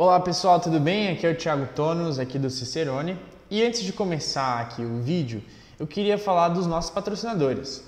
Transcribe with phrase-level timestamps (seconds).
[0.00, 1.08] Olá pessoal, tudo bem?
[1.08, 3.18] Aqui é o Thiago Tonos, aqui do Cicerone.
[3.50, 5.42] E antes de começar aqui o vídeo,
[5.76, 7.82] eu queria falar dos nossos patrocinadores.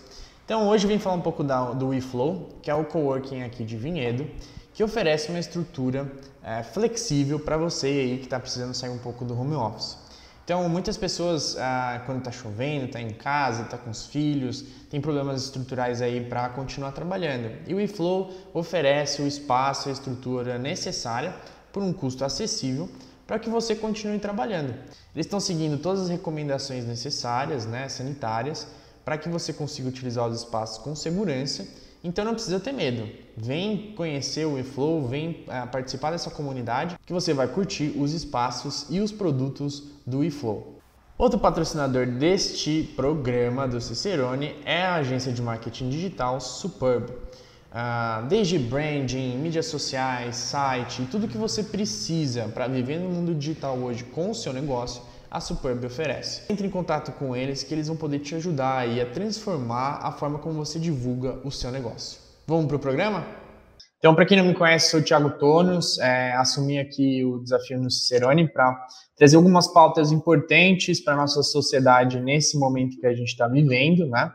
[0.45, 3.63] Então hoje eu vim falar um pouco da, do WeFlow, que é o coworking aqui
[3.63, 4.27] de Vinhedo,
[4.75, 6.11] que oferece uma estrutura
[6.43, 9.97] é, flexível para você aí que está precisando sair um pouco do home office.
[10.45, 15.01] Então, muitas pessoas, ah, quando está chovendo, está em casa, está com os filhos, tem
[15.01, 17.53] problemas estruturais aí para continuar trabalhando.
[17.69, 21.33] E o eFlow oferece o espaço a estrutura necessária
[21.73, 22.89] por um custo acessível
[23.27, 24.75] para que você continue trabalhando.
[25.15, 28.67] Eles estão seguindo todas as recomendações necessárias, né, sanitárias,
[29.05, 31.67] para que você consiga utilizar os espaços com segurança.
[32.03, 33.09] Então não precisa ter medo.
[33.37, 38.87] Vem conhecer o eFlow, vem uh, participar dessa comunidade que você vai curtir os espaços
[38.91, 40.81] e os produtos do eFlow.
[41.17, 47.13] Outro patrocinador deste programa do Cicerone é a agência de marketing digital Superb.
[47.71, 53.79] Uh, desde branding, mídias sociais, site, tudo que você precisa para viver no mundo digital
[53.79, 56.43] hoje com o seu negócio, a Superb oferece.
[56.53, 60.11] Entre em contato com eles que eles vão poder te ajudar aí a transformar a
[60.11, 62.19] forma como você divulga o seu negócio.
[62.45, 63.25] Vamos para o programa?
[63.99, 67.79] Então, para quem não me conhece, sou o Thiago Tonos, é, assumi aqui o desafio
[67.79, 68.85] no Cicerone para
[69.15, 74.07] trazer algumas pautas importantes para a nossa sociedade nesse momento que a gente está vivendo,
[74.07, 74.33] né?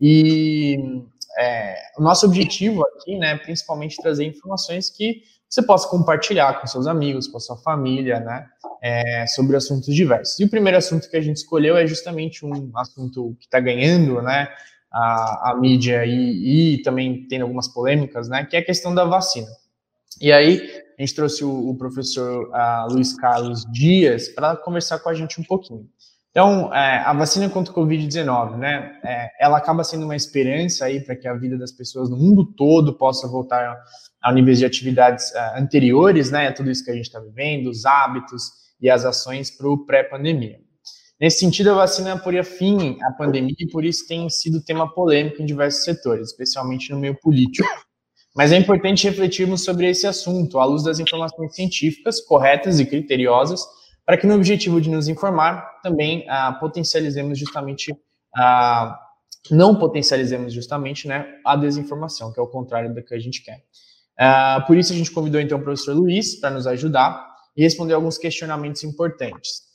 [0.00, 1.02] E
[1.38, 6.86] é, o nosso objetivo aqui, né, principalmente trazer informações que você possa compartilhar com seus
[6.86, 8.46] amigos, com a sua família, né,
[8.82, 10.38] é, sobre assuntos diversos.
[10.40, 14.20] E o primeiro assunto que a gente escolheu é justamente um assunto que está ganhando,
[14.22, 14.48] né,
[14.92, 19.04] a, a mídia e, e, também tem algumas polêmicas, né, que é a questão da
[19.04, 19.48] vacina.
[20.20, 20.60] E aí
[20.98, 25.38] a gente trouxe o, o professor uh, Luiz Carlos Dias para conversar com a gente
[25.40, 25.86] um pouquinho.
[26.36, 31.00] Então, é, a vacina contra o Covid-19, né, é, ela acaba sendo uma esperança aí
[31.00, 33.74] para que a vida das pessoas no mundo todo possa voltar
[34.22, 37.86] ao nível de atividades uh, anteriores, né, tudo isso que a gente está vivendo, os
[37.86, 40.58] hábitos e as ações para o pré-pandemia.
[41.18, 45.40] Nesse sentido, a vacina poria fim à pandemia e por isso tem sido tema polêmico
[45.40, 47.66] em diversos setores, especialmente no meio político.
[48.36, 53.62] Mas é importante refletirmos sobre esse assunto à luz das informações científicas corretas e criteriosas
[54.06, 57.92] para que no objetivo de nos informar, também ah, potencializemos justamente,
[58.36, 58.96] ah,
[59.50, 63.64] não potencializemos justamente né, a desinformação, que é o contrário do que a gente quer.
[64.16, 67.94] Ah, por isso a gente convidou então o professor Luiz para nos ajudar e responder
[67.94, 69.65] alguns questionamentos importantes.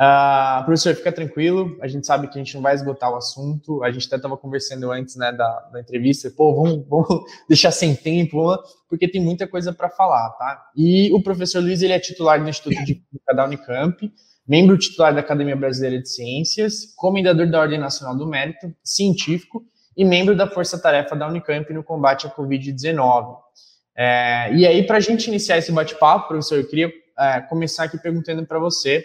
[0.00, 3.84] Uh, professor, fica tranquilo, a gente sabe que a gente não vai esgotar o assunto,
[3.84, 7.06] a gente até estava conversando antes né, da, da entrevista, pô, vamos, vamos
[7.46, 8.56] deixar sem tempo,
[8.88, 10.70] porque tem muita coisa para falar, tá?
[10.74, 14.10] E o professor Luiz, ele é titular do Instituto de Química da Unicamp,
[14.48, 19.62] membro titular da Academia Brasileira de Ciências, comendador da Ordem Nacional do Mérito, científico
[19.94, 23.36] e membro da Força Tarefa da Unicamp no combate à Covid-19.
[23.94, 27.98] É, e aí, para a gente iniciar esse bate-papo, professor, eu queria é, começar aqui
[27.98, 29.04] perguntando para você,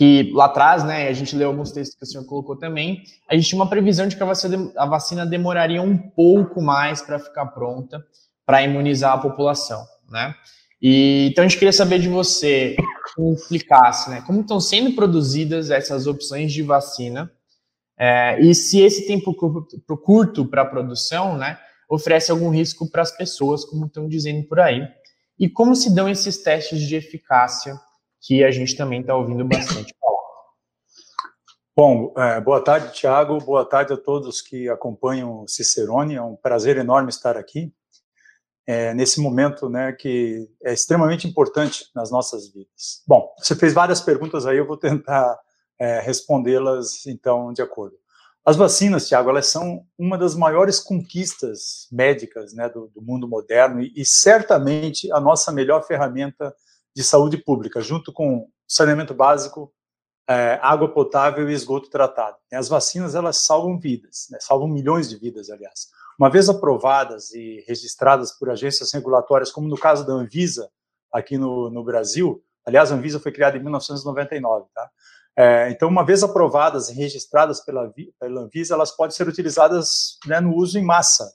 [0.00, 3.34] que lá atrás, né, a gente leu alguns textos que o senhor colocou também, a
[3.34, 7.18] gente tinha uma previsão de que a vacina, a vacina demoraria um pouco mais para
[7.18, 8.02] ficar pronta
[8.46, 10.34] para imunizar a população, né?
[10.80, 12.76] E, então a gente queria saber de você
[13.14, 17.30] que explicasse, né, como estão sendo produzidas essas opções de vacina
[17.98, 19.34] é, e se esse tempo
[19.98, 21.58] curto para a produção, né,
[21.90, 24.82] oferece algum risco para as pessoas, como estão dizendo por aí,
[25.38, 27.78] e como se dão esses testes de eficácia
[28.20, 30.20] que a gente também está ouvindo bastante falar.
[31.76, 33.38] Bom, é, boa tarde, Tiago.
[33.38, 36.16] Boa tarde a todos que acompanham o Cicerone.
[36.16, 37.72] É um prazer enorme estar aqui
[38.66, 43.02] é, nesse momento, né, que é extremamente importante nas nossas vidas.
[43.06, 45.38] Bom, você fez várias perguntas aí, eu vou tentar
[45.78, 47.96] é, respondê-las então de acordo.
[48.44, 53.80] As vacinas, Tiago, elas são uma das maiores conquistas médicas né, do, do mundo moderno
[53.82, 56.54] e, e certamente a nossa melhor ferramenta
[56.94, 59.72] de saúde pública, junto com saneamento básico,
[60.28, 62.36] é, água potável e esgoto tratado.
[62.52, 64.38] As vacinas elas salvam vidas, né?
[64.40, 65.88] salvam milhões de vidas, aliás.
[66.18, 70.70] Uma vez aprovadas e registradas por agências regulatórias, como no caso da Anvisa
[71.12, 74.90] aqui no, no Brasil, aliás, a Anvisa foi criada em 1999, tá?
[75.36, 80.38] É, então, uma vez aprovadas e registradas pela, pela Anvisa, elas podem ser utilizadas né,
[80.40, 81.32] no uso em massa,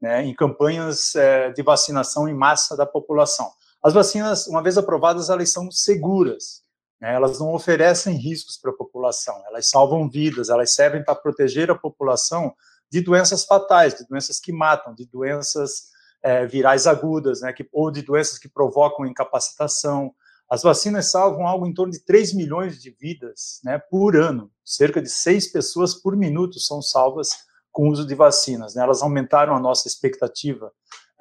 [0.00, 3.50] né, em campanhas é, de vacinação em massa da população.
[3.84, 6.62] As vacinas, uma vez aprovadas, elas são seguras.
[6.98, 7.14] Né?
[7.14, 9.34] Elas não oferecem riscos para a população.
[9.46, 10.48] Elas salvam vidas.
[10.48, 12.54] Elas servem para proteger a população
[12.90, 15.90] de doenças fatais, de doenças que matam, de doenças
[16.22, 17.52] é, virais agudas, né?
[17.52, 20.14] Que, ou de doenças que provocam incapacitação.
[20.48, 24.50] As vacinas salvam algo em torno de 3 milhões de vidas né, por ano.
[24.64, 27.36] Cerca de 6 pessoas por minuto são salvas
[27.70, 28.74] com o uso de vacinas.
[28.74, 28.82] Né?
[28.82, 30.72] Elas aumentaram a nossa expectativa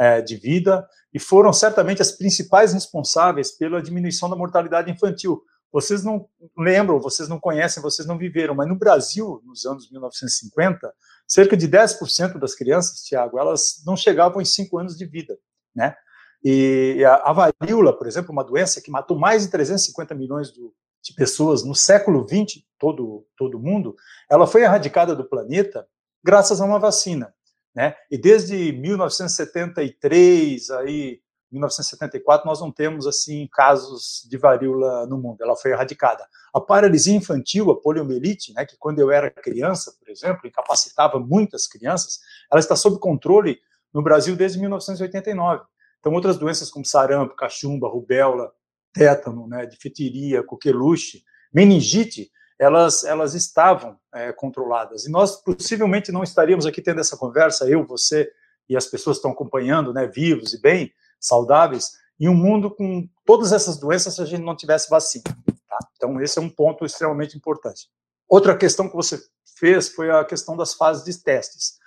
[0.03, 5.41] é, de vida e foram certamente as principais responsáveis pela diminuição da mortalidade infantil.
[5.71, 6.27] Vocês não
[6.57, 10.93] lembram, vocês não conhecem, vocês não viveram, mas no Brasil, nos anos 1950,
[11.25, 15.37] cerca de 10% das crianças, Tiago, elas não chegavam em 5 anos de vida,
[15.73, 15.95] né?
[16.43, 20.73] E a, a varíola, por exemplo, uma doença que matou mais de 350 milhões do,
[21.01, 23.95] de pessoas no século XX, todo todo mundo,
[24.29, 25.87] ela foi erradicada do planeta
[26.21, 27.33] graças a uma vacina,
[27.75, 27.95] né?
[28.09, 31.21] E desde 1973 aí
[31.53, 36.25] 1974 nós não temos assim casos de varíola no mundo, ela foi erradicada.
[36.53, 41.67] A paralisia infantil, a poliomielite, né, que quando eu era criança, por exemplo, incapacitava muitas
[41.67, 42.19] crianças,
[42.51, 43.59] ela está sob controle
[43.93, 45.63] no Brasil desde 1989.
[45.99, 48.51] Então outras doenças como sarampo, cachumba, rubéola,
[48.91, 51.23] tétano, né, difteria, coqueluche,
[51.53, 52.31] meningite,
[52.63, 55.05] elas, elas estavam é, controladas.
[55.05, 58.31] E nós possivelmente não estaríamos aqui tendo essa conversa, eu, você
[58.69, 63.07] e as pessoas que estão acompanhando, né, vivos e bem, saudáveis, em um mundo com
[63.25, 65.25] todas essas doenças se a gente não tivesse vacina.
[65.67, 65.77] Tá?
[65.97, 67.89] Então, esse é um ponto extremamente importante.
[68.29, 69.21] Outra questão que você
[69.57, 71.77] fez foi a questão das fases de testes.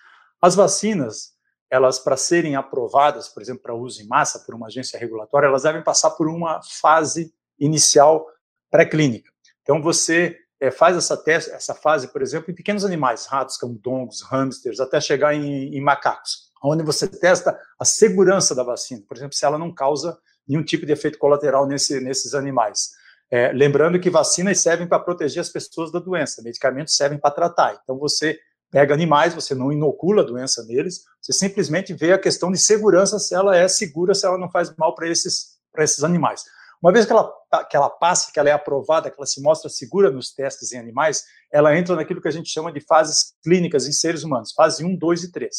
[0.43, 1.33] As vacinas,
[1.71, 5.63] elas para serem aprovadas, por exemplo, para uso em massa por uma agência regulatória, elas
[5.63, 8.27] devem passar por uma fase inicial
[8.71, 9.33] pré-clínica.
[9.63, 14.81] Então, você é, faz essa, essa fase, por exemplo, em pequenos animais, ratos, camundongos, hamsters,
[14.81, 19.45] até chegar em, em macacos, onde você testa a segurança da vacina, por exemplo, se
[19.45, 22.91] ela não causa nenhum tipo de efeito colateral nesse, nesses animais.
[23.31, 27.81] É, lembrando que vacinas servem para proteger as pessoas da doença, medicamentos servem para tratar.
[27.83, 28.39] Então, você
[28.71, 33.19] pega animais, você não inocula a doença neles, você simplesmente vê a questão de segurança,
[33.19, 36.45] se ela é segura, se ela não faz mal para esses, esses animais.
[36.87, 37.33] Uma vez que ela,
[37.69, 40.79] que ela passa, que ela é aprovada, que ela se mostra segura nos testes em
[40.79, 44.85] animais, ela entra naquilo que a gente chama de fases clínicas em seres humanos, fase
[44.85, 45.53] 1, 2 e 3.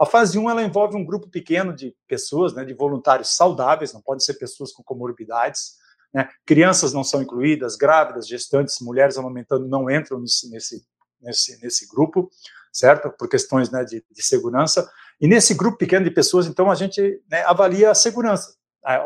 [0.00, 4.02] A fase 1 ela envolve um grupo pequeno de pessoas, né, de voluntários saudáveis, não
[4.02, 5.74] podem ser pessoas com comorbidades,
[6.12, 10.84] né, crianças não são incluídas, grávidas, gestantes, mulheres amamentando não entram nesse, nesse,
[11.20, 12.28] nesse, nesse grupo,
[12.72, 13.08] certo?
[13.08, 14.90] Por questões né, de, de segurança.
[15.20, 18.60] E nesse grupo pequeno de pessoas, então, a gente né, avalia a segurança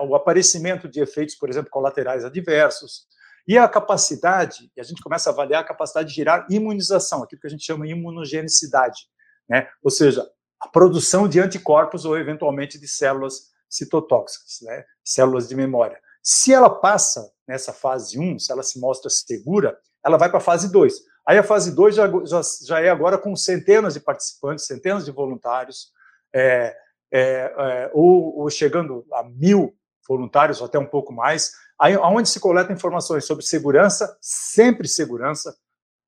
[0.06, 3.06] o aparecimento de efeitos, por exemplo, colaterais adversos,
[3.46, 7.40] e a capacidade, e a gente começa a avaliar a capacidade de gerar imunização, aquilo
[7.40, 9.08] que a gente chama de imunogenicidade,
[9.48, 9.68] né?
[9.82, 10.28] ou seja,
[10.60, 14.84] a produção de anticorpos ou eventualmente de células citotóxicas, né?
[15.04, 16.00] células de memória.
[16.22, 20.40] Se ela passa nessa fase 1, se ela se mostra segura, ela vai para a
[20.42, 20.94] fase 2.
[21.28, 25.12] Aí a fase 2 já, já, já, é agora com centenas de participantes, centenas de
[25.12, 25.92] voluntários,
[26.34, 26.76] é,
[27.12, 29.74] é, é, ou, ou, chegando a mil
[30.08, 35.54] voluntários, ou até um pouco mais, aí, onde se coleta informações sobre segurança, sempre segurança,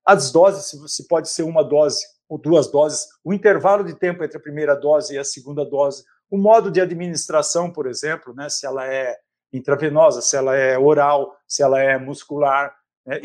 [0.05, 4.37] as doses, se, pode ser uma dose ou duas doses, o intervalo de tempo entre
[4.37, 8.67] a primeira dose e a segunda dose, o modo de administração, por exemplo, né, se
[8.67, 9.17] ela é
[9.53, 12.75] intravenosa, se ela é oral, se ela é muscular,
[13.07, 13.21] né,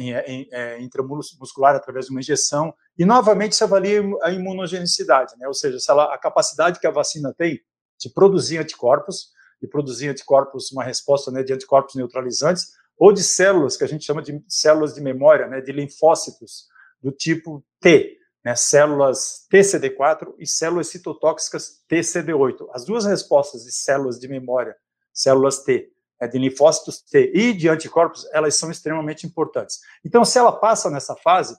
[0.52, 5.80] é, intramuscular através de uma injeção, e novamente se avalia a imunogenicidade, né, ou seja,
[5.80, 7.60] se ela, a capacidade que a vacina tem
[8.00, 9.32] de produzir anticorpos,
[9.62, 14.06] de produzir anticorpos, uma resposta né, de anticorpos neutralizantes, ou de células, que a gente
[14.06, 16.68] chama de células de memória, né, de linfócitos
[17.02, 22.68] do tipo T, né, células TCD4 e células citotóxicas TCD8.
[22.74, 24.76] As duas respostas de células de memória,
[25.14, 29.80] células T, né, de linfócitos T e de anticorpos, elas são extremamente importantes.
[30.06, 31.56] Então, se ela passa nessa fase,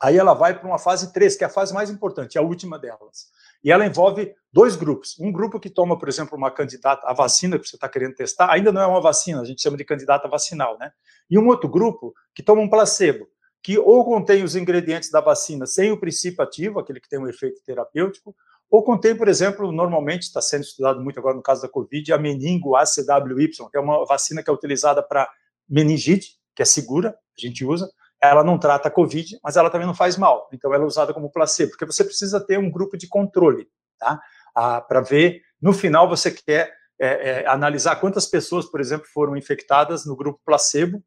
[0.00, 2.78] aí ela vai para uma fase 3, que é a fase mais importante, a última
[2.78, 3.28] delas.
[3.62, 5.18] E ela envolve dois grupos.
[5.18, 8.50] Um grupo que toma, por exemplo, uma candidata, a vacina que você está querendo testar,
[8.50, 10.92] ainda não é uma vacina, a gente chama de candidata vacinal, né?
[11.28, 13.28] E um outro grupo que toma um placebo,
[13.62, 17.28] que ou contém os ingredientes da vacina sem o princípio ativo, aquele que tem um
[17.28, 18.34] efeito terapêutico,
[18.70, 22.18] ou contém, por exemplo, normalmente está sendo estudado muito agora no caso da Covid, a
[22.18, 25.28] meningo ACWY, que é uma vacina que é utilizada para
[25.68, 27.90] meningite, que é segura, a gente usa.
[28.20, 30.48] Ela não trata a Covid, mas ela também não faz mal.
[30.52, 34.20] Então, ela é usada como placebo, porque você precisa ter um grupo de controle, tá?
[34.54, 39.36] Ah, para ver, no final, você quer é, é, analisar quantas pessoas, por exemplo, foram
[39.36, 41.02] infectadas no grupo placebo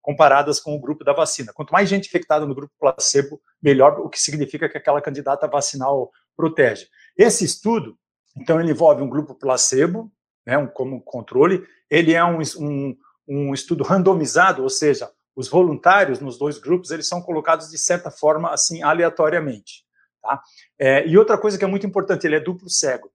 [0.00, 1.52] comparadas com o grupo da vacina.
[1.54, 6.10] Quanto mais gente infectada no grupo placebo, melhor, o que significa que aquela candidata vacinal
[6.36, 6.86] protege.
[7.16, 7.96] Esse estudo,
[8.36, 10.12] então, ele envolve um grupo placebo,
[10.46, 16.20] né, um, como controle, ele é um, um, um estudo randomizado, ou seja, os voluntários
[16.20, 19.84] nos dois grupos, eles são colocados de certa forma, assim, aleatoriamente.
[20.22, 20.40] Tá?
[20.78, 23.10] É, e outra coisa que é muito importante, ele é duplo cego.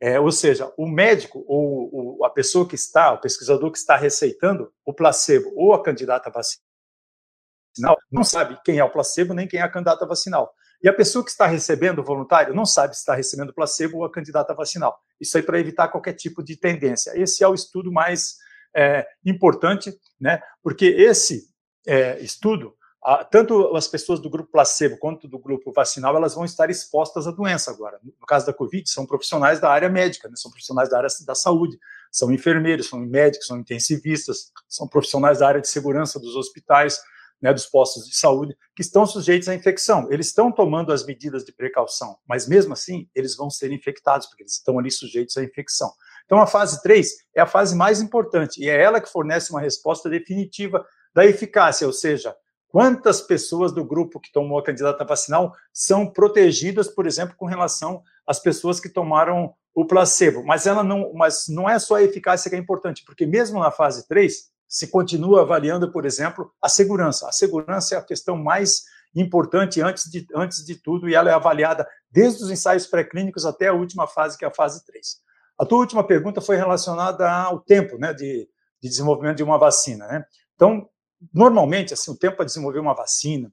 [0.00, 3.96] É, ou seja, o médico ou, ou, a pessoa que está, o pesquisador que está
[3.96, 9.60] receitando o placebo ou a candidata vacinal, não sabe quem é o placebo nem quem
[9.60, 10.52] é a candidata vacinal.
[10.82, 14.04] E a pessoa que está recebendo o voluntário não sabe se está recebendo placebo ou
[14.04, 14.98] a candidata vacinal.
[15.18, 17.12] Isso aí para evitar qualquer tipo de tendência.
[17.14, 18.36] Esse é o estudo mais
[18.74, 20.42] é, importante, né?
[20.62, 21.48] Porque esse
[21.86, 26.44] é, estudo, a, tanto as pessoas do grupo placebo quanto do grupo vacinal, elas vão
[26.44, 28.00] estar expostas à doença agora.
[28.02, 30.34] No caso da Covid, são profissionais da área médica, né?
[30.36, 31.78] são profissionais da área da saúde,
[32.10, 37.00] são enfermeiros, são médicos, são intensivistas, são profissionais da área de segurança dos hospitais,
[37.40, 40.10] né, dos postos de saúde, que estão sujeitos à infecção.
[40.10, 44.42] Eles estão tomando as medidas de precaução, mas mesmo assim, eles vão ser infectados, porque
[44.42, 45.92] eles estão ali sujeitos à infecção.
[46.24, 49.60] Então, a fase 3 é a fase mais importante e é ela que fornece uma
[49.60, 50.84] resposta definitiva
[51.16, 52.36] da eficácia, ou seja,
[52.68, 58.02] quantas pessoas do grupo que tomou a candidata vacinal são protegidas, por exemplo, com relação
[58.26, 60.44] às pessoas que tomaram o placebo.
[60.44, 63.70] Mas ela não, mas não é só a eficácia que é importante, porque mesmo na
[63.70, 67.26] fase 3, se continua avaliando, por exemplo, a segurança.
[67.26, 68.82] A segurança é a questão mais
[69.14, 73.68] importante antes de, antes de tudo, e ela é avaliada desde os ensaios pré-clínicos até
[73.68, 75.16] a última fase, que é a fase 3.
[75.58, 78.46] A tua última pergunta foi relacionada ao tempo né, de,
[78.82, 80.06] de desenvolvimento de uma vacina.
[80.08, 80.22] Né?
[80.54, 80.86] Então,
[81.32, 83.52] normalmente, assim, o tempo para desenvolver uma vacina,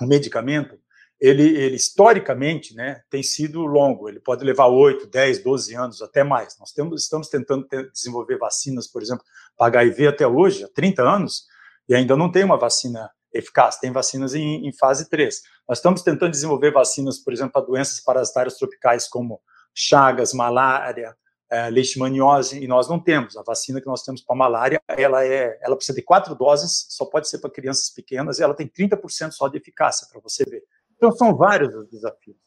[0.00, 0.78] um medicamento,
[1.20, 6.24] ele, ele, historicamente né, tem sido longo, ele pode levar 8, 10, 12 anos, até
[6.24, 6.58] mais.
[6.58, 9.24] Nós temos, estamos tentando ter, desenvolver vacinas, por exemplo,
[9.56, 11.46] para HIV até hoje, há 30 anos,
[11.88, 15.42] e ainda não tem uma vacina eficaz, tem vacinas em, em fase 3.
[15.68, 19.40] Nós estamos tentando desenvolver vacinas, por exemplo, para doenças parasitárias tropicais como
[19.72, 21.16] chagas, malária,
[21.52, 23.36] é, leishmaniose, e nós não temos.
[23.36, 27.04] A vacina que nós temos para malária, ela, é, ela precisa de quatro doses, só
[27.04, 30.62] pode ser para crianças pequenas, e ela tem 30% só de eficácia, para você ver.
[30.96, 32.38] Então, são vários os desafios.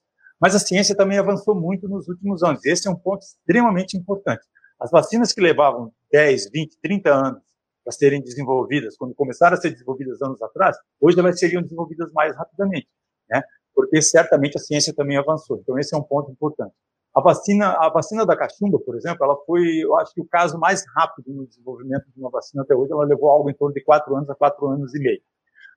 [0.42, 2.66] Mas a ciência também avançou muito nos últimos anos.
[2.66, 4.42] Esse é um ponto extremamente importante.
[4.80, 7.44] As vacinas que levavam 10, 20, 30 anos
[7.84, 12.36] para serem desenvolvidas, quando começaram a ser desenvolvidas anos atrás, hoje elas seriam desenvolvidas mais
[12.36, 12.88] rapidamente,
[13.30, 13.44] né?
[13.74, 15.60] Porque certamente a ciência também avançou.
[15.62, 16.74] Então esse é um ponto importante.
[17.16, 20.60] A vacina, a vacina da cachumba, por exemplo, ela foi, eu acho que o caso
[20.60, 22.92] mais rápido no desenvolvimento de uma vacina até hoje.
[22.92, 25.22] Ela levou algo em torno de quatro anos a quatro anos e meio.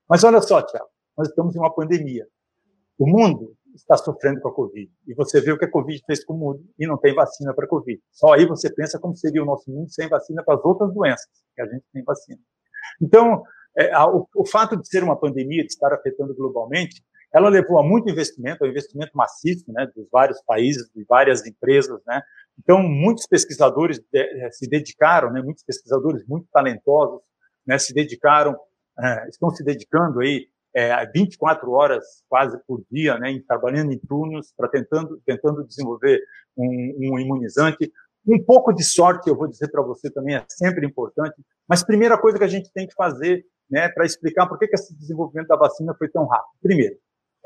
[0.08, 2.26] Mas olha só, Tiago, nós estamos em uma pandemia.
[2.98, 4.90] O mundo está sofrendo com a Covid.
[5.06, 7.54] E você vê o que a Covid fez com o mundo e não tem vacina
[7.54, 8.00] para a Covid.
[8.10, 11.28] Só aí você pensa como seria o nosso mundo sem vacina para as outras doenças,
[11.54, 12.40] que a gente tem vacina.
[13.00, 13.44] Então,
[13.76, 17.78] é, a, o, o, fato de ser uma pandemia, de estar afetando globalmente, ela levou
[17.78, 22.22] a muito investimento, a investimento maciço, né, dos vários países, de várias empresas, né.
[22.58, 27.22] Então, muitos pesquisadores de, é, se dedicaram, né, muitos pesquisadores muito talentosos,
[27.66, 28.56] né, se dedicaram,
[28.98, 34.52] é, estão se dedicando aí é, 24 horas quase por dia, né, trabalhando em turnos
[34.56, 36.20] para tentando tentando desenvolver
[36.56, 37.92] um, um, imunizante.
[38.26, 41.34] Um pouco de sorte, eu vou dizer para você também é sempre importante.
[41.66, 44.74] Mas primeira coisa que a gente tem que fazer, né, para explicar por que, que
[44.74, 46.58] esse desenvolvimento da vacina foi tão rápido.
[46.60, 46.96] Primeiro,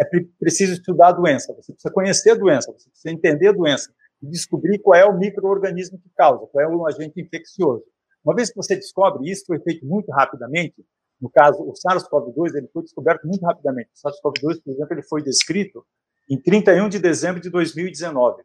[0.03, 1.55] é preciso estudar a doença.
[1.55, 3.93] Você precisa conhecer a doença, você precisa entender a doença
[4.23, 7.85] e descobrir qual é o microorganismo que causa, qual é o agente infeccioso.
[8.25, 10.85] Uma vez que você descobre isso, foi feito muito rapidamente.
[11.21, 13.91] No caso, o SARS-CoV-2 ele foi descoberto muito rapidamente.
[13.95, 15.85] O SARS-CoV-2, por exemplo, ele foi descrito
[16.29, 18.43] em 31 de dezembro de 2019.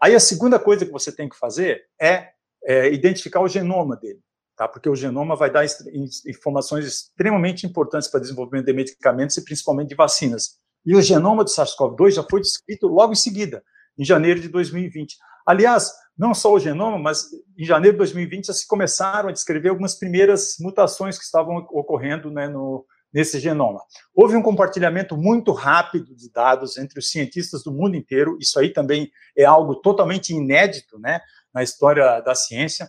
[0.00, 2.30] Aí a segunda coisa que você tem que fazer é,
[2.64, 4.20] é identificar o genoma dele,
[4.56, 4.66] tá?
[4.66, 5.64] Porque o genoma vai dar
[6.26, 10.58] informações extremamente importantes para o desenvolvimento de medicamentos e principalmente de vacinas.
[10.84, 13.62] E o genoma do SARS-CoV-2 já foi descrito logo em seguida,
[13.98, 15.16] em janeiro de 2020.
[15.46, 17.26] Aliás, não só o genoma, mas
[17.58, 22.30] em janeiro de 2020 já se começaram a descrever algumas primeiras mutações que estavam ocorrendo
[22.30, 23.80] né, no, nesse genoma.
[24.14, 28.70] Houve um compartilhamento muito rápido de dados entre os cientistas do mundo inteiro, isso aí
[28.70, 31.20] também é algo totalmente inédito né,
[31.52, 32.88] na história da ciência.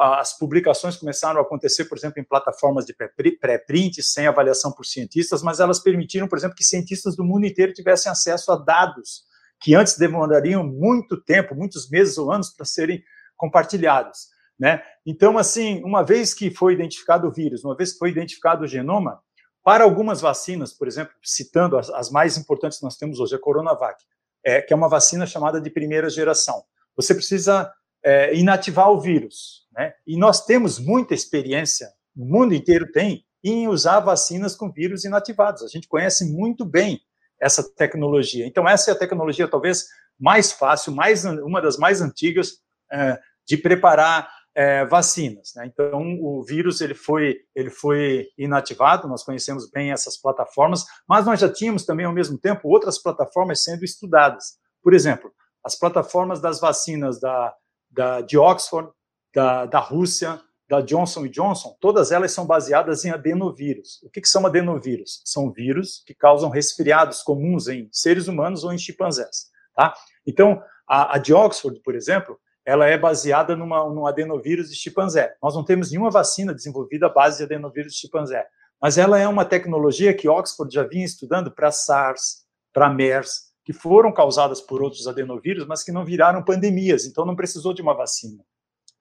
[0.00, 5.42] As publicações começaram a acontecer, por exemplo, em plataformas de pré-print, sem avaliação por cientistas,
[5.42, 9.22] mas elas permitiram, por exemplo, que cientistas do mundo inteiro tivessem acesso a dados
[9.60, 13.02] que antes demorariam muito tempo, muitos meses ou anos para serem
[13.36, 14.28] compartilhados.
[14.58, 14.82] Né?
[15.06, 18.68] Então, assim, uma vez que foi identificado o vírus, uma vez que foi identificado o
[18.68, 19.20] genoma,
[19.62, 23.38] para algumas vacinas, por exemplo, citando as, as mais importantes que nós temos hoje, a
[23.38, 24.02] Coronavac,
[24.44, 26.64] é, que é uma vacina chamada de primeira geração,
[26.96, 29.67] você precisa é, inativar o vírus.
[29.78, 29.92] Né?
[30.04, 35.62] E nós temos muita experiência, o mundo inteiro tem, em usar vacinas com vírus inativados.
[35.62, 37.00] A gente conhece muito bem
[37.40, 38.44] essa tecnologia.
[38.44, 39.86] Então, essa é a tecnologia talvez
[40.18, 42.54] mais fácil, mais uma das mais antigas
[42.90, 43.16] é,
[43.46, 45.52] de preparar é, vacinas.
[45.54, 45.70] Né?
[45.72, 51.38] Então, o vírus ele foi, ele foi inativado, nós conhecemos bem essas plataformas, mas nós
[51.38, 54.58] já tínhamos também, ao mesmo tempo, outras plataformas sendo estudadas.
[54.82, 55.30] Por exemplo,
[55.64, 57.54] as plataformas das vacinas da,
[57.88, 58.90] da, de Oxford,
[59.34, 64.02] da, da Rússia, da Johnson Johnson, todas elas são baseadas em adenovírus.
[64.02, 65.22] O que, que são adenovírus?
[65.24, 69.46] São vírus que causam resfriados comuns em seres humanos ou em chimpanzés.
[69.74, 69.94] Tá?
[70.26, 75.34] Então, a, a de Oxford, por exemplo, ela é baseada numa, num adenovírus de chimpanzé.
[75.42, 78.46] Nós não temos nenhuma vacina desenvolvida à base de adenovírus de chimpanzé,
[78.80, 83.72] mas ela é uma tecnologia que Oxford já vinha estudando para SARS, para MERS, que
[83.72, 87.94] foram causadas por outros adenovírus, mas que não viraram pandemias, então não precisou de uma
[87.94, 88.44] vacina.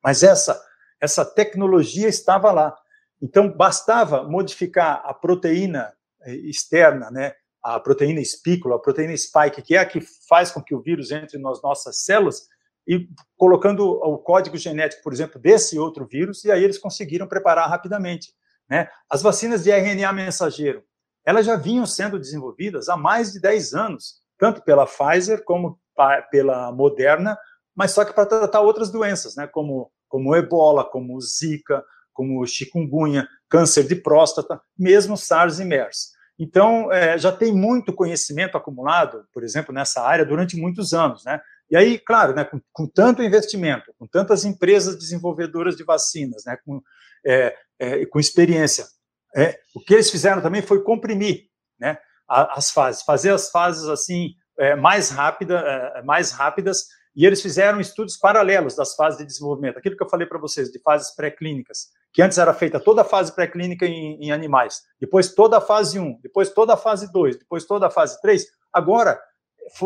[0.07, 0.57] Mas essa
[1.01, 2.73] essa tecnologia estava lá.
[3.21, 9.75] Então bastava modificar a proteína eh, externa, né, a proteína espícula, a proteína spike, que
[9.75, 9.99] é a que
[10.29, 12.47] faz com que o vírus entre nas nossas células,
[12.87, 17.69] e colocando o código genético, por exemplo, desse outro vírus, e aí eles conseguiram preparar
[17.69, 18.33] rapidamente.
[18.69, 18.87] Né?
[19.09, 20.85] As vacinas de RNA mensageiro,
[21.25, 25.77] elas já vinham sendo desenvolvidas há mais de 10 anos, tanto pela Pfizer como
[26.31, 27.37] pela Moderna,
[27.75, 31.83] mas só que para tratar outras doenças, né, como, como ebola, como zika,
[32.13, 36.17] como chikungunya, câncer de próstata, mesmo SARS e MERS.
[36.39, 41.41] Então, é, já tem muito conhecimento acumulado, por exemplo, nessa área durante muitos anos, né?
[41.69, 46.57] E aí, claro, né, com, com tanto investimento, com tantas empresas desenvolvedoras de vacinas, né,
[46.65, 46.81] com,
[47.25, 48.85] é, é, com experiência,
[49.35, 51.47] é, o que eles fizeram também foi comprimir
[51.79, 51.97] né,
[52.27, 56.87] as fases, fazer as fases assim é, mais, rápida, é, mais rápidas,
[57.17, 60.71] e eles fizeram estudos paralelos das fases de desenvolvimento, aquilo que eu falei para vocês,
[60.71, 65.33] de fases pré-clínicas, que antes era feita toda a fase pré-clínica em, em, animais, depois
[65.33, 69.19] toda a fase 1, depois toda a fase 2, depois toda a fase 3, agora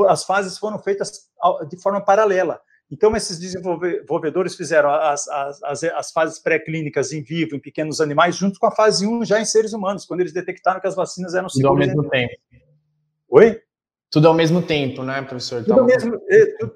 [0.10, 1.30] as fases foram feitas
[1.70, 2.60] de forma paralela.
[2.92, 8.36] Então, esses desenvolvedores fizeram as, as, as, as fases pré-clínicas em vivo, em pequenos animais,
[8.36, 11.34] junto com a fase 1 já em seres humanos, quando eles detectaram que as vacinas
[11.34, 11.72] eram seguras.
[11.72, 12.34] Ao mesmo tempo.
[13.30, 13.62] Oi?
[14.12, 15.64] Tudo ao mesmo tempo, né, professor?
[15.64, 16.22] Tudo mesmo,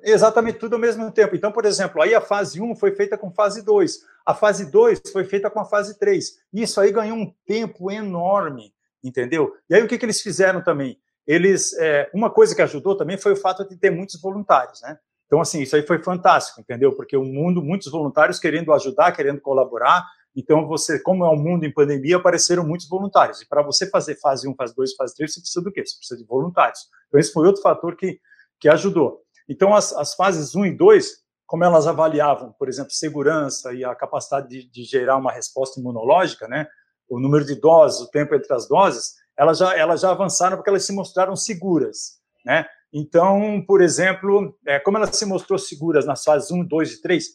[0.01, 1.35] exatamente, tudo ao mesmo tempo.
[1.35, 5.01] Então, por exemplo, aí a fase 1 foi feita com fase 2, a fase 2
[5.11, 6.39] foi feita com a fase 3.
[6.53, 8.73] Isso aí ganhou um tempo enorme,
[9.03, 9.53] entendeu?
[9.69, 10.97] E aí o que, que eles fizeram também?
[11.27, 14.97] Eles, é, uma coisa que ajudou também foi o fato de ter muitos voluntários, né?
[15.25, 16.93] Então, assim, isso aí foi fantástico, entendeu?
[16.93, 20.05] Porque o mundo, muitos voluntários querendo ajudar, querendo colaborar.
[20.35, 23.41] Então, você, como é um mundo em pandemia, apareceram muitos voluntários.
[23.41, 25.85] E para você fazer fase 1, fase 2, fase 3, você precisa do quê?
[25.85, 26.79] Você precisa de voluntários.
[27.07, 28.19] Então, esse foi outro fator que,
[28.59, 29.21] que ajudou.
[29.47, 33.95] Então, as, as fases 1 e 2, como elas avaliavam, por exemplo, segurança e a
[33.95, 36.67] capacidade de, de gerar uma resposta imunológica, né?
[37.07, 40.69] O número de doses, o tempo entre as doses, elas já, elas já avançaram porque
[40.69, 42.65] elas se mostraram seguras, né?
[42.91, 47.25] Então, por exemplo, é, como ela se mostrou seguras nas fases 1, 2 e 3,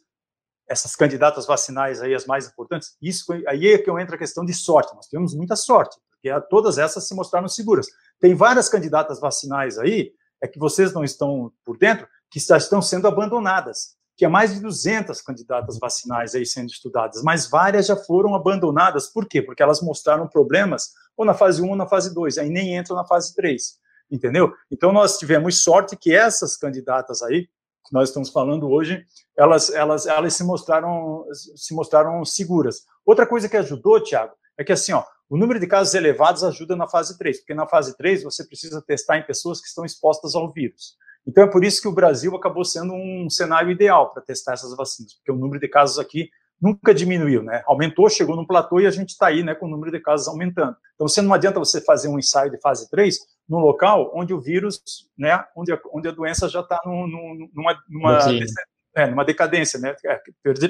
[0.70, 4.54] essas candidatas vacinais aí, as mais importantes, isso aí é que entra a questão de
[4.54, 4.94] sorte.
[4.94, 7.88] Nós temos muita sorte, porque todas essas se mostraram seguras.
[8.20, 12.80] Tem várias candidatas vacinais aí, é que vocês não estão por dentro, que já estão
[12.80, 13.96] sendo abandonadas.
[14.16, 19.08] Tinha mais de 200 candidatas vacinais aí sendo estudadas, mas várias já foram abandonadas.
[19.08, 19.42] Por quê?
[19.42, 22.94] Porque elas mostraram problemas ou na fase 1 ou na fase 2, aí nem entram
[22.94, 23.80] na fase 3
[24.10, 24.52] entendeu?
[24.70, 27.48] Então nós tivemos sorte que essas candidatas aí
[27.90, 29.04] que nós estamos falando hoje,
[29.36, 32.84] elas elas elas se mostraram se mostraram seguras.
[33.04, 36.76] Outra coisa que ajudou, Tiago, é que assim, ó, o número de casos elevados ajuda
[36.76, 40.34] na fase 3, porque na fase 3 você precisa testar em pessoas que estão expostas
[40.36, 40.94] ao vírus.
[41.26, 44.74] Então é por isso que o Brasil acabou sendo um cenário ideal para testar essas
[44.76, 47.62] vacinas, porque o número de casos aqui nunca diminuiu, né?
[47.66, 50.28] Aumentou, chegou num platô e a gente está aí, né, com o número de casos
[50.28, 50.76] aumentando.
[50.94, 53.18] Então, você não adianta você fazer um ensaio de fase 3
[53.48, 54.82] num local onde o vírus,
[55.16, 57.06] né, onde a, onde a doença já está num,
[57.54, 58.18] numa, numa,
[58.94, 60.20] é, numa decadência, né, é,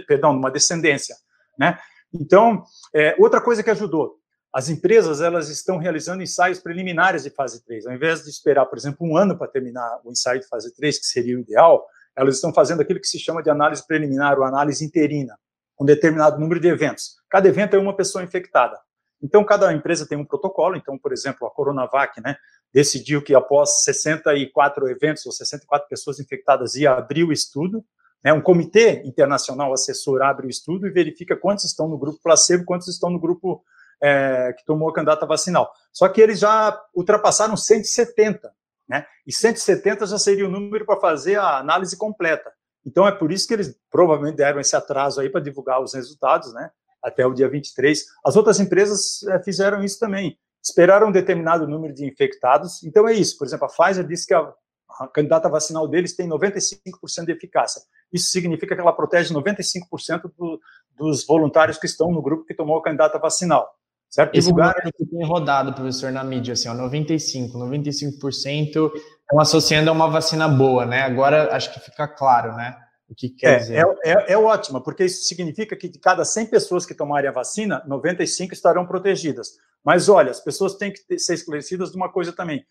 [0.06, 1.16] perdão, numa descendência,
[1.58, 1.78] né.
[2.14, 2.62] Então,
[2.94, 4.16] é, outra coisa que ajudou,
[4.52, 7.86] as empresas elas estão realizando ensaios preliminares de fase 3.
[7.86, 10.98] Ao invés de esperar, por exemplo, um ano para terminar o ensaio de fase 3,
[10.98, 14.44] que seria o ideal, elas estão fazendo aquilo que se chama de análise preliminar ou
[14.44, 15.38] análise interina
[15.80, 17.16] um determinado número de eventos.
[17.28, 18.78] Cada evento é uma pessoa infectada.
[19.22, 20.76] Então, cada empresa tem um protocolo.
[20.76, 22.36] Então, por exemplo, a Coronavac né,
[22.72, 27.84] decidiu que após 64 eventos ou 64 pessoas infectadas ia abrir o estudo.
[28.22, 32.66] Né, um comitê internacional assessor abre o estudo e verifica quantos estão no grupo placebo,
[32.66, 33.64] quantos estão no grupo
[34.02, 35.72] é, que tomou a candidata vacinal.
[35.90, 38.52] Só que eles já ultrapassaram 170.
[38.86, 42.52] Né, e 170 já seria o número para fazer a análise completa.
[42.84, 46.52] Então é por isso que eles provavelmente deram esse atraso aí para divulgar os resultados,
[46.52, 46.70] né?
[47.02, 48.04] Até o dia 23.
[48.24, 50.38] As outras empresas é, fizeram isso também.
[50.62, 52.82] Esperaram um determinado número de infectados.
[52.84, 53.38] Então é isso.
[53.38, 54.52] Por exemplo, a Pfizer disse que a,
[54.98, 57.82] a candidata vacinal deles tem 95% de eficácia.
[58.12, 60.60] Isso significa que ela protege 95% do,
[60.96, 63.68] dos voluntários que estão no grupo que tomou a candidata vacinal.
[64.10, 64.34] Certo?
[64.34, 64.74] Esse Divulgar...
[64.92, 68.90] que tem rodado, professor, na mídia, assim, ó, 95%, 95%
[69.30, 71.02] estão associando a uma vacina boa, né?
[71.02, 72.76] Agora acho que fica claro, né?
[73.08, 73.86] O que quer é, dizer?
[74.04, 77.32] É, é, é ótima, porque isso significa que de cada 100 pessoas que tomarem a
[77.32, 79.52] vacina, 95 estarão protegidas.
[79.84, 82.64] Mas olha, as pessoas têm que ter, ser esclarecidas de uma coisa também.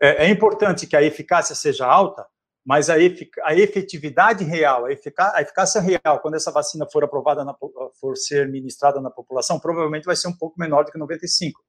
[0.00, 2.24] É, é, importante que a eficácia seja alta,
[2.64, 7.02] mas a, efic a efetividade real, a, efic a, eficácia real, quando essa vacina for
[7.02, 7.54] aprovada, na,
[8.00, 11.60] for ser ministrada na população, provavelmente vai ser um pouco menor do que 95.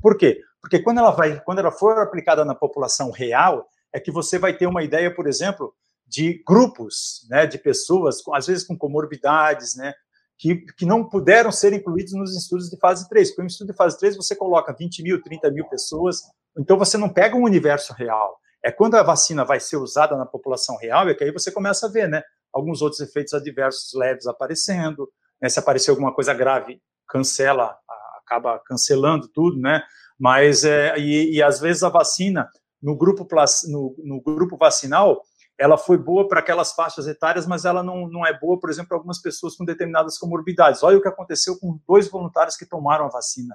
[0.00, 0.40] Por quê?
[0.60, 4.56] Porque quando ela, vai, quando ela for aplicada na população real, é que você vai
[4.56, 5.74] ter uma ideia, por exemplo,
[6.06, 9.94] de grupos, né, de pessoas, às vezes com comorbidades, né,
[10.38, 13.30] que, que não puderam ser incluídos nos estudos de fase 3.
[13.30, 16.22] Porque no estudo de fase 3 você coloca 20 mil, 30 mil pessoas,
[16.58, 18.38] então você não pega um universo real.
[18.62, 21.86] É quando a vacina vai ser usada na população real, é que aí você começa
[21.86, 22.22] a ver, né,
[22.52, 25.08] alguns outros efeitos adversos leves aparecendo,
[25.40, 27.76] né, se aparecer alguma coisa grave, cancela,
[28.22, 29.82] acaba cancelando tudo, né,
[30.18, 32.48] mas, é, e, e às vezes a vacina,
[32.82, 33.26] no grupo,
[33.68, 35.22] no, no grupo vacinal,
[35.58, 38.88] ela foi boa para aquelas faixas etárias, mas ela não, não é boa, por exemplo,
[38.88, 40.82] para algumas pessoas com determinadas comorbidades.
[40.82, 43.54] Olha o que aconteceu com dois voluntários que tomaram a vacina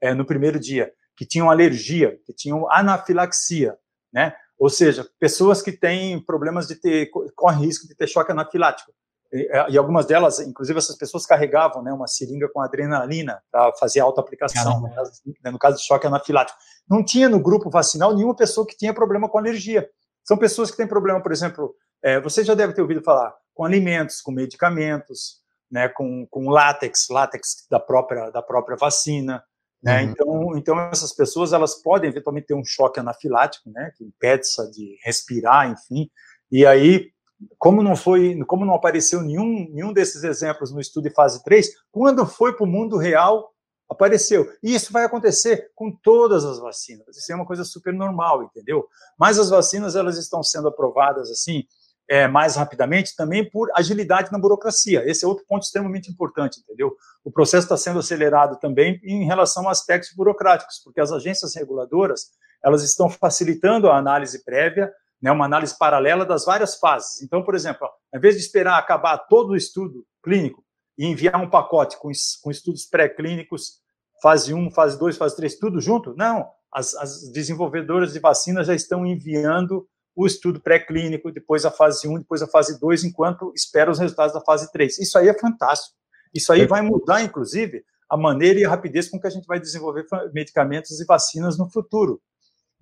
[0.00, 3.78] é, no primeiro dia, que tinham alergia, que tinham anafilaxia,
[4.12, 4.34] né?
[4.58, 8.92] Ou seja, pessoas que têm problemas de ter, correm risco de ter choque anafilático.
[9.34, 13.72] E, é, e algumas delas, inclusive essas pessoas carregavam né, uma seringa com adrenalina para
[13.72, 16.56] fazer autoaplicação, no caso, né, no caso de choque anafilático.
[16.88, 19.90] Não tinha no grupo vacinal nenhuma pessoa que tinha problema com alergia.
[20.22, 23.64] São pessoas que têm problema, por exemplo, é, você já deve ter ouvido falar com
[23.64, 29.42] alimentos, com medicamentos, né, com, com látex, látex da própria, da própria vacina.
[29.82, 30.02] Né?
[30.02, 30.10] Uhum.
[30.10, 34.96] Então, então, essas pessoas elas podem eventualmente ter um choque anafilático, né, que impede de
[35.02, 36.08] respirar, enfim.
[36.52, 37.10] E aí,
[37.58, 41.68] como não foi, como não apareceu nenhum, nenhum desses exemplos no estudo de fase 3,
[41.90, 43.52] quando foi para o mundo real,
[43.88, 44.50] apareceu.
[44.62, 47.16] E isso vai acontecer com todas as vacinas.
[47.16, 48.86] Isso é uma coisa super normal, entendeu?
[49.18, 51.64] Mas as vacinas elas estão sendo aprovadas assim
[52.08, 55.02] é, mais rapidamente também por agilidade na burocracia.
[55.08, 56.94] Esse é outro ponto extremamente importante, entendeu?
[57.24, 62.30] O processo está sendo acelerado também em relação a aspectos burocráticos, porque as agências reguladoras
[62.62, 64.92] elas estão facilitando a análise prévia,
[65.24, 67.22] né, uma análise paralela das várias fases.
[67.22, 70.62] Então, por exemplo, ao invés de esperar acabar todo o estudo clínico
[70.98, 72.10] e enviar um pacote com,
[72.42, 73.80] com estudos pré-clínicos,
[74.22, 76.14] fase 1, fase 2, fase 3, tudo junto?
[76.14, 76.46] Não.
[76.70, 82.18] As, as desenvolvedoras de vacinas já estão enviando o estudo pré-clínico, depois a fase 1,
[82.18, 84.98] depois a fase 2, enquanto espera os resultados da fase 3.
[84.98, 85.96] Isso aí é fantástico.
[86.34, 89.58] Isso aí vai mudar, inclusive, a maneira e a rapidez com que a gente vai
[89.58, 92.20] desenvolver medicamentos e vacinas no futuro.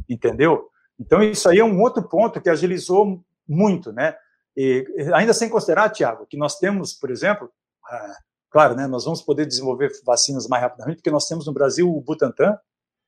[0.09, 0.72] Entendeu?
[0.99, 4.17] Então, isso aí é um outro ponto que agilizou muito, né?
[4.57, 7.51] E, ainda sem considerar, Tiago, que nós temos, por exemplo,
[7.85, 8.17] ah,
[8.51, 12.01] claro, né, nós vamos poder desenvolver vacinas mais rapidamente, porque nós temos no Brasil o
[12.01, 12.57] Butantan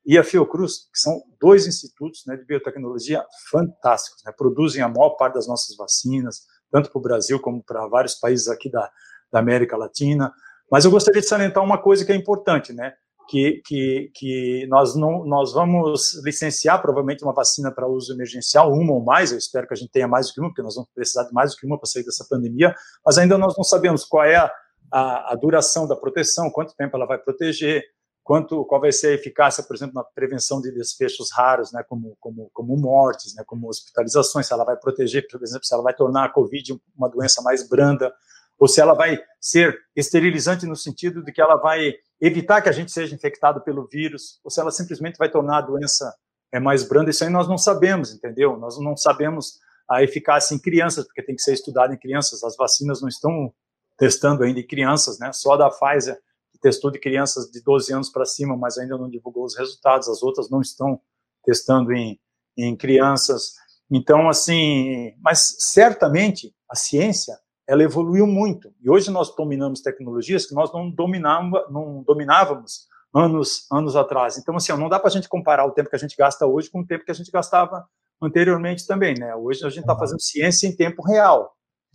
[0.07, 5.11] e a Fiocruz, que são dois institutos né, de biotecnologia fantásticos, né, produzem a maior
[5.11, 8.91] parte das nossas vacinas, tanto para o Brasil como para vários países aqui da,
[9.31, 10.33] da América Latina.
[10.71, 12.95] Mas eu gostaria de salientar uma coisa que é importante, né?
[13.27, 18.93] Que, que, que nós, não, nós vamos licenciar provavelmente uma vacina para uso emergencial, uma
[18.93, 20.91] ou mais, eu espero que a gente tenha mais do que uma, porque nós vamos
[20.95, 24.05] precisar de mais do que uma para sair dessa pandemia, mas ainda nós não sabemos
[24.05, 24.53] qual é a,
[24.93, 27.83] a, a, duração da proteção, quanto tempo ela vai proteger,
[28.23, 32.17] quanto, qual vai ser a eficácia, por exemplo, na prevenção de desfechos raros, né, como,
[32.21, 35.95] como, como mortes, né, como hospitalizações, se ela vai proteger, por exemplo, se ela vai
[35.95, 38.13] tornar a Covid uma doença mais branda,
[38.59, 42.73] ou se ela vai ser esterilizante no sentido de que ela vai evitar que a
[42.73, 46.15] gente seja infectado pelo vírus, ou se ela simplesmente vai tornar a doença
[46.53, 48.57] é, mais branda, isso aí nós não sabemos, entendeu?
[48.57, 52.57] Nós não sabemos a eficácia em crianças, porque tem que ser estudado em crianças, as
[52.57, 53.53] vacinas não estão
[53.99, 55.33] testando ainda em crianças, né?
[55.33, 56.19] Só a da Pfizer
[56.53, 60.09] que testou de crianças de 12 anos para cima, mas ainda não divulgou os resultados.
[60.09, 61.01] As outras não estão
[61.45, 62.19] testando em,
[62.57, 63.55] em crianças.
[63.91, 68.73] Então, assim, mas certamente a ciência ela evoluiu muito.
[68.81, 74.37] E hoje nós dominamos tecnologias que nós não, dominava, não dominávamos anos, anos atrás.
[74.37, 76.71] Então, assim, não dá para a gente comparar o tempo que a gente gasta hoje
[76.71, 77.87] com o tempo que a gente gastava
[78.21, 79.35] anteriormente também, né?
[79.35, 81.55] Hoje a gente está fazendo ciência em tempo real,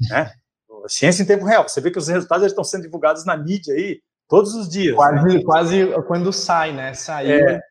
[0.10, 0.32] né?
[0.88, 1.68] ciência em tempo real.
[1.68, 4.96] Você vê que os resultados estão sendo divulgados na mídia aí todos os dias.
[4.96, 5.44] Quase, né?
[5.44, 6.94] quase quando sai, né?
[6.94, 7.48] Saiu.
[7.48, 7.62] É,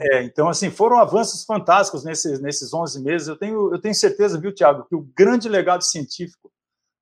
[0.00, 3.28] é, então, assim, foram avanços fantásticos nesses, nesses 11 meses.
[3.28, 6.50] Eu tenho, eu tenho certeza, viu, Tiago, que o grande legado científico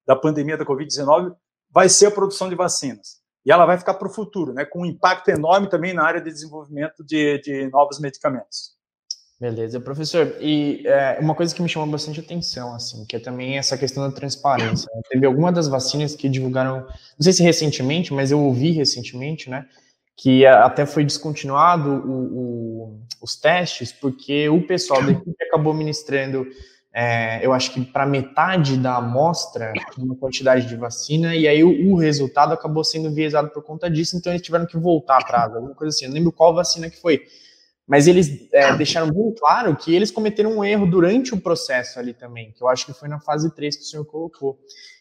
[0.07, 1.35] da pandemia da Covid-19
[1.71, 3.23] vai ser a produção de vacinas.
[3.45, 6.21] E ela vai ficar para o futuro, né, com um impacto enorme também na área
[6.21, 8.75] de desenvolvimento de, de novos medicamentos.
[9.39, 10.37] Beleza, professor.
[10.41, 14.09] E é, uma coisa que me chamou bastante atenção, assim, que é também essa questão
[14.09, 14.89] da transparência.
[14.95, 15.03] Né?
[15.11, 19.67] Teve alguma das vacinas que divulgaram, não sei se recentemente, mas eu ouvi recentemente, né,
[20.17, 26.47] que até foi descontinuado o, o, os testes porque o pessoal da equipe acabou ministrando
[26.97, 31.93] é, eu acho que para metade da amostra, uma quantidade de vacina, e aí o,
[31.93, 35.75] o, resultado acabou sendo enviesado por conta disso, então eles tiveram que voltar atrás, alguma
[35.75, 36.05] coisa assim.
[36.05, 37.23] Eu não lembro qual vacina que foi.
[37.85, 42.15] Mas eles é, deixaram bem claro que eles cometeram um erro durante o processo ali
[42.15, 44.57] também, que eu acho que foi na fase 3 que o senhor colocou.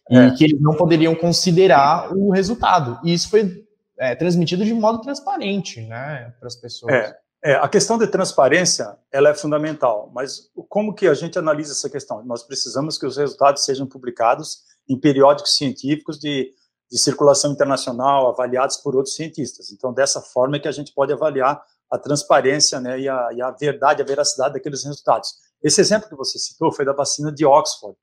[0.10, 0.32] E é.
[0.32, 3.00] que eles não poderiam considerar o resultado.
[3.06, 3.64] E isso foi
[4.00, 6.92] é, transmitido de modo transparente né, para as pessoas.
[6.92, 7.23] É.
[7.44, 11.90] É, a questão de transparência ela é fundamental, mas como que a gente analisa essa
[11.90, 12.24] questão?
[12.24, 16.54] Nós precisamos que os resultados sejam publicados em periódicos científicos de,
[16.90, 19.74] de circulação internacional, avaliados por outros cientistas.
[19.74, 23.42] Então, dessa forma é que a gente pode avaliar a transparência né, e, a, e
[23.42, 25.34] a verdade, a veracidade daqueles resultados.
[25.62, 27.98] Esse exemplo que você citou foi da vacina de Oxford,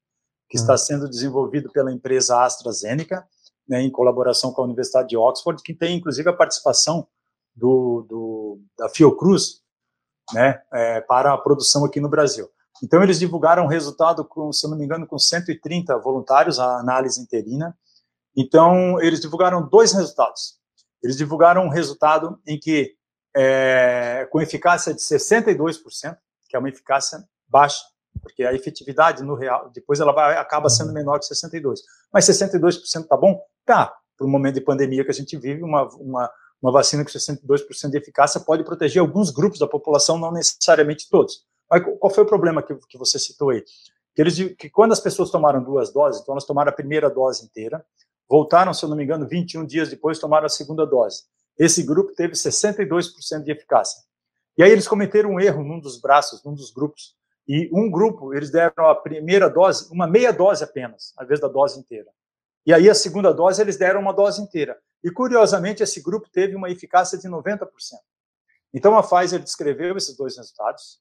[0.51, 0.79] que está hum.
[0.79, 3.27] sendo desenvolvido pela empresa AstraZeneca,
[3.67, 7.09] né, em colaboração com a Universidade de Oxford, que tem inclusive a participação
[7.55, 8.40] do, do
[8.79, 9.61] da Fiocruz,
[10.33, 12.49] né, é, para a produção aqui no Brasil.
[12.83, 16.79] Então, eles divulgaram o resultado, com, se eu não me engano, com 130 voluntários, a
[16.79, 17.77] análise interina.
[18.37, 20.59] Então, eles divulgaram dois resultados.
[21.03, 22.95] Eles divulgaram um resultado em que,
[23.37, 26.17] é, com eficácia de 62%,
[26.49, 27.83] que é uma eficácia baixa,
[28.23, 31.75] porque a efetividade no real, depois ela vai, acaba sendo menor que 62%.
[32.13, 33.41] Mas 62% tá bom?
[33.65, 36.31] Tá, para o momento de pandemia que a gente vive, uma, uma,
[36.63, 41.45] uma vacina com 62% de eficácia pode proteger alguns grupos da população, não necessariamente todos.
[41.71, 43.65] Mas qual foi o problema que, que você citou aí?
[44.15, 47.45] Que, eles, que quando as pessoas tomaram duas doses, então elas tomaram a primeira dose
[47.45, 47.85] inteira,
[48.29, 51.23] voltaram, se eu não me engano, 21 dias depois, tomaram a segunda dose.
[51.59, 54.03] Esse grupo teve 62% de eficácia.
[54.59, 57.15] E aí eles cometeram um erro num dos braços, num dos grupos.
[57.49, 61.49] E um grupo, eles deram a primeira dose, uma meia dose apenas, ao invés da
[61.49, 62.09] dose inteira.
[62.67, 64.77] E aí a segunda dose, eles deram uma dose inteira.
[65.03, 67.67] E, curiosamente, esse grupo teve uma eficácia de 90%.
[68.73, 71.01] Então, a Pfizer descreveu esses dois resultados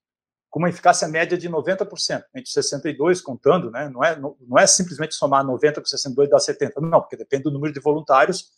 [0.49, 3.87] com uma eficácia média de 90%, entre 62 contando, né?
[3.89, 7.15] Não é, não, não é simplesmente somar 90 com 62 e dar 70, não, porque
[7.15, 8.49] depende do número de voluntários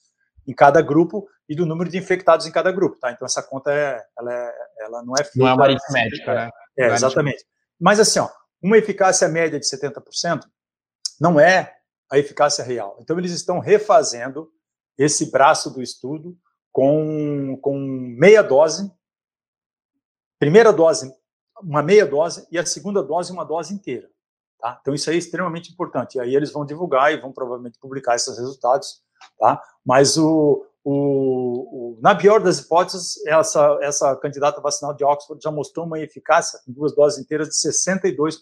[0.48, 3.12] em cada grupo e do número de infectados em cada grupo, tá?
[3.12, 6.50] Então essa conta é, ela, é, ela não é feita, não é uma aritmética, né?
[6.78, 7.46] É, é exatamente.
[7.80, 8.30] Mas assim, ó,
[8.62, 10.42] uma eficácia média de 70%
[11.20, 11.76] não é
[12.12, 12.98] a eficácia real.
[13.00, 14.52] Então eles estão refazendo
[14.98, 16.38] esse braço do estudo
[16.72, 18.92] com, com meia dose,
[20.38, 21.14] primeira dose,
[21.62, 24.10] uma meia dose, e a segunda dose, uma dose inteira.
[24.60, 24.78] Tá?
[24.80, 26.16] Então, isso aí é extremamente importante.
[26.16, 29.02] E aí eles vão divulgar e vão provavelmente publicar esses resultados.
[29.40, 29.62] Tá?
[29.84, 35.52] Mas, o, o, o, na pior das hipóteses, essa, essa candidata vacinal de Oxford já
[35.52, 38.40] mostrou uma eficácia em duas doses inteiras de 62%.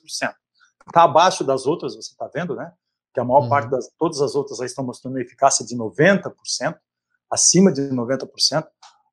[0.88, 2.74] Está abaixo das outras, você está vendo, né?
[3.14, 3.50] Que a maior uhum.
[3.50, 6.32] parte das todas as outras estão mostrando uma eficácia de 90%,
[7.30, 8.66] acima de 90%.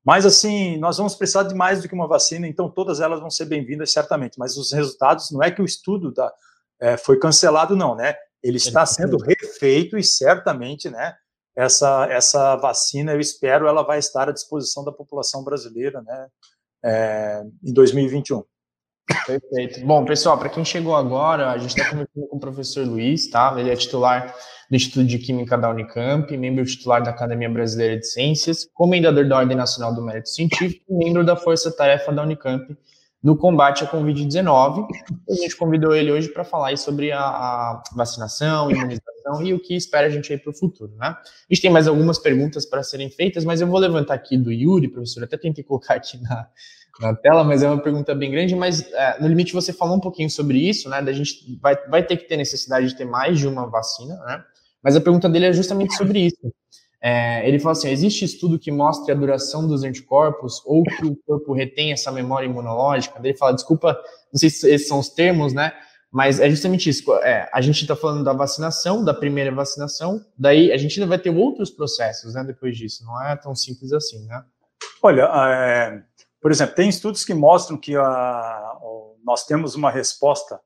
[0.05, 3.29] Mas assim, nós vamos precisar de mais do que uma vacina, então todas elas vão
[3.29, 4.39] ser bem-vindas certamente.
[4.39, 6.33] Mas os resultados não é que o estudo da,
[6.79, 8.15] é, foi cancelado, não, né?
[8.41, 11.15] Ele está sendo refeito e certamente, né?
[11.55, 16.27] Essa, essa vacina, eu espero, ela vai estar à disposição da população brasileira, né?
[16.85, 18.43] É, em 2021.
[19.25, 19.85] Perfeito.
[19.85, 23.55] Bom, pessoal, para quem chegou agora, a gente está conversando com o professor Luiz, tá?
[23.57, 24.35] Ele é titular
[24.69, 29.37] do Instituto de Química da Unicamp, membro titular da Academia Brasileira de Ciências, comendador da
[29.37, 32.75] Ordem Nacional do Mérito Científico e membro da Força Tarefa da Unicamp
[33.23, 34.87] no combate à Covid-19.
[35.29, 39.75] A gente convidou ele hoje para falar sobre a, a, vacinação, imunização e o que
[39.75, 41.07] espera a gente aí para o futuro, né?
[41.07, 44.51] A gente tem mais algumas perguntas para serem feitas, mas eu vou levantar aqui do
[44.51, 46.47] Yuri, professor, até tentei colocar aqui na,
[46.99, 49.99] na tela, mas é uma pergunta bem grande, mas é, no limite você falou um
[49.99, 51.01] pouquinho sobre isso, né?
[51.01, 54.43] Da gente vai, vai ter que ter necessidade de ter mais de uma vacina, né?
[54.81, 56.53] Mas a pergunta dele é justamente sobre isso.
[57.01, 61.15] É, ele fala assim: existe estudo que mostre a duração dos anticorpos ou que o
[61.25, 63.19] corpo retém essa memória imunológica?
[63.23, 63.99] Ele fala, desculpa,
[64.33, 65.73] não sei se esses são os termos, né?
[66.11, 67.13] Mas é justamente isso.
[67.17, 71.19] É, a gente está falando da vacinação, da primeira vacinação, daí a gente ainda vai
[71.19, 72.43] ter outros processos, né?
[72.43, 74.41] Depois disso, não é tão simples assim, né?
[75.03, 76.01] Olha, é,
[76.47, 78.79] por exemplo, tem estudos que mostram que a,
[79.21, 80.61] nós temos uma resposta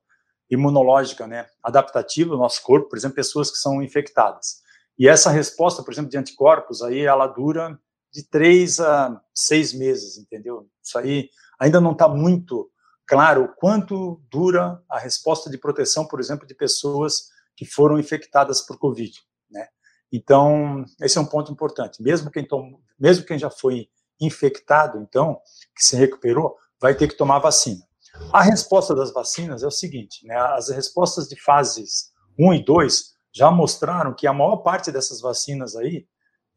[0.48, 4.62] imunológica, né, adaptativa no nosso corpo, por exemplo, pessoas que são infectadas.
[4.96, 7.76] E essa resposta, por exemplo, de anticorpos, aí ela dura
[8.12, 10.68] de três a seis meses, entendeu?
[10.80, 12.70] Isso aí ainda não está muito
[13.04, 17.24] claro quanto dura a resposta de proteção, por exemplo, de pessoas
[17.56, 19.66] que foram infectadas por Covid, né?
[20.12, 22.00] Então, esse é um ponto importante.
[22.00, 23.88] Mesmo quem, tom, mesmo quem já foi
[24.20, 25.40] infectado, então,
[25.76, 27.80] que se recuperou, vai ter que tomar vacina.
[28.32, 33.12] A resposta das vacinas é o seguinte, né, as respostas de fases 1 e 2
[33.34, 36.06] já mostraram que a maior parte dessas vacinas aí,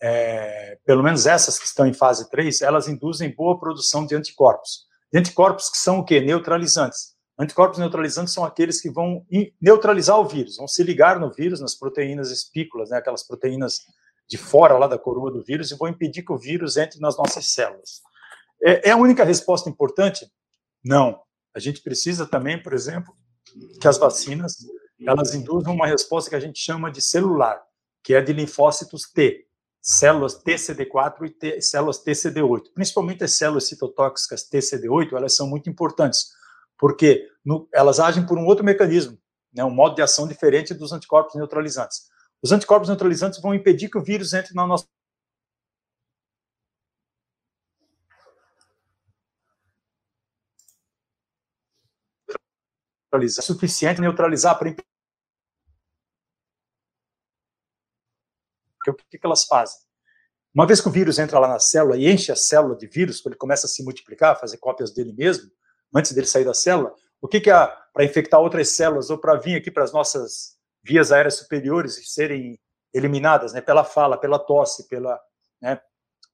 [0.01, 4.85] é, pelo menos essas que estão em fase 3, elas induzem boa produção de anticorpos.
[5.11, 6.19] De anticorpos que são o quê?
[6.19, 7.15] Neutralizantes.
[7.37, 9.25] Anticorpos neutralizantes são aqueles que vão
[9.61, 13.81] neutralizar o vírus, vão se ligar no vírus, nas proteínas espículas, né, aquelas proteínas
[14.27, 17.17] de fora lá da coroa do vírus, e vão impedir que o vírus entre nas
[17.17, 18.01] nossas células.
[18.63, 20.25] É, é a única resposta importante?
[20.83, 21.21] Não.
[21.53, 23.15] A gente precisa também, por exemplo,
[23.79, 24.57] que as vacinas
[25.05, 27.61] elas induzam uma resposta que a gente chama de celular,
[28.03, 29.45] que é de linfócitos T,
[29.81, 32.73] células TCD4 e T, células TCD8.
[32.73, 36.29] Principalmente as células citotóxicas TCD8, elas são muito importantes,
[36.77, 39.17] porque no, elas agem por um outro mecanismo,
[39.53, 42.07] né, um modo de ação diferente dos anticorpos neutralizantes.
[42.45, 44.86] Os anticorpos neutralizantes vão impedir que o vírus entre na nossa
[53.12, 54.75] neutralizar, é suficiente neutralizar para o
[58.93, 59.79] que, que elas fazem?
[60.53, 63.21] Uma vez que o vírus entra lá na célula e enche a célula de vírus,
[63.21, 65.49] quando ele começa a se multiplicar, fazer cópias dele mesmo,
[65.95, 69.36] antes dele sair da célula, o que, que é para infectar outras células ou para
[69.36, 70.54] vir aqui para as nossas
[70.85, 72.59] vias aéreas superiores serem
[72.93, 75.19] eliminadas, né, pela fala, pela tosse, pela,
[75.61, 75.81] né,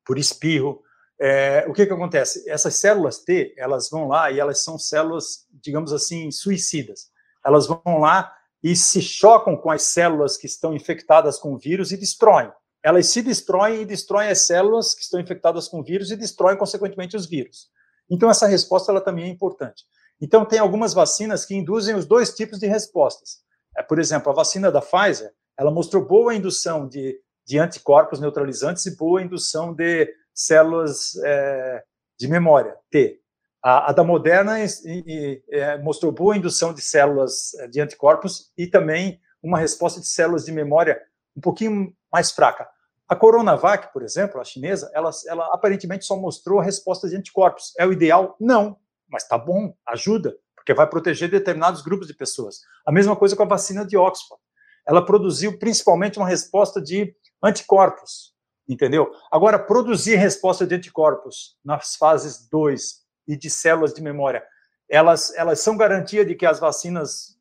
[0.06, 0.84] por espirro,
[1.24, 2.50] é, o que, que acontece?
[2.50, 7.12] Essas células T, elas vão lá e elas são células, digamos assim, suicidas.
[7.46, 11.92] Elas vão lá e se chocam com as células que estão infectadas com o vírus
[11.92, 12.52] e destroem.
[12.84, 16.58] Elas se destroem e destroem as células que estão infectadas com o vírus e destroem,
[16.58, 17.70] consequentemente, os vírus.
[18.10, 19.84] Então, essa resposta ela também é importante.
[20.20, 23.44] Então, tem algumas vacinas que induzem os dois tipos de respostas.
[23.78, 28.86] É, por exemplo, a vacina da Pfizer, ela mostrou boa indução de, de anticorpos neutralizantes
[28.86, 31.84] e boa indução de células é,
[32.18, 33.20] de memória, T.
[33.64, 38.52] A, a da Moderna e, e, é, mostrou boa indução de células é, de anticorpos
[38.58, 41.02] e também uma resposta de células de memória
[41.36, 42.68] um pouquinho mais fraca.
[43.08, 47.74] A Coronavac, por exemplo, a chinesa, ela, ela aparentemente só mostrou a resposta de anticorpos.
[47.78, 48.36] É o ideal?
[48.40, 48.78] Não,
[49.10, 52.62] mas tá bom, ajuda, porque vai proteger determinados grupos de pessoas.
[52.86, 54.42] A mesma coisa com a vacina de Oxford.
[54.88, 58.36] Ela produziu principalmente uma resposta de anticorpos,
[58.70, 59.12] entendeu?
[59.32, 64.44] Agora, produzir resposta de anticorpos nas fases 2 e de células de memória,
[64.88, 67.38] elas, elas são garantia de que as vacinas,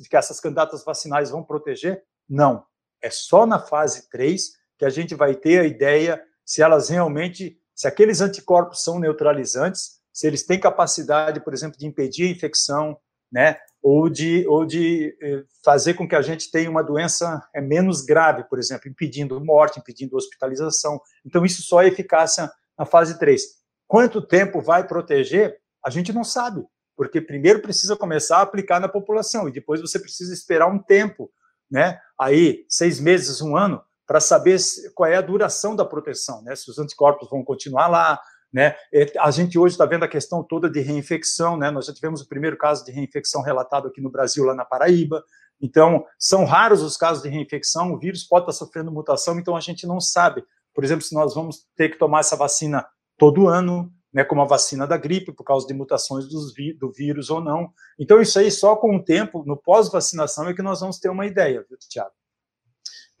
[0.00, 2.02] de que essas candidatas vacinais vão proteger?
[2.28, 2.64] Não.
[3.02, 7.58] É só na fase 3 que a gente vai ter a ideia se elas realmente,
[7.74, 12.98] se aqueles anticorpos são neutralizantes, se eles têm capacidade, por exemplo, de impedir a infecção,
[13.30, 13.56] né?
[13.82, 18.02] ou de, ou de eh, fazer com que a gente tenha uma doença é, menos
[18.02, 21.00] grave, por exemplo, impedindo morte, impedindo hospitalização.
[21.26, 23.42] Então, isso só é eficácia na fase 3.
[23.88, 25.58] Quanto tempo vai proteger?
[25.84, 26.64] A gente não sabe,
[26.96, 31.28] porque primeiro precisa começar a aplicar na população e depois você precisa esperar um tempo,
[31.68, 31.98] né?
[32.18, 34.58] Aí, seis meses, um ano, para saber
[34.94, 36.54] qual é a duração da proteção, né?
[36.54, 38.20] Se os anticorpos vão continuar lá,
[38.52, 38.74] né?
[39.18, 41.70] A gente hoje está vendo a questão toda de reinfecção, né?
[41.70, 45.24] nós já tivemos o primeiro caso de reinfecção relatado aqui no Brasil, lá na Paraíba.
[45.60, 49.60] Então, são raros os casos de reinfecção, o vírus pode estar sofrendo mutação, então a
[49.60, 52.84] gente não sabe, por exemplo, se nós vamos ter que tomar essa vacina
[53.16, 57.40] todo ano, né, como a vacina da gripe, por causa de mutações do vírus ou
[57.40, 57.72] não.
[57.98, 61.24] Então, isso aí só com o tempo, no pós-vacinação, é que nós vamos ter uma
[61.24, 62.12] ideia, viu, Tiago?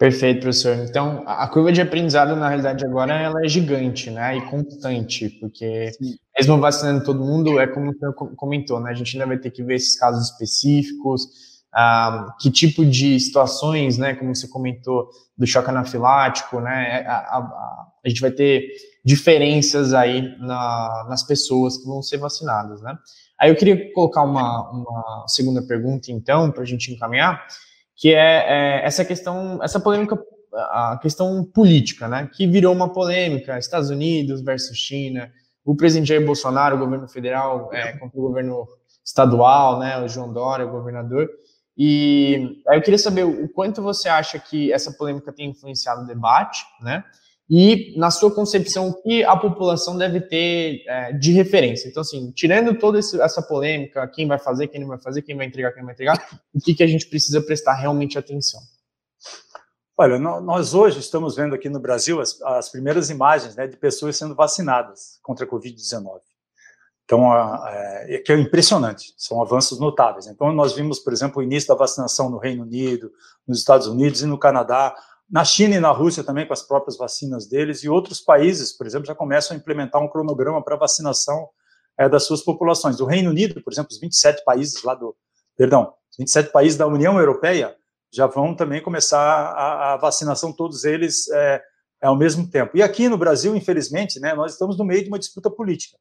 [0.02, 0.78] Perfeito, professor.
[0.78, 5.92] Então, a curva de aprendizado, na realidade, agora ela é gigante, né, e constante, porque
[5.92, 6.16] Sim.
[6.36, 9.52] mesmo vacinando todo mundo, é como o senhor comentou, né, a gente ainda vai ter
[9.52, 11.22] que ver esses casos específicos,
[11.72, 17.86] ah, que tipo de situações, né, como você comentou, do choque anafilático, né, a, a,
[18.04, 18.66] a gente vai ter
[19.04, 22.98] diferenças aí na, nas pessoas que vão ser vacinadas, né.
[23.40, 27.46] Aí eu queria colocar uma, uma segunda pergunta, então, para a gente encaminhar,
[28.02, 30.18] que é, é, essa questão, essa polêmica,
[30.52, 35.30] a questão política, né, que virou uma polêmica, Estados Unidos versus China,
[35.64, 38.66] o presidente Jair Bolsonaro, o governo federal é, contra o governo
[39.04, 41.30] estadual, né, o João Dória, o governador,
[41.78, 46.06] e aí eu queria saber o quanto você acha que essa polêmica tem influenciado o
[46.06, 47.04] debate, né,
[47.50, 51.88] e, na sua concepção, o que a população deve ter é, de referência?
[51.88, 55.46] Então, assim, tirando toda essa polêmica, quem vai fazer, quem não vai fazer, quem vai
[55.46, 58.60] entregar, quem não vai entregar, o que, que a gente precisa prestar realmente atenção?
[59.96, 64.16] Olha, nós hoje estamos vendo aqui no Brasil as, as primeiras imagens né, de pessoas
[64.16, 66.20] sendo vacinadas contra a Covid-19.
[67.04, 67.30] Então,
[67.66, 70.26] é, que é impressionante, são avanços notáveis.
[70.26, 73.12] Então, nós vimos, por exemplo, o início da vacinação no Reino Unido,
[73.46, 74.94] nos Estados Unidos e no Canadá,
[75.30, 78.86] na China e na Rússia também, com as próprias vacinas deles, e outros países, por
[78.86, 81.48] exemplo, já começam a implementar um cronograma para vacinação
[81.98, 83.00] é, das suas populações.
[83.00, 85.16] O Reino Unido, por exemplo, os 27 países lá do.
[85.56, 87.76] Perdão, os 27 países da União Europeia
[88.12, 91.62] já vão também começar a, a vacinação, todos eles é,
[92.02, 92.76] ao mesmo tempo.
[92.76, 95.96] E aqui no Brasil, infelizmente, né, nós estamos no meio de uma disputa política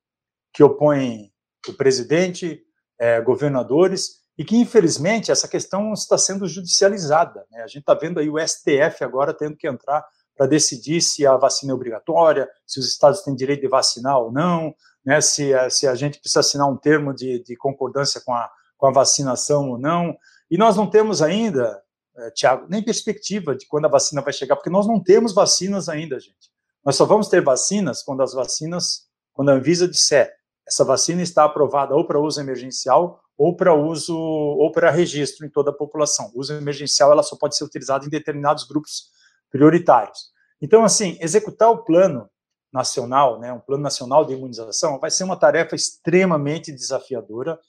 [0.53, 1.31] que opõe
[1.67, 2.61] o presidente
[2.99, 7.45] é, governadores, e que, infelizmente, essa questão está sendo judicializada.
[7.51, 7.61] Né?
[7.61, 10.05] A gente está vendo aí o STF agora tendo que entrar
[10.35, 14.31] para decidir se a vacina é obrigatória, se os estados têm direito de vacinar ou
[14.31, 14.73] não,
[15.05, 15.21] né?
[15.21, 18.91] se, se a gente precisa assinar um termo de, de concordância com a, com a
[18.91, 20.15] vacinação ou não.
[20.49, 21.81] E nós não temos ainda,
[22.17, 25.89] é, Tiago, nem perspectiva de quando a vacina vai chegar, porque nós não temos vacinas
[25.89, 26.49] ainda, gente.
[26.83, 30.33] Nós só vamos ter vacinas quando as vacinas, quando a Anvisa disser
[30.67, 35.49] essa vacina está aprovada ou para uso emergencial ou para uso ou para registro em
[35.49, 36.31] toda a população.
[36.35, 39.09] O uso emergencial ela só pode ser utilizada em determinados grupos
[39.49, 40.29] prioritários.
[40.61, 42.29] Então, assim, executar o plano
[42.71, 47.59] nacional, né, um plano nacional de imunização, vai ser uma tarefa extremamente desafiadora,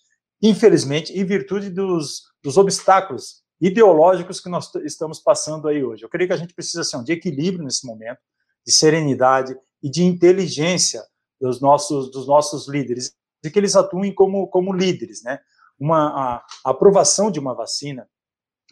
[0.43, 6.05] infelizmente, em virtude dos, dos obstáculos ideológicos que nós estamos passando aí hoje.
[6.05, 8.21] Eu creio que a gente precisa assim, de equilíbrio nesse momento,
[8.67, 11.03] de serenidade e de inteligência
[11.41, 15.23] dos nossos, dos nossos líderes, de que eles atuem como, como líderes.
[15.23, 15.41] Né?
[15.83, 18.09] Uma, a, aprovação de uma vacina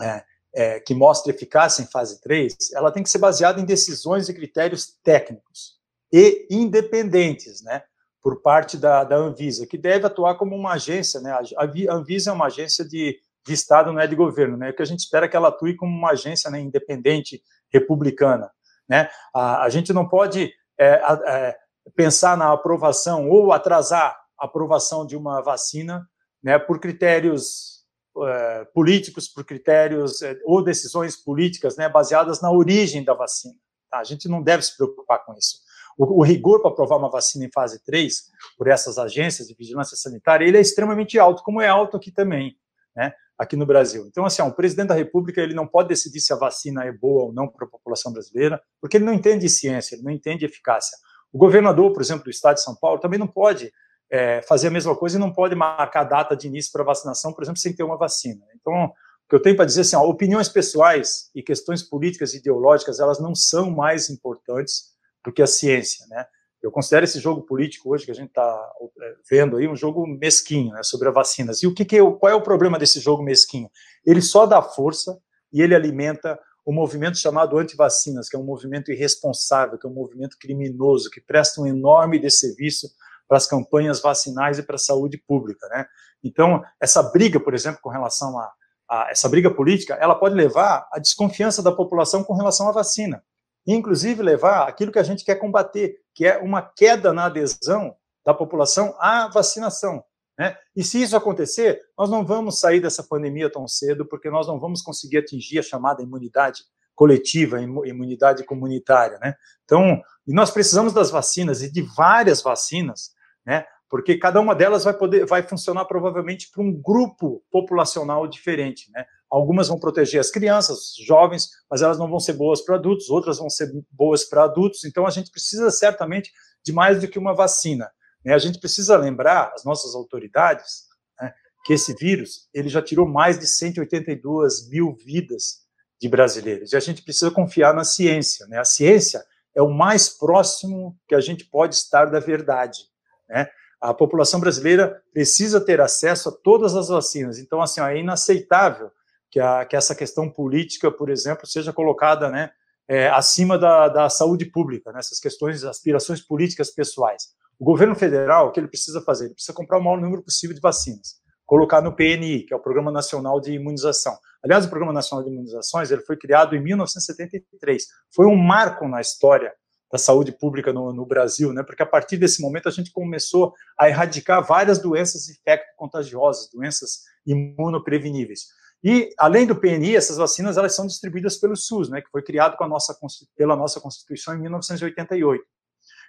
[0.01, 4.29] é, é, que mostre eficácia em fase 3, ela tem que ser baseada em decisões
[4.29, 5.79] e critérios técnicos
[6.13, 7.83] e independentes, né?
[8.23, 11.33] por parte da, da Anvisa, que deve atuar como uma agência, né?
[11.33, 14.71] A Anvisa é uma agência de, de Estado, não é de governo, né?
[14.71, 17.43] O que a gente espera é que ela atue como uma agência né, independente,
[17.73, 18.51] republicana,
[18.89, 19.09] né?
[19.35, 21.57] A, a gente não pode é, é,
[21.97, 26.07] pensar na aprovação ou atrasar a aprovação de uma vacina
[26.43, 27.81] né, por critérios
[28.19, 33.55] é, políticos, por critérios é, ou decisões políticas né, baseadas na origem da vacina.
[33.91, 33.99] Tá?
[33.99, 35.59] A gente não deve se preocupar com isso.
[35.97, 38.23] O, o rigor para aprovar uma vacina em fase 3
[38.57, 42.57] por essas agências de vigilância sanitária, ele é extremamente alto, como é alto aqui também,
[42.97, 44.07] né, aqui no Brasil.
[44.07, 46.93] Então, assim, ó, o presidente da República ele não pode decidir se a vacina é
[46.93, 50.45] boa ou não para a população brasileira, porque ele não entende ciência, ele não entende
[50.45, 50.97] eficácia.
[51.33, 53.73] O governador, por exemplo, do estado de São Paulo, também não pode
[54.11, 57.43] é, fazer a mesma coisa e não pode marcar data de início para vacinação, por
[57.43, 58.45] exemplo, sem ter uma vacina.
[58.55, 62.39] Então, o que eu tenho para dizer assim, ó, opiniões pessoais e questões políticas e
[62.39, 64.91] ideológicas, elas não são mais importantes
[65.25, 66.27] do que a ciência, né?
[66.63, 70.07] Eu considero esse jogo político hoje que a gente está é, vendo aí um jogo
[70.07, 71.63] mesquinho, né, sobre as vacinas.
[71.63, 73.71] E o que, que é, qual é o problema desse jogo mesquinho?
[74.05, 75.19] Ele só dá força
[75.51, 79.91] e ele alimenta o um movimento chamado anti-vacinas, que é um movimento irresponsável, que é
[79.91, 82.91] um movimento criminoso, que presta um enorme desserviço
[83.31, 85.87] para as campanhas vacinais e para a saúde pública, né?
[86.21, 88.53] Então, essa briga, por exemplo, com relação a,
[88.91, 93.23] a essa briga política, ela pode levar à desconfiança da população com relação à vacina,
[93.65, 97.95] e inclusive levar aquilo que a gente quer combater, que é uma queda na adesão
[98.27, 100.03] da população à vacinação.
[100.37, 100.57] Né?
[100.75, 104.59] E se isso acontecer, nós não vamos sair dessa pandemia tão cedo, porque nós não
[104.59, 106.65] vamos conseguir atingir a chamada imunidade
[106.97, 109.21] coletiva, imunidade comunitária.
[109.21, 109.35] Né?
[109.65, 113.13] Então, nós precisamos das vacinas e de várias vacinas,
[113.51, 113.65] né?
[113.89, 118.89] porque cada uma delas vai poder, vai funcionar provavelmente para um grupo populacional diferente.
[118.93, 119.05] Né?
[119.29, 123.39] Algumas vão proteger as crianças, jovens, mas elas não vão ser boas para adultos, outras
[123.39, 124.85] vão ser boas para adultos.
[124.85, 126.31] Então, a gente precisa certamente
[126.65, 127.91] de mais do que uma vacina.
[128.25, 128.33] Né?
[128.33, 130.85] A gente precisa lembrar, as nossas autoridades,
[131.21, 131.33] né,
[131.65, 135.67] que esse vírus ele já tirou mais de 182 mil vidas
[136.01, 136.73] de brasileiros.
[136.73, 138.47] E a gente precisa confiar na ciência.
[138.47, 138.61] Né?
[138.61, 142.89] A ciência é o mais próximo que a gente pode estar da verdade.
[143.31, 143.49] Né?
[143.81, 147.39] A população brasileira precisa ter acesso a todas as vacinas.
[147.39, 148.91] Então, assim, ó, é inaceitável
[149.31, 152.51] que, a, que essa questão política, por exemplo, seja colocada né,
[152.89, 157.29] é, acima da, da saúde pública, nessas né, questões, aspirações políticas pessoais.
[157.59, 159.27] O governo federal, o que ele precisa fazer?
[159.27, 162.61] Ele precisa comprar o maior número possível de vacinas, colocar no PNI, que é o
[162.61, 164.17] Programa Nacional de Imunização.
[164.43, 167.85] Aliás, o Programa Nacional de Imunizações ele foi criado em 1973.
[168.15, 169.53] Foi um marco na história
[169.91, 171.63] da saúde pública no, no, Brasil, né?
[171.63, 178.49] Porque a partir desse momento a gente começou a erradicar várias doenças infecto-contagiosas, doenças imunopreveníveis.
[178.83, 182.01] E além do PNI, essas vacinas elas são distribuídas pelo SUS, né?
[182.01, 182.97] Que foi criado com a nossa,
[183.37, 185.45] pela nossa Constituição em 1988.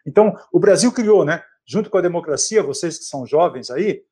[0.06, 4.04] Então, o Brasil criou, né, junto com a democracia, vocês que são jovens aí,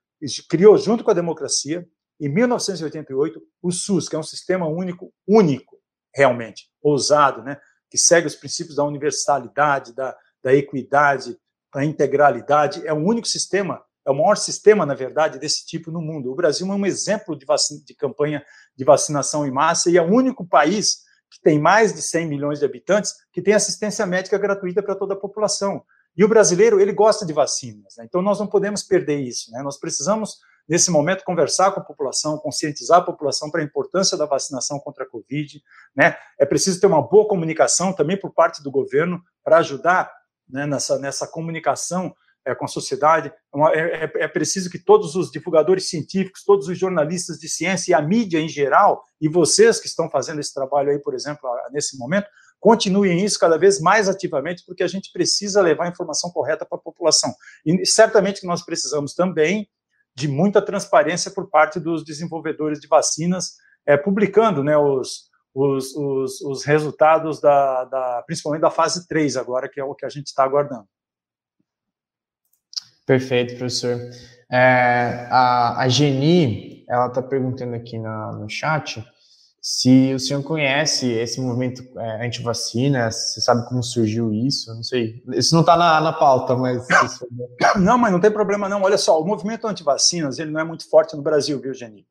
[0.50, 1.88] criou junto com a democracia,
[2.20, 5.80] em 1988, o SUS, que é um sistema único, único,
[6.14, 7.60] realmente, ousado, né,
[7.90, 11.38] que segue os princípios da universalidade, da, da equidade,
[11.74, 16.02] da integralidade, é o único sistema, é o maior sistema, na verdade, desse tipo no
[16.02, 16.32] mundo.
[16.32, 18.44] O Brasil é um exemplo de, vacina, de campanha
[18.76, 22.60] de vacinação em massa e é o único país que tem mais de 100 milhões
[22.60, 25.84] de habitantes, que tem assistência médica gratuita para toda a população.
[26.20, 28.04] E o brasileiro, ele gosta de vacinas, né?
[28.04, 29.50] então nós não podemos perder isso.
[29.54, 29.62] Né?
[29.64, 34.26] Nós precisamos, nesse momento, conversar com a população, conscientizar a população para a importância da
[34.26, 35.64] vacinação contra a Covid.
[35.96, 36.18] Né?
[36.38, 40.12] É preciso ter uma boa comunicação também por parte do governo para ajudar
[40.50, 42.14] né, nessa, nessa comunicação
[42.46, 43.32] é, com a sociedade.
[43.74, 47.94] É, é, é, preciso que todos os divulgadores científicos, todos os jornalistas de ciência e
[47.94, 51.98] a mídia em geral, e vocês que estão fazendo esse trabalho aí, por exemplo, nesse
[51.98, 52.28] momento,
[52.60, 56.78] continuem isso cada vez mais ativamente, porque a gente precisa levar a informação correta para
[56.78, 57.34] a população.
[57.66, 59.70] E certamente que nós precisamos também
[60.16, 63.54] de muita transparência por parte dos desenvolvedores de vacinas,
[63.86, 69.70] é, publicando né, os, os, os, os resultados, da, da, principalmente da fase 3 agora,
[69.70, 70.86] que é o que a gente está aguardando.
[73.06, 73.98] Perfeito, professor.
[74.52, 79.04] É, a, a Geni, ela está perguntando aqui na, no chat
[79.62, 84.74] se o senhor conhece esse movimento é, anti-vacina, você sabe como surgiu isso?
[84.74, 85.22] Não sei.
[85.34, 86.88] Isso não está na, na pauta, mas.
[87.78, 88.82] Não, mas não tem problema não.
[88.82, 92.08] Olha só, o movimento anti-vacinas ele não é muito forte no Brasil, viu, Geni?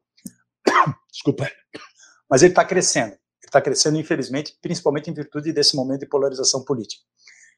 [1.10, 1.50] Desculpa.
[2.28, 3.12] Mas ele está crescendo.
[3.12, 7.02] Ele está crescendo, infelizmente, principalmente em virtude desse momento de polarização política.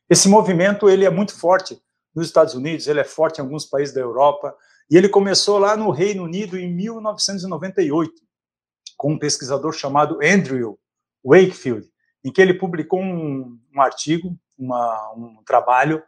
[0.09, 1.81] Esse movimento ele é muito forte
[2.15, 4.55] nos Estados Unidos, ele é forte em alguns países da Europa,
[4.91, 8.13] e ele começou lá no Reino Unido em 1998,
[9.01, 10.79] com um pesquisador chamado Andrew
[11.25, 11.91] Wakefield,
[12.23, 16.03] em que ele publicou um, um artigo, uma, um trabalho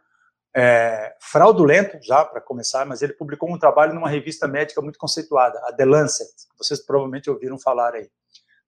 [0.55, 5.59] é, fraudulento, já para começar, mas ele publicou um trabalho numa revista médica muito conceituada,
[5.65, 8.11] a The Lancet, que vocês provavelmente ouviram falar aí,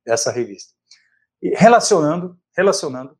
[0.03, 0.73] dessa revista.
[1.39, 3.15] E relacionando, relacionando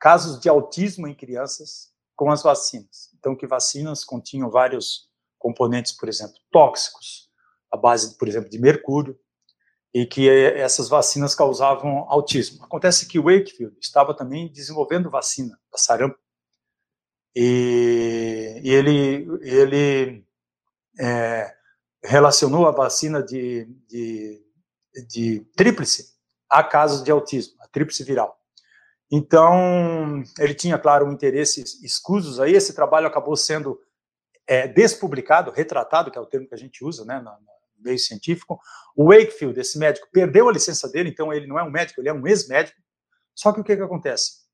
[0.00, 3.10] casos de autismo em crianças com as vacinas.
[3.18, 7.30] Então, que vacinas continham vários componentes, por exemplo, tóxicos,
[7.70, 9.20] a base, por exemplo, de mercúrio,
[9.96, 12.62] e que essas vacinas causavam autismo.
[12.62, 16.18] Acontece que Wakefield estava também desenvolvendo vacina da sarampo,
[17.34, 20.22] e, e ele, ele
[21.00, 21.50] é,
[22.04, 24.44] relacionou a vacina de, de,
[25.08, 26.14] de tríplice
[26.46, 28.38] a casos de autismo, a tríplice viral.
[29.10, 33.80] Então, ele tinha, claro, um interesse escusos aí, esse trabalho acabou sendo
[34.46, 38.60] é, despublicado, retratado, que é o termo que a gente usa né, no meio científico.
[38.96, 42.08] O Wakefield, esse médico, perdeu a licença dele, então ele não é um médico, ele
[42.08, 42.78] é um ex-médico.
[43.34, 44.46] Só que o que, que acontece?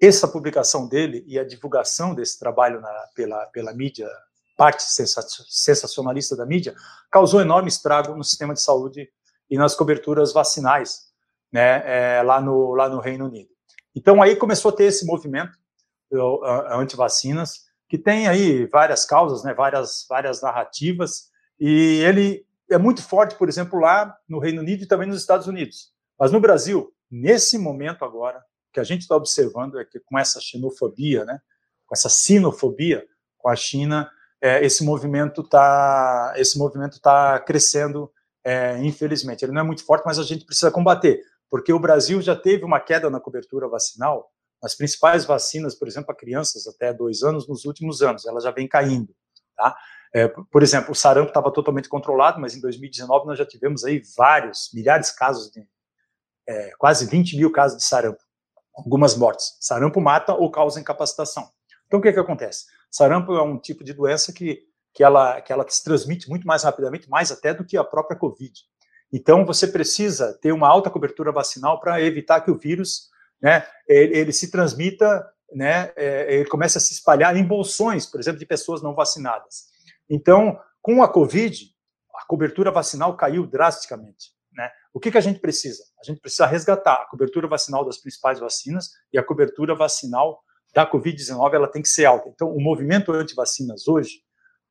[0.00, 4.08] Essa publicação dele e a divulgação desse trabalho na, pela, pela mídia,
[4.56, 6.74] parte sensacionalista da mídia,
[7.10, 9.08] causou enorme estrago no sistema de saúde
[9.48, 11.08] e nas coberturas vacinais
[11.52, 11.82] né,
[12.18, 13.50] é, lá, no, lá no Reino Unido.
[13.94, 15.56] Então aí começou a ter esse movimento
[16.70, 23.34] anti-vacinas, que tem aí várias causas, né, várias, várias narrativas, e ele é muito forte,
[23.36, 25.92] por exemplo, lá no Reino Unido e também nos Estados Unidos.
[26.18, 30.18] Mas no Brasil, nesse momento agora, o que a gente está observando é que com
[30.18, 31.40] essa xenofobia, né,
[31.86, 33.04] com essa sinofobia
[33.36, 34.10] com a China,
[34.40, 38.10] é, esse movimento está esse movimento tá crescendo,
[38.44, 39.44] é, infelizmente.
[39.44, 42.64] Ele não é muito forte, mas a gente precisa combater porque o Brasil já teve
[42.64, 44.30] uma queda na cobertura vacinal,
[44.62, 48.50] nas principais vacinas, por exemplo, a crianças até dois anos, nos últimos anos, ela já
[48.50, 49.14] vem caindo.
[49.58, 49.76] Tá?
[50.14, 54.00] É, por exemplo, o sarampo estava totalmente controlado, mas em 2019 nós já tivemos aí
[54.16, 55.66] vários, milhares de casos, de,
[56.46, 58.20] é, quase 20 mil casos de sarampo,
[58.72, 59.56] algumas mortes.
[59.60, 61.50] Sarampo mata ou causa incapacitação.
[61.86, 62.66] Então, o que, que acontece?
[62.88, 64.62] Sarampo é um tipo de doença que,
[64.94, 68.16] que, ela, que ela se transmite muito mais rapidamente, mais até do que a própria
[68.16, 68.52] Covid.
[69.12, 73.08] Então, você precisa ter uma alta cobertura vacinal para evitar que o vírus
[73.42, 78.20] né, ele, ele se transmita, né, é, ele comece a se espalhar em bolsões, por
[78.20, 79.66] exemplo, de pessoas não vacinadas.
[80.08, 81.70] Então, com a Covid,
[82.14, 84.32] a cobertura vacinal caiu drasticamente.
[84.52, 84.70] Né?
[84.92, 85.84] O que, que a gente precisa?
[86.00, 90.42] A gente precisa resgatar a cobertura vacinal das principais vacinas e a cobertura vacinal
[90.74, 92.28] da Covid-19 ela tem que ser alta.
[92.28, 94.20] Então, o movimento anti-vacinas hoje,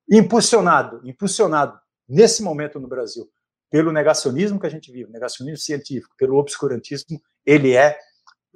[0.10, 3.30] impulsionado, impulsionado nesse momento no Brasil
[3.70, 7.98] pelo negacionismo que a gente vive, negacionismo científico, pelo obscurantismo, ele é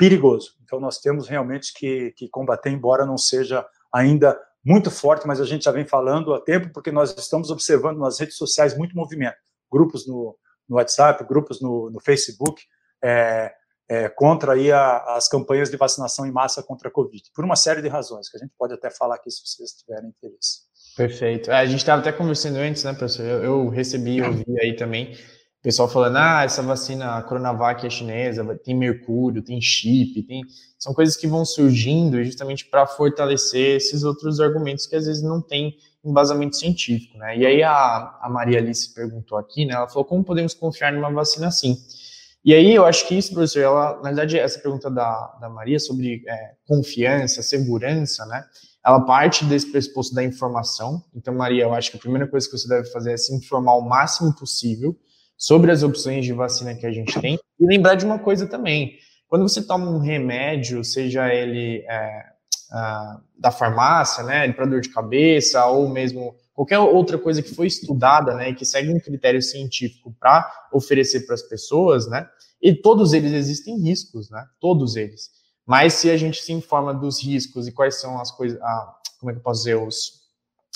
[0.02, 0.56] perigoso.
[0.64, 4.36] Então nós temos realmente que, que combater, embora não seja ainda
[4.66, 8.20] muito forte, mas a gente já vem falando há tempo, porque nós estamos observando nas
[8.20, 9.38] redes sociais muito movimento,
[9.72, 10.36] grupos no,
[10.68, 12.64] no WhatsApp, grupos no, no Facebook,
[13.04, 13.54] é,
[13.88, 17.56] é, contra aí a, as campanhas de vacinação em massa contra a Covid, por uma
[17.56, 20.62] série de razões, que a gente pode até falar aqui se vocês tiverem interesse.
[20.98, 21.52] Perfeito.
[21.52, 23.24] É, a gente estava até conversando antes, né, professor?
[23.24, 25.16] Eu, eu recebi, ouvi aí também,
[25.62, 30.42] pessoal falando, ah, essa vacina a Coronavac é chinesa, tem mercúrio, tem chip, tem...
[30.78, 35.40] São coisas que vão surgindo justamente para fortalecer esses outros argumentos que às vezes não
[35.42, 37.38] tem embasamento científico, né?
[37.38, 39.76] E aí a, a Maria Alice perguntou aqui, né?
[39.76, 41.78] Ela falou, como podemos confiar numa vacina assim?
[42.44, 45.80] E aí eu acho que isso, professor, ela, na verdade, essa pergunta da, da Maria
[45.80, 48.44] sobre é, confiança, segurança, né?
[48.84, 51.04] ela parte desse pressuposto da informação.
[51.14, 53.76] Então, Maria, eu acho que a primeira coisa que você deve fazer é se informar
[53.76, 54.96] o máximo possível
[55.42, 59.00] sobre as opções de vacina que a gente tem e lembrar de uma coisa também.
[59.28, 62.26] Quando você toma um remédio, seja ele é,
[63.40, 68.36] da farmácia, né, para dor de cabeça, ou mesmo qualquer outra coisa que foi estudada,
[68.36, 72.30] né, que segue um critério científico para oferecer para as pessoas, né,
[72.62, 75.32] e todos eles existem riscos, né, todos eles.
[75.66, 78.60] Mas se a gente se informa dos riscos e quais são as coisas,
[79.20, 80.22] como é que eu posso dizer, os,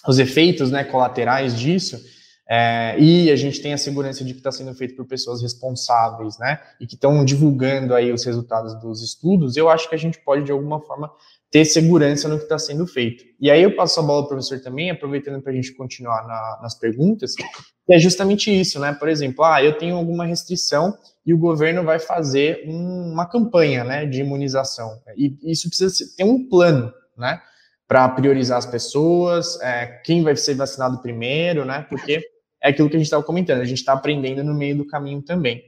[0.07, 2.01] os efeitos, né, colaterais disso,
[2.47, 6.37] é, e a gente tem a segurança de que está sendo feito por pessoas responsáveis,
[6.37, 10.19] né, e que estão divulgando aí os resultados dos estudos, eu acho que a gente
[10.19, 11.11] pode, de alguma forma,
[11.49, 13.23] ter segurança no que está sendo feito.
[13.39, 16.27] E aí eu passo a bola para o professor também, aproveitando para a gente continuar
[16.27, 20.95] na, nas perguntas, que é justamente isso, né, por exemplo, ah, eu tenho alguma restrição
[21.25, 26.23] e o governo vai fazer um, uma campanha, né, de imunização, e isso precisa ter
[26.23, 27.41] um plano, né,
[27.87, 32.34] para priorizar as pessoas, é, quem vai ser vacinado primeiro, né, porque
[32.65, 35.21] é aquilo que a gente estava comentando, a gente está aprendendo no meio do caminho
[35.21, 35.63] também.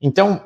[0.00, 0.44] Então,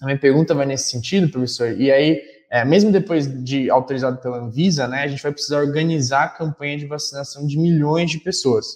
[0.00, 2.20] a minha pergunta vai nesse sentido, professor, e aí,
[2.50, 6.76] é, mesmo depois de autorizado pela Anvisa, né, a gente vai precisar organizar a campanha
[6.76, 8.66] de vacinação de milhões de pessoas,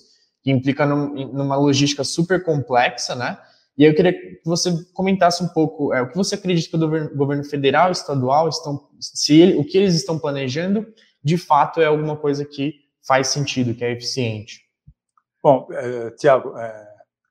[0.45, 3.37] que implica num, numa logística super complexa, né,
[3.77, 6.79] e eu queria que você comentasse um pouco é, o que você acredita que o
[6.79, 10.87] governo, governo federal e estadual estão, se ele, o que eles estão planejando,
[11.23, 14.70] de fato é alguma coisa que faz sentido, que é eficiente.
[15.43, 16.89] Bom, é, Tiago, é,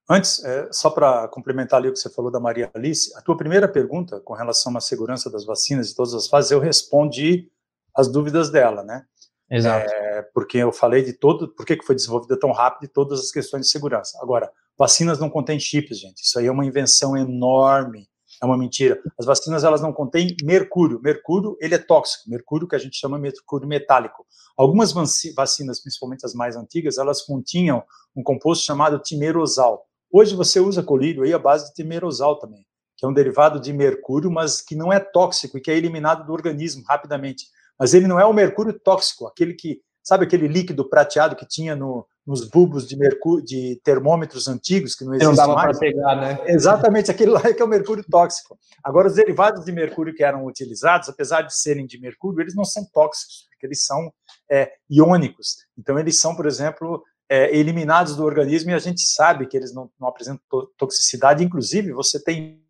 [0.10, 3.38] antes, é, só para complementar ali o que você falou da Maria Alice, a tua
[3.38, 7.52] primeira pergunta com relação à segurança das vacinas e todas as fases, eu respondi
[7.96, 9.06] as dúvidas dela, né?
[9.50, 9.92] Exato.
[10.34, 13.66] Porque eu falei de todo, por que foi desenvolvida tão rápido e todas as questões
[13.66, 14.18] de segurança.
[14.22, 16.24] Agora, vacinas não contêm chips, gente.
[16.24, 18.09] Isso aí é uma invenção enorme,
[18.42, 19.02] é uma mentira.
[19.18, 21.00] As vacinas elas não contêm mercúrio.
[21.02, 22.30] Mercúrio ele é tóxico.
[22.30, 24.26] Mercúrio que a gente chama mercúrio metálico.
[24.58, 24.94] Algumas
[25.36, 27.84] vacinas, principalmente as mais antigas, elas continham
[28.16, 29.86] um composto chamado timerosal.
[30.12, 32.66] Hoje você usa colírio aí a base de timerosal também,
[32.98, 36.26] que é um derivado de mercúrio, mas que não é tóxico e que é eliminado
[36.26, 37.46] do organismo rapidamente.
[37.78, 41.76] Mas ele não é o mercúrio tóxico, aquele que, sabe aquele líquido prateado que tinha
[41.76, 46.16] no, nos bulbos de, mercúrio, de termômetros antigos, que não existem não dava para pegar,
[46.16, 46.40] né?
[46.48, 48.58] Exatamente, aquele lá é que é o mercúrio tóxico.
[48.84, 52.66] Agora, os derivados de mercúrio que eram utilizados, apesar de serem de mercúrio, eles não
[52.66, 54.12] são tóxicos, porque eles são
[54.50, 55.58] é, iônicos.
[55.78, 59.72] Então, eles são, por exemplo, é, eliminados do organismo e a gente sabe que eles
[59.72, 60.42] não, não apresentam
[60.76, 61.44] toxicidade.
[61.44, 62.64] Inclusive, você tem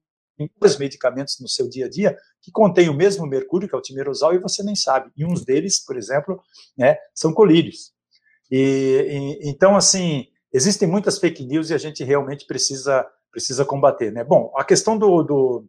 [0.59, 3.81] vários medicamentos no seu dia a dia que contêm o mesmo mercúrio, que é o
[3.81, 5.11] timerosal, e você nem sabe.
[5.17, 6.41] E uns deles, por exemplo,
[6.77, 7.91] né, são colírios.
[8.51, 14.11] E, e, então, assim, existem muitas fake news e a gente realmente precisa, precisa combater.
[14.11, 14.23] Né?
[14.23, 15.65] Bom, a questão do, do,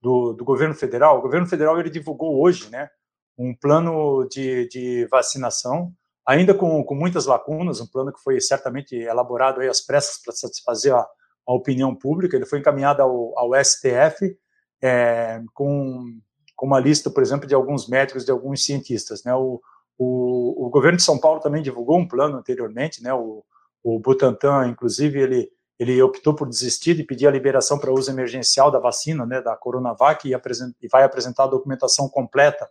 [0.00, 2.88] do, do governo federal, o governo federal ele divulgou hoje né,
[3.36, 5.92] um plano de, de vacinação,
[6.26, 10.32] ainda com, com muitas lacunas, um plano que foi certamente elaborado aí às pressas para
[10.32, 11.06] satisfazer a,
[11.46, 14.36] a opinião pública, ele foi encaminhado ao, ao STF
[14.82, 16.18] é, com,
[16.54, 19.22] com uma lista, por exemplo, de alguns médicos, de alguns cientistas.
[19.24, 19.34] Né?
[19.34, 19.60] O,
[19.98, 23.14] o, o governo de São Paulo também divulgou um plano anteriormente, né?
[23.14, 23.44] o,
[23.82, 28.70] o Butantan, inclusive, ele, ele optou por desistir de pedir a liberação para uso emergencial
[28.70, 32.68] da vacina, né, da Coronavac, e, e vai apresentar a documentação completa,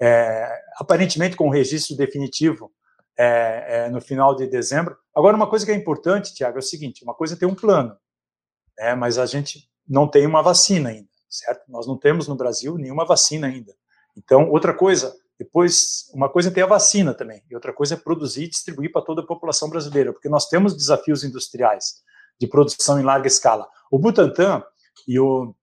[0.00, 2.70] é, aparentemente com registro definitivo
[3.16, 4.96] é, é, no final de dezembro.
[5.14, 7.54] Agora, uma coisa que é importante, Tiago, é o seguinte: uma coisa é ter um
[7.54, 7.96] plano,
[8.82, 11.62] né, mas a gente não tem uma vacina ainda, certo?
[11.68, 13.72] Nós não temos no Brasil nenhuma vacina ainda.
[14.16, 17.96] Então, outra coisa, depois, uma coisa é ter a vacina também, e outra coisa é
[17.96, 22.02] produzir e distribuir para toda a população brasileira, porque nós temos desafios industriais
[22.40, 23.68] de produção em larga escala.
[23.88, 24.64] O Butantan
[25.06, 25.54] e, o,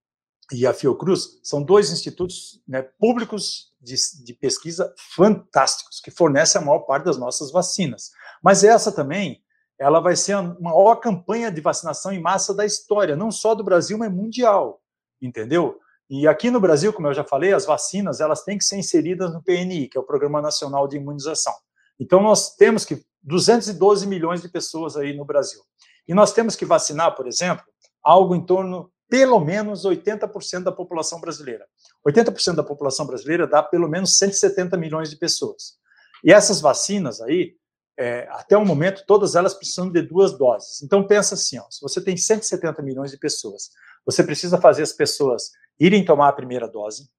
[0.53, 6.63] e a Fiocruz são dois institutos né, públicos de, de pesquisa fantásticos, que fornecem a
[6.63, 8.11] maior parte das nossas vacinas.
[8.41, 9.41] Mas essa também,
[9.79, 13.63] ela vai ser a maior campanha de vacinação em massa da história, não só do
[13.63, 14.81] Brasil, mas mundial,
[15.21, 15.79] entendeu?
[16.09, 19.31] E aqui no Brasil, como eu já falei, as vacinas elas têm que ser inseridas
[19.31, 21.53] no PNI, que é o Programa Nacional de Imunização.
[21.99, 25.61] Então nós temos que 212 milhões de pessoas aí no Brasil.
[26.07, 27.63] E nós temos que vacinar, por exemplo,
[28.03, 31.65] algo em torno pelo menos 80% da população brasileira.
[32.07, 35.77] 80% da população brasileira dá pelo menos 170 milhões de pessoas.
[36.23, 37.55] E essas vacinas aí,
[37.99, 40.81] é, até o momento, todas elas precisam de duas doses.
[40.81, 43.71] Então pensa assim, ó, se você tem 170 milhões de pessoas,
[44.05, 47.09] você precisa fazer as pessoas irem tomar a primeira dose,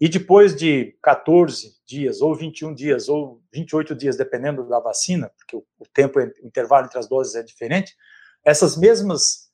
[0.00, 5.54] e depois de 14 dias, ou 21 dias, ou 28 dias, dependendo da vacina, porque
[5.54, 7.94] o, tempo, o intervalo entre as doses é diferente,
[8.44, 9.50] essas mesmas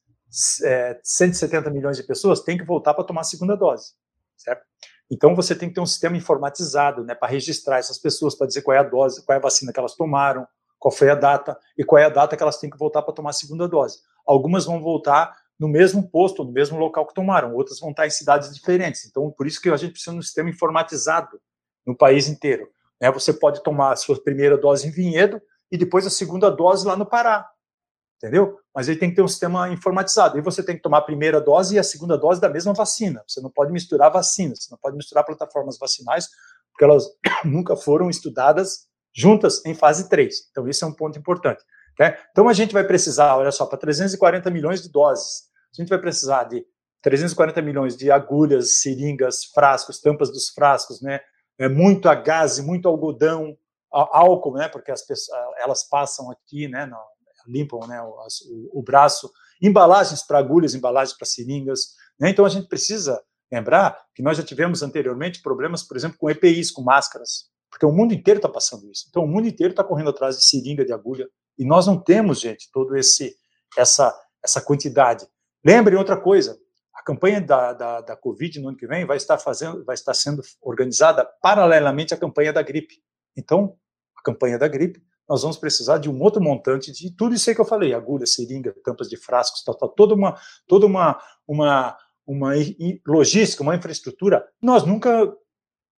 [0.64, 3.95] é, 170 milhões de pessoas têm que voltar para tomar a segunda dose,
[4.37, 4.64] certo?
[5.11, 8.62] Então você tem que ter um sistema informatizado, né, para registrar essas pessoas, para dizer
[8.62, 10.47] qual é a dose, qual é a vacina que elas tomaram,
[10.79, 13.14] qual foi a data e qual é a data que elas têm que voltar para
[13.14, 13.99] tomar a segunda dose.
[14.26, 18.11] Algumas vão voltar no mesmo posto, no mesmo local que tomaram, outras vão estar em
[18.11, 19.05] cidades diferentes.
[19.07, 21.41] Então, por isso que a gente precisa de um sistema informatizado
[21.85, 22.68] no país inteiro.
[23.01, 23.11] Né?
[23.11, 26.97] Você pode tomar a sua primeira dose em Vinhedo e depois a segunda dose lá
[26.97, 27.49] no Pará.
[28.16, 28.59] Entendeu?
[28.74, 30.39] Mas aí tem que ter um sistema informatizado.
[30.39, 33.22] E você tem que tomar a primeira dose e a segunda dose da mesma vacina.
[33.26, 36.29] Você não pode misturar vacinas, você não pode misturar plataformas vacinais,
[36.72, 37.05] porque elas
[37.45, 40.34] nunca foram estudadas juntas em fase 3.
[40.50, 41.62] Então, esse é um ponto importante.
[41.98, 42.16] Né?
[42.30, 45.98] Então, a gente vai precisar, olha só, para 340 milhões de doses, a gente vai
[45.98, 46.64] precisar de
[47.02, 51.20] 340 milhões de agulhas, seringas, frascos, tampas dos frascos, né?
[51.59, 53.56] É muito a gás, muito algodão,
[53.90, 54.68] álcool, né?
[54.68, 56.86] Porque as pessoas, elas passam aqui, né?
[56.86, 56.96] No,
[57.46, 58.00] limpam, né?
[58.02, 58.14] O,
[58.72, 59.30] o, o braço,
[59.61, 62.30] embalagens para agulhas, embalagens para seringas, né?
[62.30, 66.70] Então a gente precisa lembrar que nós já tivemos anteriormente problemas, por exemplo, com EPIs,
[66.70, 69.07] com máscaras, porque o mundo inteiro está passando isso.
[69.09, 72.41] Então o mundo inteiro está correndo atrás de seringa, de agulha, e nós não temos,
[72.41, 73.37] gente, todo esse
[73.77, 75.27] essa essa quantidade.
[75.64, 76.59] Lembrem outra coisa,
[76.95, 80.14] a campanha da, da, da, Covid no ano que vem vai estar fazendo, vai estar
[80.14, 82.97] sendo organizada paralelamente à campanha da gripe.
[83.37, 83.77] Então,
[84.16, 87.55] a campanha da gripe, nós vamos precisar de um outro montante de tudo isso aí
[87.55, 91.97] que eu falei, agulha, seringa, tampas de frascos, tal, tal, toda uma, toda uma, uma,
[92.27, 92.53] uma
[93.07, 94.47] logística, uma infraestrutura.
[94.61, 95.33] Nós nunca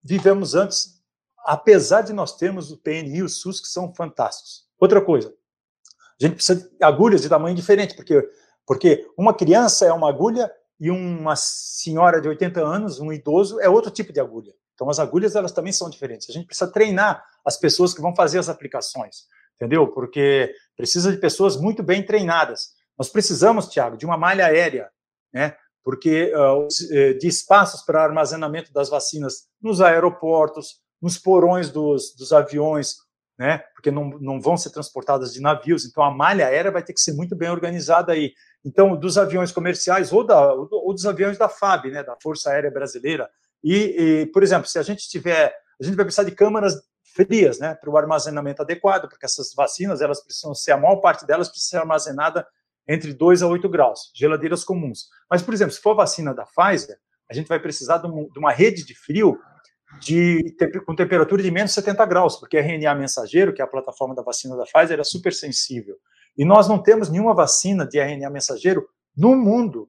[0.03, 1.00] vivemos antes,
[1.45, 4.67] apesar de nós termos o PNI e o SUS que são fantásticos.
[4.79, 8.29] Outra coisa, a gente precisa de agulhas de tamanho diferente, porque
[8.71, 13.69] porque uma criança é uma agulha e uma senhora de 80 anos, um idoso, é
[13.69, 14.53] outro tipo de agulha.
[14.75, 16.31] Então, as agulhas, elas também são diferentes.
[16.31, 19.25] A gente precisa treinar as pessoas que vão fazer as aplicações,
[19.57, 19.89] entendeu?
[19.89, 22.69] Porque precisa de pessoas muito bem treinadas.
[22.97, 24.89] Nós precisamos, Tiago, de uma malha aérea,
[25.35, 25.57] né?
[25.83, 26.69] Porque uh,
[27.19, 32.97] de espaços para armazenamento das vacinas nos aeroportos, nos porões dos, dos aviões,
[33.39, 33.59] né?
[33.75, 35.87] Porque não, não vão ser transportadas de navios.
[35.87, 38.35] Então, a malha aérea vai ter que ser muito bem organizada aí.
[38.65, 42.71] Então, dos aviões comerciais ou, da, ou dos aviões da FAB, né, da Força Aérea
[42.71, 43.31] Brasileira.
[43.65, 46.75] E, e, por exemplo, se a gente tiver, a gente vai precisar de câmaras
[47.15, 51.27] frias, né, para o armazenamento adequado, porque essas vacinas, elas precisam ser, a maior parte
[51.27, 52.47] delas precisa ser armazenada
[52.87, 55.09] entre 2 a 8 graus, geladeiras comuns.
[55.31, 56.99] Mas, por exemplo, se for vacina da Pfizer,
[57.31, 58.07] a gente vai precisar de
[58.39, 59.39] uma rede de frio
[59.99, 60.55] de,
[60.87, 64.57] com temperatura de menos 70 graus, porque RNA mensageiro, que é a plataforma da vacina
[64.57, 65.97] da Pfizer, é super sensível.
[66.37, 69.89] E nós não temos nenhuma vacina de RNA mensageiro no mundo,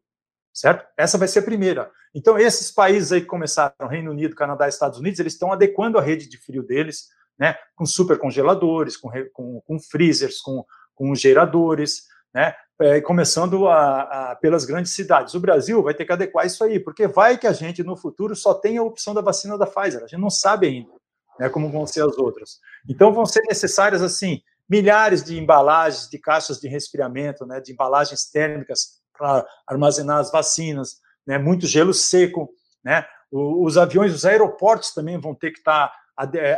[0.53, 0.85] certo?
[0.97, 1.91] Essa vai ser a primeira.
[2.13, 6.01] Então, esses países aí que começaram, Reino Unido, Canadá, Estados Unidos, eles estão adequando a
[6.01, 7.07] rede de frio deles,
[7.39, 14.35] né, com supercongeladores, com, com, com freezers, com, com geradores, né, é, começando a, a,
[14.35, 15.33] pelas grandes cidades.
[15.33, 18.35] O Brasil vai ter que adequar isso aí, porque vai que a gente no futuro
[18.35, 21.01] só tem a opção da vacina da Pfizer, a gente não sabe ainda
[21.39, 22.59] né, como vão ser as outras.
[22.87, 28.29] Então vão ser necessárias assim milhares de embalagens, de caixas de resfriamento, né, de embalagens
[28.29, 32.49] térmicas para armazenar as vacinas, né, muito gelo seco,
[32.83, 35.95] né, os aviões, os aeroportos também vão ter que estar tá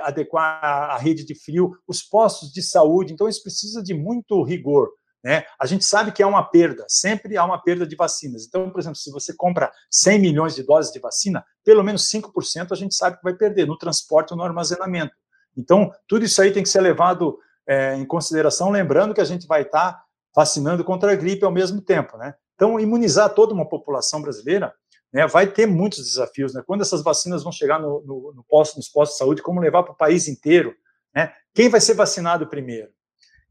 [0.04, 4.90] adequar a rede de frio, os postos de saúde, então isso precisa de muito rigor.
[5.24, 5.46] Né?
[5.58, 8.46] A gente sabe que há uma perda, sempre há uma perda de vacinas.
[8.46, 12.72] Então, por exemplo, se você compra 100 milhões de doses de vacina, pelo menos 5%
[12.72, 15.14] a gente sabe que vai perder no transporte ou no armazenamento.
[15.56, 19.48] Então, tudo isso aí tem que ser levado é, em consideração, lembrando que a gente
[19.48, 20.04] vai estar tá
[20.36, 22.34] vacinando contra a gripe ao mesmo tempo, né?
[22.56, 24.74] Então, imunizar toda uma população brasileira
[25.12, 26.64] né, vai ter muitos desafios, né?
[26.66, 29.84] Quando essas vacinas vão chegar no, no, no posto, nos postos de saúde, como levar
[29.84, 30.76] para o país inteiro,
[31.16, 31.32] né?
[31.54, 32.90] Quem vai ser vacinado primeiro?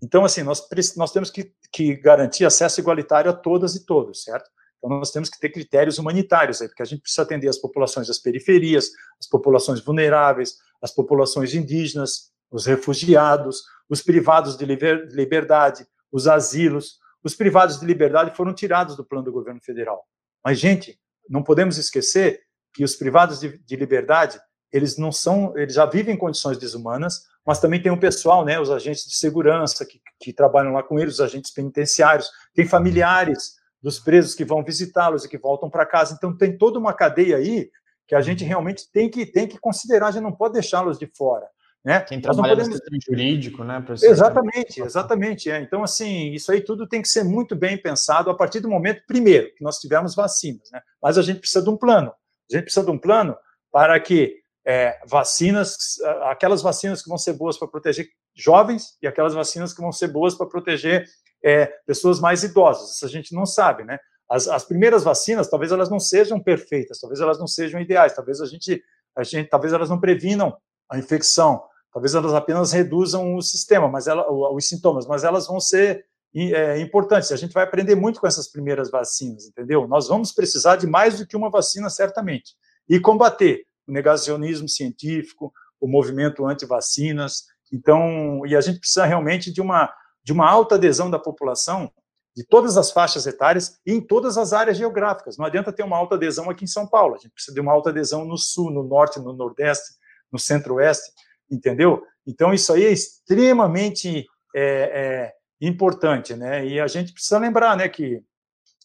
[0.03, 0.67] Então, assim, nós,
[0.97, 4.51] nós temos que, que garantir acesso igualitário a todas e todos, certo?
[4.79, 8.09] Então, nós temos que ter critérios humanitários aí, porque a gente precisa atender as populações
[8.09, 16.27] das periferias, as populações vulneráveis, as populações indígenas, os refugiados, os privados de liberdade, os
[16.27, 16.99] asilos.
[17.23, 20.05] Os privados de liberdade foram tirados do plano do governo federal.
[20.45, 20.99] Mas, gente,
[21.29, 22.43] não podemos esquecer
[22.75, 24.41] que os privados de, de liberdade,
[24.73, 28.61] eles não são, eles já vivem em condições desumanas, mas também tem o pessoal, né,
[28.61, 33.57] os agentes de segurança que, que trabalham lá com eles, os agentes penitenciários, tem familiares
[33.83, 36.15] dos presos que vão visitá-los e que voltam para casa.
[36.15, 37.69] Então tem toda uma cadeia aí
[38.07, 41.07] que a gente realmente tem que tem que considerar, a gente não pode deixá-los de
[41.07, 41.47] fora.
[41.85, 42.01] Né?
[42.03, 42.69] Quem trabalha podemos...
[42.69, 43.85] no sistema jurídico, né?
[44.03, 45.51] Exatamente, exatamente.
[45.51, 45.61] É.
[45.61, 49.03] Então, assim, isso aí tudo tem que ser muito bem pensado a partir do momento,
[49.05, 50.81] primeiro, que nós tivermos vacinas, né?
[51.03, 52.13] Mas a gente precisa de um plano.
[52.51, 53.37] A gente precisa de um plano
[53.73, 55.77] para que é, vacinas,
[56.25, 60.09] aquelas vacinas que vão ser boas para proteger jovens e aquelas vacinas que vão ser
[60.09, 61.07] boas para proteger
[61.45, 62.95] é, pessoas mais idosas.
[62.95, 63.99] Isso a gente não sabe, né?
[64.31, 68.41] As, as, primeiras vacinas, talvez elas não sejam perfeitas, talvez elas não sejam ideais, talvez
[68.41, 68.83] a gente,
[69.17, 70.57] a gente talvez elas não previnam
[70.89, 75.61] a infecção, talvez elas apenas reduzam o sistema, mas ela, os sintomas, mas elas vão
[75.61, 77.31] ser é, importantes.
[77.31, 79.87] A gente vai aprender muito com essas primeiras vacinas, entendeu?
[79.87, 82.55] Nós vamos precisar de mais do que uma vacina, certamente.
[82.89, 87.45] E combater o negacionismo científico, o movimento anti-vacinas.
[87.73, 89.93] Então, e a gente precisa realmente de uma,
[90.25, 91.91] de uma alta adesão da população
[92.35, 95.37] de todas as faixas etárias e em todas as áreas geográficas.
[95.37, 97.73] Não adianta ter uma alta adesão aqui em São Paulo, a gente precisa de uma
[97.73, 99.95] alta adesão no sul, no norte, no nordeste,
[100.31, 101.13] no centro-oeste,
[101.51, 102.03] entendeu?
[102.27, 106.67] Então, isso aí é extremamente é, é, importante, né?
[106.67, 108.23] E a gente precisa lembrar, né, que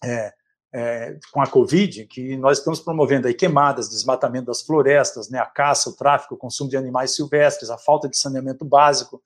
[0.03, 0.33] é,
[0.73, 5.45] é, com a Covid, que nós estamos promovendo aí queimadas, desmatamento das florestas, né, a
[5.45, 9.21] caça, o tráfico, o consumo de animais silvestres, a falta de saneamento básico,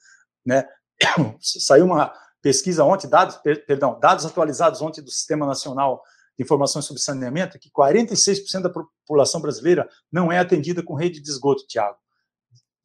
[0.46, 0.68] né?
[1.40, 3.38] Saiu uma pesquisa ontem, dados,
[3.68, 6.04] perdão, dados atualizados ontem do Sistema Nacional
[6.38, 11.30] de Informações sobre Saneamento, que 46% da população brasileira não é atendida com rede de
[11.30, 11.98] esgoto, Tiago.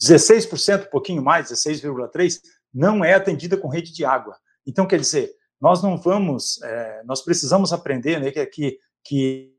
[0.03, 2.41] 16%, um pouquinho mais, 16,3%,
[2.73, 4.37] não é atendida com rede de água.
[4.67, 9.55] Então, quer dizer, nós não vamos, é, nós precisamos aprender né, que, que,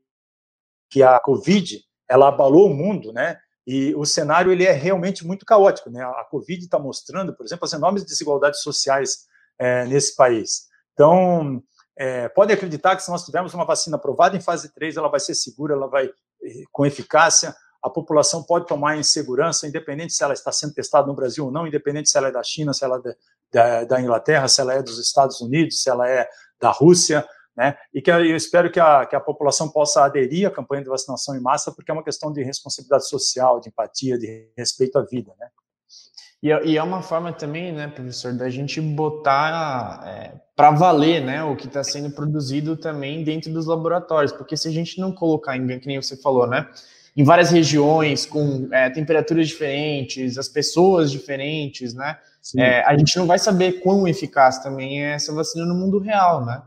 [0.90, 3.38] que a Covid, ela abalou o mundo, né?
[3.66, 6.02] E o cenário ele é realmente muito caótico, né?
[6.02, 9.26] A Covid está mostrando, por exemplo, as enormes desigualdades sociais
[9.58, 10.68] é, nesse país.
[10.94, 11.62] Então,
[11.94, 15.20] é, pode acreditar que se nós tivermos uma vacina aprovada em fase 3, ela vai
[15.20, 16.10] ser segura, ela vai
[16.72, 21.14] com eficácia, a população pode tomar em segurança, independente se ela está sendo testada no
[21.14, 23.14] Brasil ou não, independente se ela é da China, se ela é
[23.52, 26.28] da, da Inglaterra, se ela é dos Estados Unidos, se ela é
[26.60, 27.26] da Rússia,
[27.56, 27.76] né?
[27.92, 31.34] E que eu espero que a, que a população possa aderir à campanha de vacinação
[31.34, 35.32] em massa, porque é uma questão de responsabilidade social, de empatia, de respeito à vida,
[35.38, 35.48] né?
[36.40, 41.20] E, é, e é uma forma também, né, professor, da gente botar é, para valer,
[41.24, 45.10] né, o que está sendo produzido também dentro dos laboratórios, porque se a gente não
[45.10, 46.68] colocar em, que nem você falou, né,
[47.16, 52.16] em várias regiões com é, temperaturas diferentes, as pessoas diferentes, né,
[52.56, 56.44] é, a gente não vai saber quão eficaz também é essa vacina no mundo real,
[56.44, 56.62] né.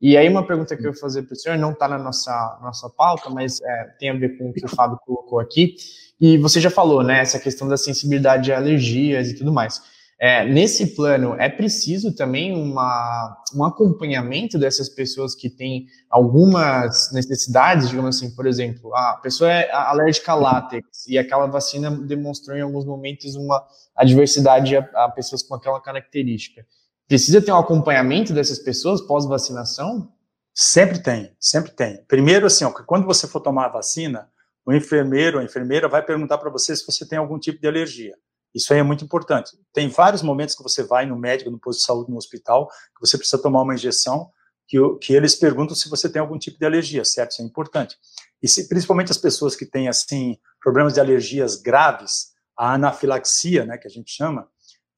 [0.00, 2.58] E aí uma pergunta que eu vou fazer para o senhor, não está na nossa,
[2.62, 5.74] nossa pauta, mas é, tem a ver com o que o Fábio colocou aqui,
[6.20, 9.80] e você já falou, né, essa questão da sensibilidade a alergias e tudo mais.
[10.18, 17.90] É, nesse plano, é preciso também uma, um acompanhamento dessas pessoas que têm algumas necessidades,
[17.90, 22.62] digamos assim, por exemplo, a pessoa é alérgica a látex e aquela vacina demonstrou em
[22.62, 23.62] alguns momentos uma
[23.94, 26.64] adversidade a, a pessoas com aquela característica.
[27.06, 30.10] Precisa ter um acompanhamento dessas pessoas pós-vacinação?
[30.54, 32.02] Sempre tem, sempre tem.
[32.08, 34.30] Primeiro, assim, ó, quando você for tomar a vacina,
[34.64, 38.14] o enfermeiro, a enfermeira vai perguntar para você se você tem algum tipo de alergia.
[38.56, 39.52] Isso aí é muito importante.
[39.70, 43.00] Tem vários momentos que você vai no médico, no posto de saúde, no hospital, que
[43.06, 44.30] você precisa tomar uma injeção,
[44.66, 47.32] que, que eles perguntam se você tem algum tipo de alergia, certo?
[47.32, 47.94] Isso é importante.
[48.42, 53.76] E se, principalmente as pessoas que têm, assim, problemas de alergias graves, a anafilaxia, né,
[53.76, 54.48] que a gente chama,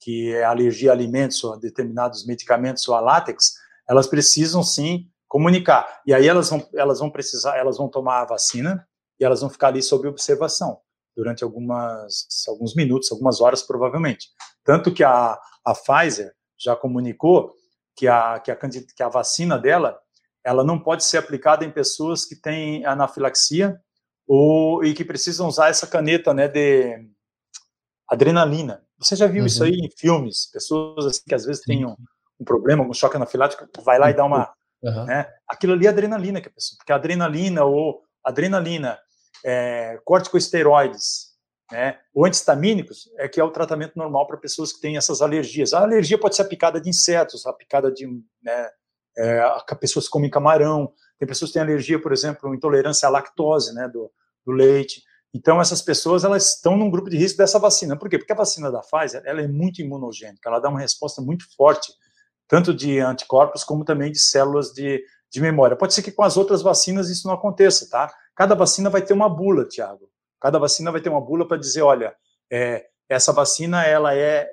[0.01, 3.55] que é alergia a alimentos ou a determinados medicamentos ou a látex,
[3.91, 6.01] elas precisam sim comunicar.
[6.07, 8.87] E aí elas vão, elas vão precisar, elas vão tomar a vacina,
[9.19, 10.81] e elas vão ficar ali sob observação
[11.19, 14.29] durante algumas, alguns minutos, algumas horas, provavelmente.
[14.63, 17.53] Tanto que a, a Pfizer já comunicou
[17.97, 19.99] que a, que, a, que a vacina dela
[20.45, 23.81] ela não pode ser aplicada em pessoas que têm anafilaxia
[24.29, 27.05] ou, e que precisam usar essa caneta né, de
[28.09, 28.85] adrenalina.
[28.97, 29.47] Você já viu uhum.
[29.47, 30.49] isso aí em filmes?
[30.53, 31.97] Pessoas assim, que às vezes têm um,
[32.39, 34.55] um problema, um choque anafilático, vai lá e dá uma...
[34.81, 35.05] Uhum.
[35.05, 35.27] Né?
[35.49, 36.77] Aquilo ali é adrenalina que a pessoa...
[36.79, 38.97] Porque a adrenalina ou adrenalina
[39.45, 41.29] é, corticosteroides,
[41.71, 45.75] né, ou antistamínicos, é que é o tratamento normal para pessoas que têm essas alergias.
[45.75, 48.07] A alergia pode ser a picada de insetos, a picada de,
[48.43, 48.71] né,
[49.19, 49.43] é,
[49.79, 53.89] pessoas que comem camarão, tem pessoas que têm alergia, por exemplo, intolerância à lactose, né,
[53.89, 54.11] do,
[54.47, 55.03] do leite.
[55.35, 57.99] Então, essas pessoas, elas estão num grupo de risco dessa vacina.
[57.99, 58.19] Por quê?
[58.19, 61.93] Porque a vacina da Pfizer, ela é muito imunogênica, ela dá uma resposta muito forte,
[62.47, 65.77] tanto de anticorpos como também de células de, de memória.
[65.77, 68.11] Pode ser que com as outras vacinas isso não aconteça, tá?
[68.39, 70.09] Cada vacina vai ter uma bula, Tiago.
[70.41, 72.15] Cada vacina vai ter uma bula para dizer, olha,
[72.49, 74.49] é, essa vacina ela é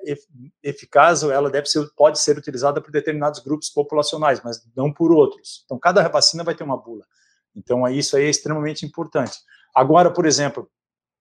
[0.63, 5.11] eficaz ou ela deve ser, pode ser utilizada por determinados grupos populacionais, mas não por
[5.11, 5.61] outros.
[5.65, 7.05] Então, cada vacina vai ter uma bula.
[7.55, 9.37] Então, isso aí é extremamente importante.
[9.75, 10.67] Agora, por exemplo,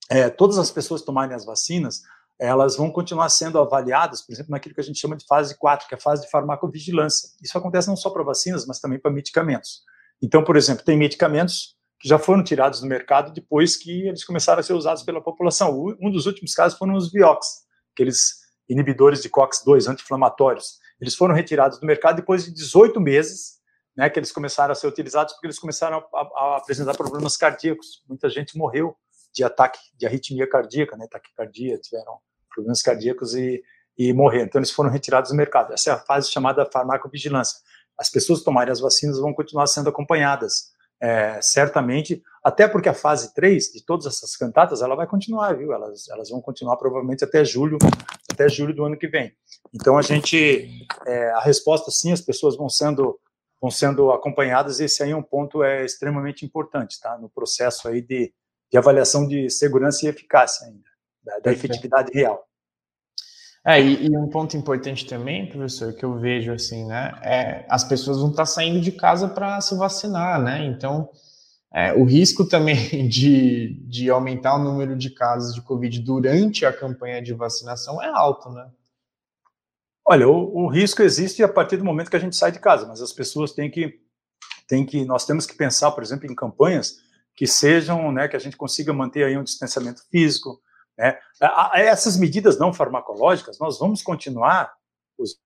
[0.08, 2.00] é, todas as pessoas tomarem as vacinas,
[2.38, 5.86] elas vão continuar sendo avaliadas, por exemplo, naquilo que a gente chama de fase 4,
[5.86, 7.28] que é a fase de farmacovigilância.
[7.42, 9.82] Isso acontece não só para vacinas, mas também para medicamentos.
[10.22, 11.73] Então, por exemplo, tem medicamentos
[12.04, 15.96] já foram tirados do mercado depois que eles começaram a ser usados pela população.
[16.00, 20.78] Um dos últimos casos foram os Vioxx, aqueles inibidores de COX-2, anti-inflamatórios.
[21.00, 23.54] Eles foram retirados do mercado depois de 18 meses,
[23.96, 28.02] né, que eles começaram a ser utilizados porque eles começaram a, a apresentar problemas cardíacos.
[28.06, 28.94] Muita gente morreu
[29.32, 32.18] de ataque de arritmia cardíaca, né, taquicardia, tiveram
[32.54, 33.62] problemas cardíacos e,
[33.96, 34.44] e morreram.
[34.44, 35.72] Então, eles foram retirados do mercado.
[35.72, 37.58] Essa é a fase chamada farmacovigilância.
[37.98, 40.73] As pessoas tomarem as vacinas vão continuar sendo acompanhadas
[41.04, 45.70] é, certamente, até porque a fase 3 de todas essas cantatas, ela vai continuar, viu?
[45.70, 47.76] Elas, elas vão continuar provavelmente até julho,
[48.32, 49.30] até julho do ano que vem.
[49.74, 50.66] Então, a gente,
[51.06, 53.20] é, a resposta sim, as pessoas vão sendo,
[53.60, 57.18] vão sendo acompanhadas, esse aí é um ponto é extremamente importante, tá?
[57.18, 58.32] No processo aí de,
[58.72, 60.88] de avaliação de segurança e eficácia ainda,
[61.22, 62.42] da, da efetividade real.
[63.66, 67.82] É, e, e, um ponto importante também, professor, que eu vejo assim, né, é as
[67.82, 70.66] pessoas vão estar saindo de casa para se vacinar, né?
[70.66, 71.08] Então,
[71.72, 72.76] é, o risco também
[73.08, 78.08] de, de aumentar o número de casos de Covid durante a campanha de vacinação é
[78.08, 78.70] alto, né?
[80.06, 82.86] Olha, o, o risco existe a partir do momento que a gente sai de casa,
[82.86, 83.98] mas as pessoas têm que,
[84.68, 86.98] têm que, nós temos que pensar, por exemplo, em campanhas
[87.34, 90.60] que sejam, né, que a gente consiga manter aí um distanciamento físico,
[90.96, 91.18] né?
[91.74, 94.74] Essas medidas não farmacológicas, nós vamos continuar
[95.18, 95.40] usando.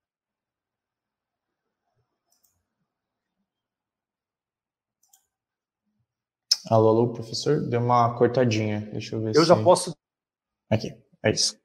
[6.70, 7.60] Alô, alô, professor?
[7.66, 8.82] Deu uma cortadinha.
[8.92, 9.48] Deixa eu ver eu se...
[9.48, 9.96] já posso.
[10.68, 10.94] Aqui,
[11.24, 11.58] é isso.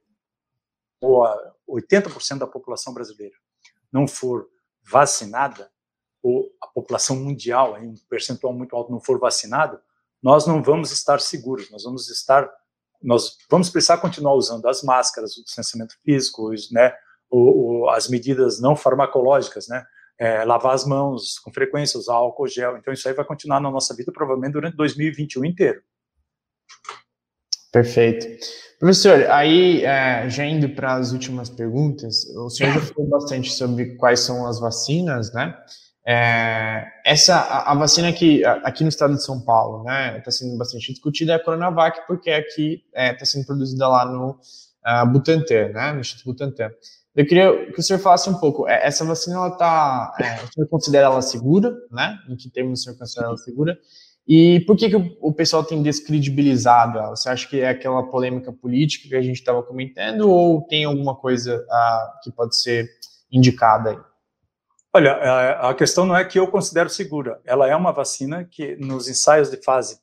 [1.68, 3.36] 80% da população brasileira
[3.94, 4.50] não for
[4.82, 5.72] vacinada,
[6.22, 9.80] ou a população mundial, um percentual muito alto, não for vacinado,
[10.22, 12.50] nós não vamos estar seguros, nós vamos estar
[13.04, 16.93] nós vamos precisar continuar usando as máscaras, o distanciamento físico, né,
[17.30, 19.86] o, o, as medidas não farmacológicas, né,
[20.18, 22.78] é, lavar as mãos com frequência, usar álcool gel.
[22.78, 25.82] Então, isso aí vai continuar na nossa vida provavelmente durante 2021 inteiro.
[27.72, 28.28] Perfeito.
[28.80, 33.95] Professor, aí, é, já indo para as últimas perguntas, o senhor já falou bastante sobre
[33.95, 35.58] quais são as vacinas, né?
[36.06, 40.58] É, essa a, a, vacina que aqui no estado de São Paulo, né, está sendo
[40.58, 45.08] bastante discutida é a Coronavac porque aqui está é, tá sendo produzida lá no uh,
[45.10, 46.72] Butantan, né, no Instituto Butantan.
[47.16, 48.68] Eu queria que o senhor falasse um pouco.
[48.68, 52.18] É, essa vacina ela está, é, o senhor considera ela segura, né?
[52.28, 53.78] Em que termos o senhor considera ela segura?
[54.28, 57.16] E por que, que o, pessoal tem descredibilizado ela?
[57.16, 61.14] Você acha que é aquela polêmica política que a gente estava comentando ou tem alguma
[61.14, 62.89] coisa uh, que pode ser
[63.32, 63.97] indicada aí?
[64.96, 67.41] Olha, a questão não é que eu considero segura.
[67.46, 70.00] Ela é uma vacina que, nos ensaios de fase,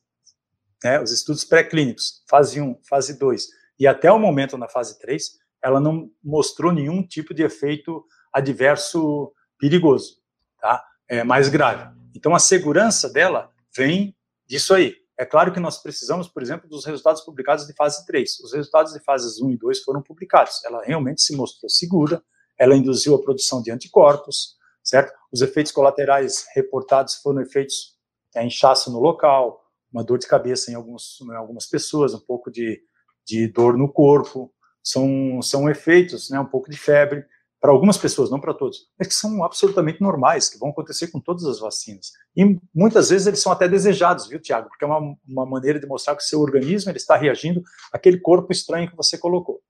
[0.82, 3.46] né, os estudos pré-clínicos, fase 1, fase 2,
[3.78, 9.32] e até o momento na fase 3, ela não mostrou nenhum tipo de efeito adverso
[9.60, 10.16] perigoso,
[10.60, 10.84] tá?
[11.06, 11.88] É mais grave.
[12.12, 14.16] Então, a segurança dela vem
[14.48, 14.96] disso aí.
[15.16, 18.40] É claro que nós precisamos, por exemplo, dos resultados publicados de fase 3.
[18.40, 20.64] Os resultados de fases 1 e 2 foram publicados.
[20.64, 22.20] Ela realmente se mostrou segura,
[22.58, 24.58] ela induziu a produção de anticorpos,
[24.90, 25.12] certo?
[25.32, 27.96] Os efeitos colaterais reportados foram efeitos
[28.34, 29.60] é, inchaço no local,
[29.92, 32.80] uma dor de cabeça em, alguns, em algumas pessoas, um pouco de,
[33.24, 37.24] de dor no corpo, são, são efeitos, né, um pouco de febre,
[37.60, 41.20] para algumas pessoas, não para todos, mas que são absolutamente normais, que vão acontecer com
[41.20, 42.10] todas as vacinas.
[42.34, 44.68] E muitas vezes eles são até desejados, viu, Tiago?
[44.68, 47.62] Porque é uma, uma maneira de mostrar que o seu organismo ele está reagindo
[47.92, 49.60] àquele corpo estranho que você colocou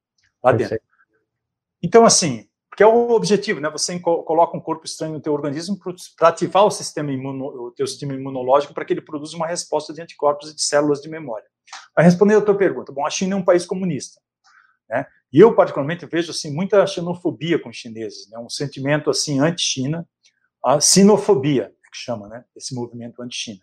[0.42, 0.78] lá dentro.
[1.82, 3.68] Então, assim, que é o objetivo, né?
[3.70, 5.78] Você coloca um corpo estranho no teu organismo
[6.16, 9.92] para ativar o sistema imuno, o teu sistema imunológico para que ele produza uma resposta
[9.92, 11.46] de anticorpos e de células de memória.
[11.96, 14.20] Mas respondendo a tua pergunta, bom, a China é um país comunista,
[14.88, 15.06] né?
[15.32, 18.38] E eu particularmente vejo assim muita xenofobia com os chineses, né?
[18.38, 20.08] Um sentimento assim anti-China,
[20.64, 22.44] a sinofobia é que chama, né?
[22.56, 23.60] Esse movimento anti-China.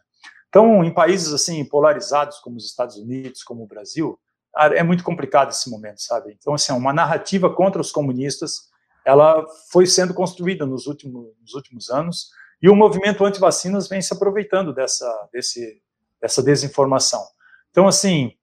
[0.49, 4.19] Então, em países assim polarizados como os Estados Unidos, como o Brasil,
[4.55, 6.35] é muito complicado esse momento, sabe?
[6.37, 8.69] Então, assim, uma narrativa contra os comunistas
[9.07, 12.29] ela foi sendo construída nos últimos, nos últimos anos
[12.61, 15.81] e o movimento anti-vacinas vem se aproveitando dessa, desse,
[16.21, 17.25] dessa desinformação.
[17.71, 18.33] Então, assim,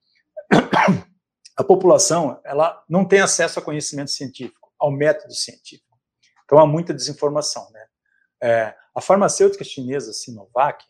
[1.55, 5.99] a população ela não tem acesso a conhecimento científico, ao método científico.
[6.47, 7.71] Então, há muita desinformação.
[7.71, 7.87] Né?
[8.43, 10.83] É, a farmacêutica chinesa Sinovac,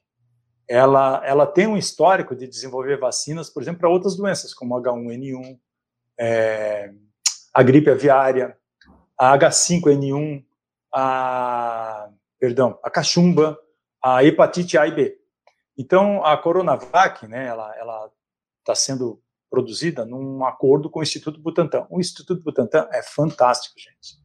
[0.69, 5.59] ela, ela tem um histórico de desenvolver vacinas, por exemplo, para outras doenças, como H1N1,
[6.17, 6.93] é,
[7.53, 8.57] a gripe aviária,
[9.19, 10.45] a H5N1,
[10.93, 12.09] a,
[12.39, 13.59] perdão, a cachumba,
[14.03, 15.19] a hepatite A e B.
[15.77, 18.11] Então, a Coronavac, né, ela
[18.61, 21.87] está sendo produzida num acordo com o Instituto Butantan.
[21.91, 24.19] O Instituto Butantan é fantástico, gente.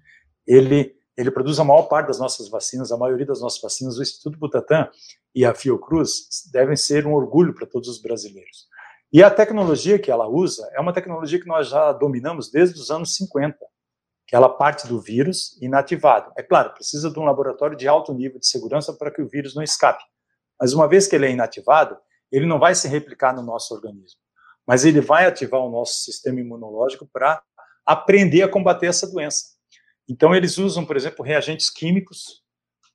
[0.46, 3.98] Ele, ele produz a maior parte das nossas vacinas, a maioria das nossas vacinas.
[3.98, 4.90] O Instituto Butantan
[5.36, 8.68] e a Fiocruz devem ser um orgulho para todos os brasileiros.
[9.12, 12.90] E a tecnologia que ela usa é uma tecnologia que nós já dominamos desde os
[12.90, 13.58] anos 50
[14.30, 16.32] aquela parte do vírus inativado.
[16.38, 19.56] É claro, precisa de um laboratório de alto nível de segurança para que o vírus
[19.56, 20.04] não escape.
[20.60, 21.98] Mas uma vez que ele é inativado,
[22.32, 24.20] ele não vai se replicar no nosso organismo,
[24.68, 27.42] mas ele vai ativar o nosso sistema imunológico para
[27.84, 29.46] aprender a combater essa doença.
[30.08, 32.44] Então, eles usam, por exemplo, reagentes químicos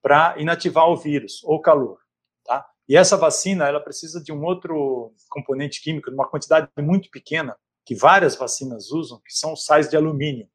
[0.01, 1.99] para inativar o vírus ou calor.
[2.45, 2.65] Tá?
[2.89, 7.57] E essa vacina, ela precisa de um outro componente químico, de uma quantidade muito pequena,
[7.85, 10.49] que várias vacinas usam, que são sais de alumínio,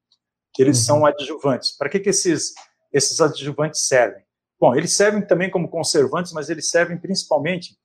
[0.53, 0.85] que eles uhum.
[0.85, 1.75] são adjuvantes.
[1.77, 2.53] Para que, que esses,
[2.91, 4.23] esses adjuvantes servem?
[4.59, 7.77] Bom, eles servem também como conservantes, mas eles servem principalmente,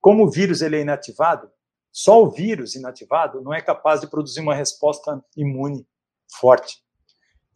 [0.00, 1.50] como o vírus ele é inativado,
[1.92, 5.86] só o vírus inativado não é capaz de produzir uma resposta imune
[6.38, 6.78] forte.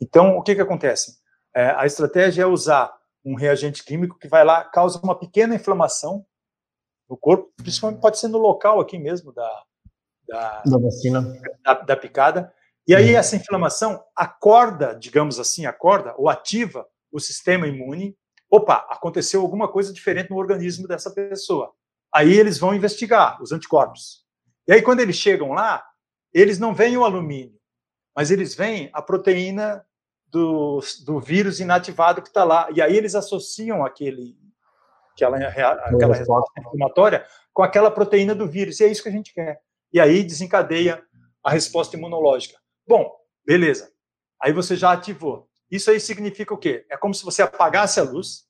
[0.01, 1.19] Então, o que, que acontece?
[1.55, 2.93] É, a estratégia é usar
[3.25, 6.27] um reagente químico que vai lá, causa uma pequena inflamação
[7.09, 9.62] no corpo, principalmente pode ser no local aqui mesmo da,
[10.29, 11.23] da, da vacina,
[11.62, 12.53] da, da, picada,
[12.87, 13.18] e aí uhum.
[13.18, 18.16] essa inflamação acorda, digamos assim, acorda ou ativa o sistema imune.
[18.51, 21.72] Opa, aconteceu alguma coisa diferente no organismo dessa pessoa.
[22.12, 24.24] Aí eles vão investigar os anticorpos.
[24.68, 25.85] E aí quando eles chegam lá,
[26.32, 27.59] eles não veem o alumínio,
[28.14, 29.85] mas eles veem a proteína
[30.26, 32.68] do, do vírus inativado que está lá.
[32.74, 34.37] E aí eles associam aquele,
[35.12, 38.78] aquela, aquela resposta inflamatória com aquela proteína do vírus.
[38.80, 39.61] E é isso que a gente quer.
[39.93, 41.03] E aí desencadeia
[41.43, 42.64] a resposta imunológica.
[42.87, 43.11] Bom,
[43.45, 43.93] beleza.
[44.41, 45.49] Aí você já ativou.
[45.70, 46.87] Isso aí significa o quê?
[46.91, 48.45] É como se você apagasse a luz.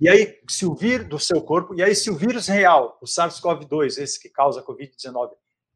[0.00, 3.06] E aí, se o vírus do seu corpo, e aí, se o vírus real, o
[3.06, 5.30] SARS-CoV-2, esse que causa a Covid-19,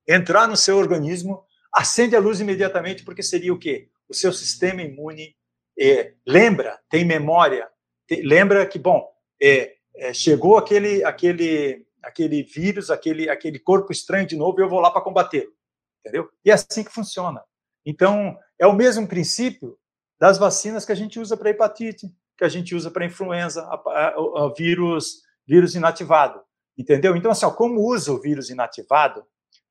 [0.08, 3.88] entrar no seu organismo, acende a luz imediatamente, porque seria o quê?
[4.08, 5.36] O seu sistema imune
[5.78, 7.68] é, lembra, tem memória,
[8.22, 9.06] lembra que, bom,
[9.40, 14.68] é, é, chegou aquele, aquele, aquele vírus, aquele, aquele corpo estranho de novo, e eu
[14.68, 15.48] vou lá para combater,
[16.00, 16.30] entendeu?
[16.44, 17.42] E é assim que funciona.
[17.86, 19.78] Então, é o mesmo princípio
[20.18, 23.74] das vacinas que a gente usa para hepatite, que a gente usa para influenza, a,
[23.74, 24.08] a,
[24.44, 26.40] a, vírus, vírus inativado,
[26.76, 27.14] entendeu?
[27.14, 29.24] Então, assim, ó, como usa o vírus inativado,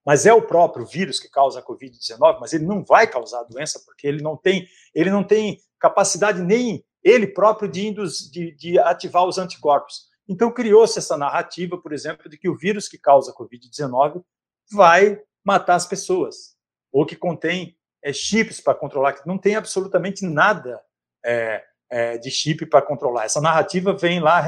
[0.06, 3.44] mas é o próprio vírus que causa a Covid-19, mas ele não vai causar a
[3.44, 7.92] doença porque ele não tem, ele não tem capacidade nem ele próprio de,
[8.32, 10.06] de, de ativar os anticorpos.
[10.28, 14.24] Então, criou-se essa narrativa, por exemplo, de que o vírus que causa a Covid-19
[14.72, 16.56] vai matar as pessoas,
[16.92, 17.75] ou que contém
[18.06, 20.80] é, chips para controlar, que não tem absolutamente nada
[21.26, 23.26] é, é, de chip para controlar.
[23.26, 24.40] Essa narrativa vem lá,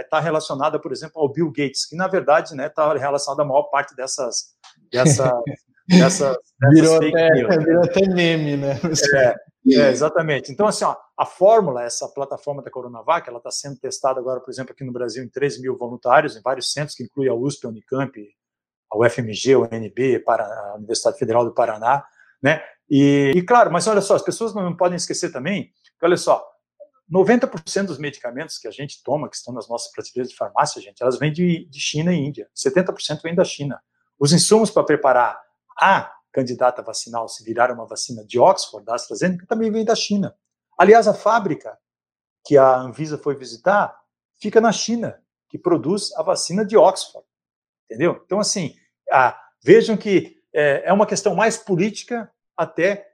[0.00, 3.42] está é, relacionada, por exemplo, ao Bill Gates, que na verdade está né, tá relacionada
[3.42, 4.54] a maior parte dessas.
[4.92, 5.32] dessa,
[5.88, 6.38] dessa,
[6.72, 7.08] virou, até,
[7.64, 8.78] virou até meme, né?
[9.14, 9.34] É,
[9.80, 10.52] é, exatamente.
[10.52, 14.50] Então, assim, ó, a fórmula, essa plataforma da Coronavac, ela está sendo testada agora, por
[14.50, 17.64] exemplo, aqui no Brasil, em 3 mil voluntários, em vários centros, que inclui a USP,
[17.64, 18.28] a Unicamp,
[18.92, 22.04] a UFMG, a UNB, a Universidade Federal do Paraná,
[22.42, 22.62] né?
[22.88, 26.46] E, e, claro, mas olha só, as pessoas não podem esquecer também que, olha só,
[27.10, 31.00] 90% dos medicamentos que a gente toma, que estão nas nossas prateleiras de farmácia, gente,
[31.00, 32.48] elas vêm de, de China e Índia.
[32.54, 33.80] 70% vem da China.
[34.18, 35.40] Os insumos para preparar
[35.78, 40.34] a candidata vacinal, se virar uma vacina de Oxford, da AstraZeneca, também vem da China.
[40.78, 41.78] Aliás, a fábrica
[42.44, 43.98] que a Anvisa foi visitar
[44.38, 47.26] fica na China, que produz a vacina de Oxford.
[47.84, 48.20] Entendeu?
[48.24, 48.74] Então, assim,
[49.10, 53.06] ah, vejam que é, é uma questão mais política até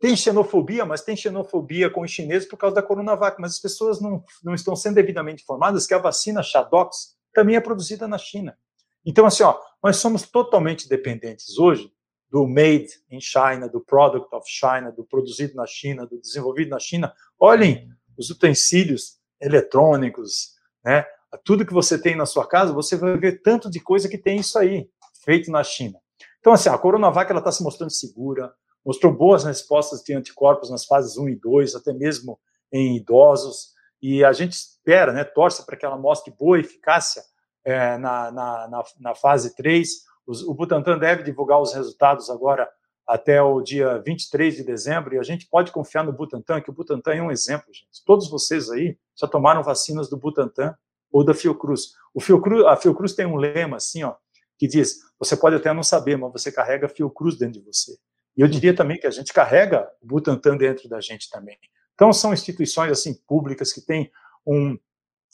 [0.00, 4.00] tem xenofobia, mas tem xenofobia com os chineses por causa da Coronavac, mas as pessoas
[4.00, 8.56] não, não estão sendo devidamente informadas que a vacina Shadox também é produzida na China.
[9.04, 11.92] Então, assim, ó, nós somos totalmente dependentes hoje
[12.30, 16.78] do made in China, do product of China, do produzido na China, do desenvolvido na
[16.78, 17.12] China.
[17.38, 21.06] Olhem os utensílios eletrônicos, né?
[21.44, 24.38] Tudo que você tem na sua casa, você vai ver tanto de coisa que tem
[24.38, 24.88] isso aí,
[25.22, 26.00] feito na China.
[26.40, 28.54] Então, assim, a Coronavac está se mostrando segura,
[28.86, 32.38] mostrou boas respostas de anticorpos nas fases 1 e 2, até mesmo
[32.72, 37.22] em idosos, e a gente espera, né, torce para que ela mostre boa eficácia
[37.64, 39.88] é, na, na, na, na, fase 3.
[40.24, 42.68] Os, o Butantan deve divulgar os resultados agora
[43.04, 46.72] até o dia 23 de dezembro, e a gente pode confiar no Butantan, que o
[46.72, 48.04] Butantan é um exemplo, gente.
[48.04, 50.76] Todos vocês aí já tomaram vacinas do Butantan
[51.10, 51.94] ou da Fiocruz.
[52.14, 54.14] O Fiocruz a Fiocruz tem um lema assim, ó,
[54.58, 57.96] que diz: você pode até não saber, mas você carrega Fiocruz dentro de você.
[58.36, 61.56] E eu diria também que a gente carrega o Butantan dentro da gente também.
[61.94, 64.10] Então, são instituições assim públicas que têm
[64.46, 64.78] um,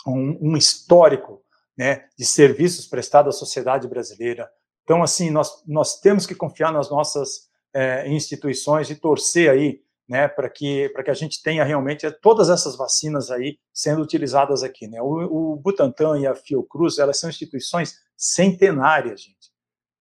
[0.07, 1.43] um, um histórico
[1.77, 4.49] né, de serviços prestados à sociedade brasileira.
[4.85, 10.29] Então, assim, nós, nós temos que confiar nas nossas é, instituições e torcer aí né,
[10.29, 14.87] para que, que a gente tenha realmente todas essas vacinas aí sendo utilizadas aqui.
[14.87, 15.01] Né?
[15.03, 19.42] O, o Butantan e a Fiocruz, elas são instituições centenárias, gente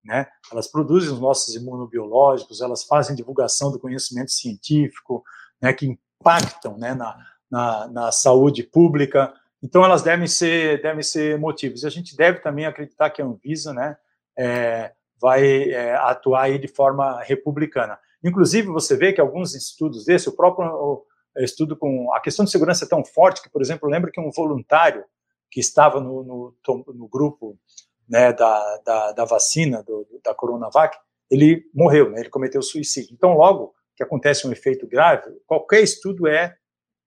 [0.03, 0.27] né?
[0.51, 5.23] Elas produzem os nossos imunobiológicos, elas fazem divulgação do conhecimento científico,
[5.61, 7.17] né, que impactam né, na,
[7.49, 9.33] na, na, saúde pública.
[9.61, 11.83] Então, elas devem ser, devem ser motivos.
[11.83, 13.95] E a gente deve também acreditar que a Anvisa né,
[14.37, 17.99] é, vai é, atuar aí de forma republicana.
[18.23, 21.05] Inclusive, você vê que alguns estudos desse, o próprio
[21.37, 24.31] estudo com a questão de segurança é tão forte que, por exemplo, lembra que um
[24.31, 25.05] voluntário
[25.49, 26.55] que estava no, no,
[26.93, 27.57] no grupo
[28.11, 30.97] né, da, da, da, vacina, do, da Coronavac,
[31.29, 33.13] ele morreu, né, ele cometeu suicídio.
[33.13, 36.57] Então, logo que acontece um efeito grave, qualquer estudo é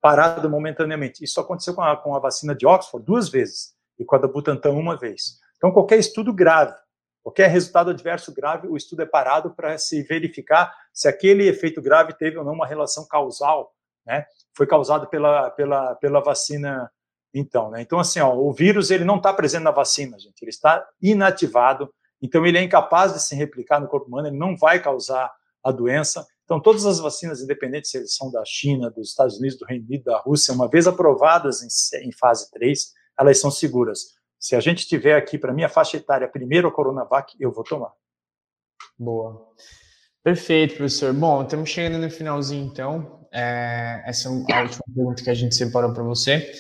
[0.01, 1.23] parado momentaneamente.
[1.23, 4.27] Isso aconteceu com a, com a vacina de Oxford duas vezes e com a da
[4.27, 5.39] Butantan uma vez.
[5.59, 6.75] Então, qualquer estudo grave,
[7.23, 12.15] qualquer resultado adverso grave, o estudo é parado para se verificar se aquele efeito grave
[12.15, 13.75] teve ou não uma relação causal,
[14.07, 14.25] né?
[14.57, 16.91] Foi causado pela, pela, pela vacina
[17.35, 17.83] então, né?
[17.83, 20.41] Então, assim, ó, o vírus ele não está presente na vacina, gente.
[20.41, 21.93] Ele está inativado.
[22.23, 24.29] Então, ele é incapaz de se replicar no corpo humano.
[24.29, 25.33] Ele não vai causar
[25.63, 26.25] a doença.
[26.45, 29.85] Então, todas as vacinas, independente se eles são da China, dos Estados Unidos, do Reino
[29.85, 34.15] Unido, da Rússia, uma vez aprovadas em, em fase 3, elas são seguras.
[34.39, 37.93] Se a gente tiver aqui, para minha faixa etária, primeiro a Coronavac, eu vou tomar.
[38.97, 39.49] Boa.
[40.23, 41.13] Perfeito, professor.
[41.13, 43.27] Bom, estamos chegando no finalzinho, então.
[43.33, 46.55] É, essa é a última pergunta que a gente separou para você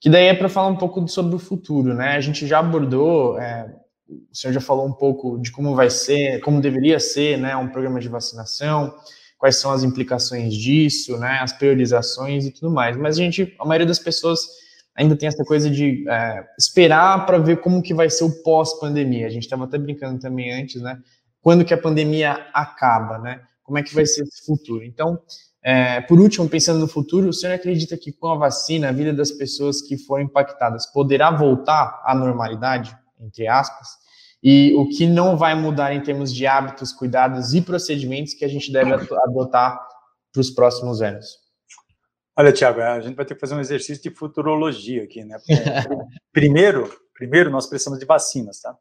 [0.00, 2.16] que daí é para falar um pouco sobre o futuro, né?
[2.16, 3.74] A gente já abordou, é,
[4.08, 7.68] o senhor já falou um pouco de como vai ser, como deveria ser, né, um
[7.68, 8.94] programa de vacinação,
[9.36, 12.96] quais são as implicações disso, né, as priorizações e tudo mais.
[12.96, 14.40] Mas a gente, a maioria das pessoas
[14.94, 19.26] ainda tem essa coisa de é, esperar para ver como que vai ser o pós-pandemia.
[19.26, 20.98] A gente estava até brincando também antes, né?
[21.40, 23.40] Quando que a pandemia acaba, né?
[23.62, 24.82] Como é que vai ser esse futuro?
[24.82, 25.20] Então,
[25.70, 29.12] é, por último, pensando no futuro, o senhor acredita que com a vacina a vida
[29.12, 33.86] das pessoas que foram impactadas poderá voltar à normalidade, entre aspas?
[34.42, 38.48] E o que não vai mudar em termos de hábitos, cuidados e procedimentos que a
[38.48, 39.78] gente deve adotar
[40.32, 41.36] para os próximos anos?
[42.34, 45.36] Olha, Tiago, a gente vai ter que fazer um exercício de futurologia aqui, né?
[46.32, 48.74] primeiro, primeiro nós precisamos de vacinas, tá?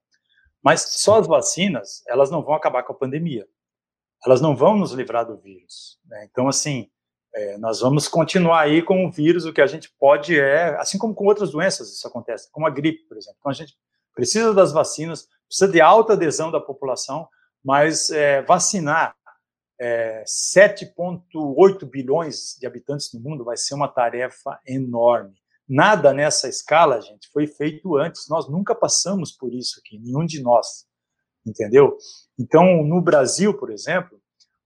[0.63, 3.45] Mas só as vacinas, elas não vão acabar com a pandemia
[4.25, 5.99] elas não vão nos livrar do vírus.
[6.05, 6.27] Né?
[6.29, 6.89] Então, assim,
[7.33, 10.97] é, nós vamos continuar aí com o vírus, o que a gente pode é, assim
[10.97, 13.37] como com outras doenças isso acontece, como a gripe, por exemplo.
[13.39, 13.75] Então, a gente
[14.13, 17.27] precisa das vacinas, precisa de alta adesão da população,
[17.63, 19.15] mas é, vacinar
[19.79, 25.35] é, 7,8 bilhões de habitantes no mundo vai ser uma tarefa enorme.
[25.69, 28.27] Nada nessa escala, gente, foi feito antes.
[28.29, 30.86] Nós nunca passamos por isso aqui, nenhum de nós
[31.47, 31.97] entendeu?
[32.37, 34.19] Então, no Brasil, por exemplo,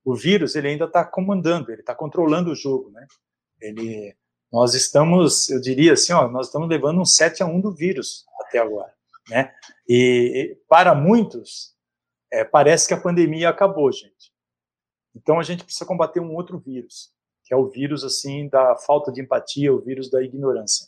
[0.03, 3.06] o vírus ele ainda está comandando, ele está controlando o jogo, né?
[3.62, 4.16] Ele,
[4.52, 8.26] nós estamos, eu diria assim, ó, nós estamos levando um 7 a 1 do vírus
[8.41, 8.91] até agora,
[9.30, 9.53] né?
[9.88, 11.76] E, e para muitos,
[12.32, 14.32] é, parece que a pandemia acabou, gente.
[15.16, 17.14] Então a gente precisa combater um outro vírus,
[17.45, 20.88] que é o vírus assim da falta de empatia, o vírus da ignorância.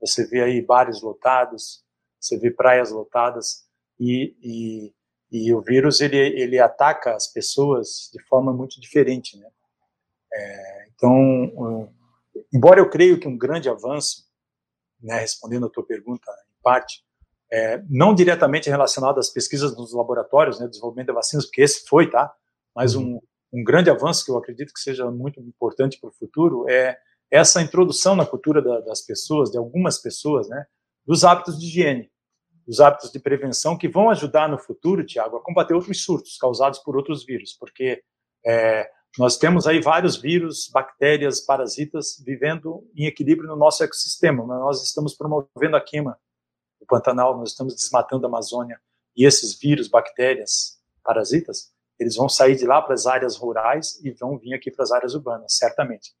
[0.00, 1.84] Você vê aí bares lotados,
[2.20, 3.64] você vê praias lotadas
[3.98, 4.94] e, e
[5.32, 9.48] e o vírus ele, ele ataca as pessoas de forma muito diferente, né?
[10.34, 11.90] É, então,
[12.52, 14.26] embora eu creio que um grande avanço,
[15.02, 17.02] né, respondendo a tua pergunta em parte,
[17.50, 22.10] é, não diretamente relacionado às pesquisas nos laboratórios, né, desenvolvimento de vacinas, porque esse foi,
[22.10, 22.32] tá?
[22.74, 23.18] Mas um,
[23.52, 26.98] um grande avanço que eu acredito que seja muito importante para o futuro é
[27.30, 30.66] essa introdução na cultura da, das pessoas, de algumas pessoas, né,
[31.06, 32.11] dos hábitos de higiene
[32.66, 36.78] os hábitos de prevenção que vão ajudar no futuro, Tiago, a combater outros surtos causados
[36.78, 38.02] por outros vírus, porque
[38.44, 44.60] é, nós temos aí vários vírus, bactérias, parasitas vivendo em equilíbrio no nosso ecossistema, mas
[44.60, 46.18] nós estamos promovendo a queima
[46.80, 48.80] do Pantanal, nós estamos desmatando a Amazônia,
[49.16, 54.10] e esses vírus, bactérias, parasitas, eles vão sair de lá para as áreas rurais e
[54.12, 56.12] vão vir aqui para as áreas urbanas, certamente.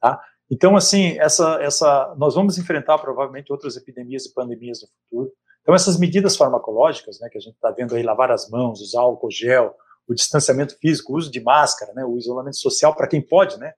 [0.00, 0.20] Tá?
[0.50, 5.32] Então, assim, essa, essa, nós vamos enfrentar provavelmente outras epidemias e pandemias no futuro.
[5.64, 9.00] Então, essas medidas farmacológicas, né, que a gente está vendo aí, lavar as mãos, usar
[9.00, 9.74] álcool gel,
[10.06, 13.72] o distanciamento físico, o uso de máscara, né, o isolamento social para quem pode, né,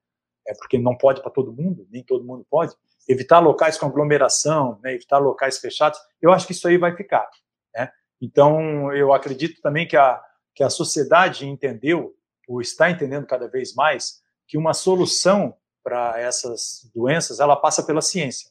[0.49, 2.75] é porque não pode para todo mundo, nem todo mundo pode,
[3.09, 7.31] evitar locais com aglomeração, né, evitar locais fechados, eu acho que isso aí vai ficar.
[7.73, 7.89] Né?
[8.21, 10.21] Então, eu acredito também que a,
[10.57, 12.17] que a sociedade entendeu,
[12.49, 18.03] ou está entendendo cada vez mais, que uma solução para essas doenças, ela passa pela
[18.03, 18.51] ciência.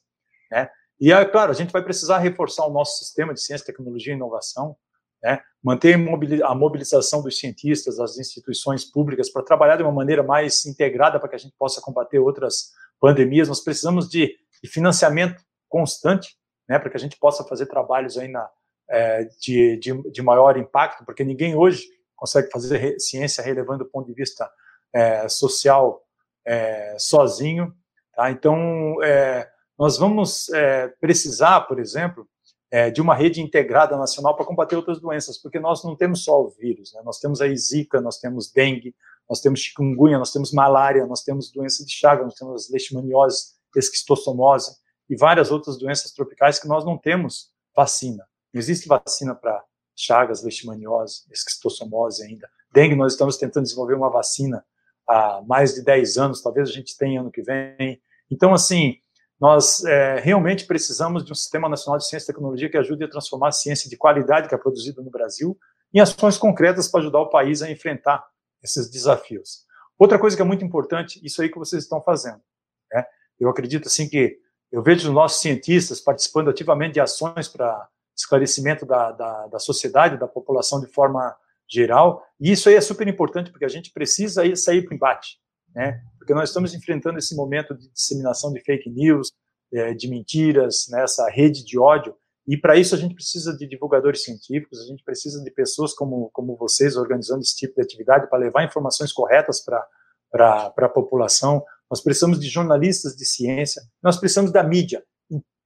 [0.49, 0.69] Né?
[0.99, 4.15] E, é claro, a gente vai precisar reforçar o nosso sistema de ciência, tecnologia e
[4.15, 4.75] inovação,
[5.21, 5.41] né?
[5.63, 5.95] manter
[6.43, 11.27] a mobilização dos cientistas, das instituições públicas, para trabalhar de uma maneira mais integrada para
[11.27, 13.47] que a gente possa combater outras pandemias.
[13.47, 16.37] Nós precisamos de, de financiamento constante,
[16.69, 16.79] né?
[16.79, 18.49] para que a gente possa fazer trabalhos aí na,
[18.89, 21.83] é, de, de, de, maior impacto, porque ninguém hoje
[22.15, 24.49] consegue fazer re, ciência relevando do ponto de vista
[24.93, 26.03] é, social
[26.45, 27.73] é, sozinho.
[28.15, 28.29] Tá?
[28.29, 32.27] Então, é, nós vamos é, precisar, por exemplo,
[32.71, 36.41] é, de uma rede integrada nacional para combater outras doenças, porque nós não temos só
[36.41, 37.01] o vírus, né?
[37.05, 38.95] nós temos a zika, nós temos dengue,
[39.29, 44.77] nós temos chikungunya, nós temos malária, nós temos doença de Chagas, nós temos leishmaniose, esquistossomose.
[45.09, 48.25] e várias outras doenças tropicais que nós não temos vacina.
[48.53, 49.63] Não existe vacina para
[49.95, 52.49] chagas, leishmaniose, esquistossomose ainda.
[52.71, 54.65] Dengue, nós estamos tentando desenvolver uma vacina
[55.07, 58.01] há mais de 10 anos, talvez a gente tenha ano que vem.
[58.29, 58.97] Então, assim,
[59.39, 63.09] nós é, realmente precisamos de um Sistema Nacional de Ciência e Tecnologia que ajude a
[63.09, 65.57] transformar a ciência de qualidade que é produzida no Brasil
[65.93, 68.25] em ações concretas para ajudar o país a enfrentar
[68.63, 69.65] esses desafios.
[69.97, 72.41] Outra coisa que é muito importante, isso aí que vocês estão fazendo.
[72.91, 73.05] Né?
[73.39, 74.37] Eu acredito assim que
[74.71, 80.17] eu vejo os nossos cientistas participando ativamente de ações para esclarecimento da, da, da sociedade,
[80.17, 81.35] da população de forma
[81.67, 85.39] geral, e isso aí é super importante porque a gente precisa sair para o embate,
[85.75, 86.01] né?
[86.17, 89.31] Porque nós estamos enfrentando esse momento de disseminação de fake news,
[89.73, 91.03] é, de mentiras, né?
[91.03, 92.15] essa rede de ódio,
[92.47, 96.29] e para isso a gente precisa de divulgadores científicos, a gente precisa de pessoas como,
[96.31, 101.65] como vocês organizando esse tipo de atividade para levar informações corretas para a população.
[101.89, 105.03] Nós precisamos de jornalistas de ciência, nós precisamos da mídia,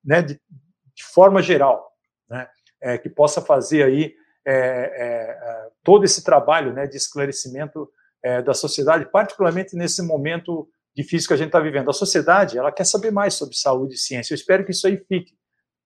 [0.04, 1.92] né, de, de forma geral,
[2.30, 2.48] né,
[2.82, 4.14] é, que possa fazer aí
[4.46, 7.90] é, é, é todo esse trabalho né, de esclarecimento
[8.24, 11.90] é, da sociedade, particularmente nesse momento difícil que a gente está vivendo.
[11.90, 14.34] A sociedade ela quer saber mais sobre saúde e ciência.
[14.34, 15.34] Eu espero que isso aí fique.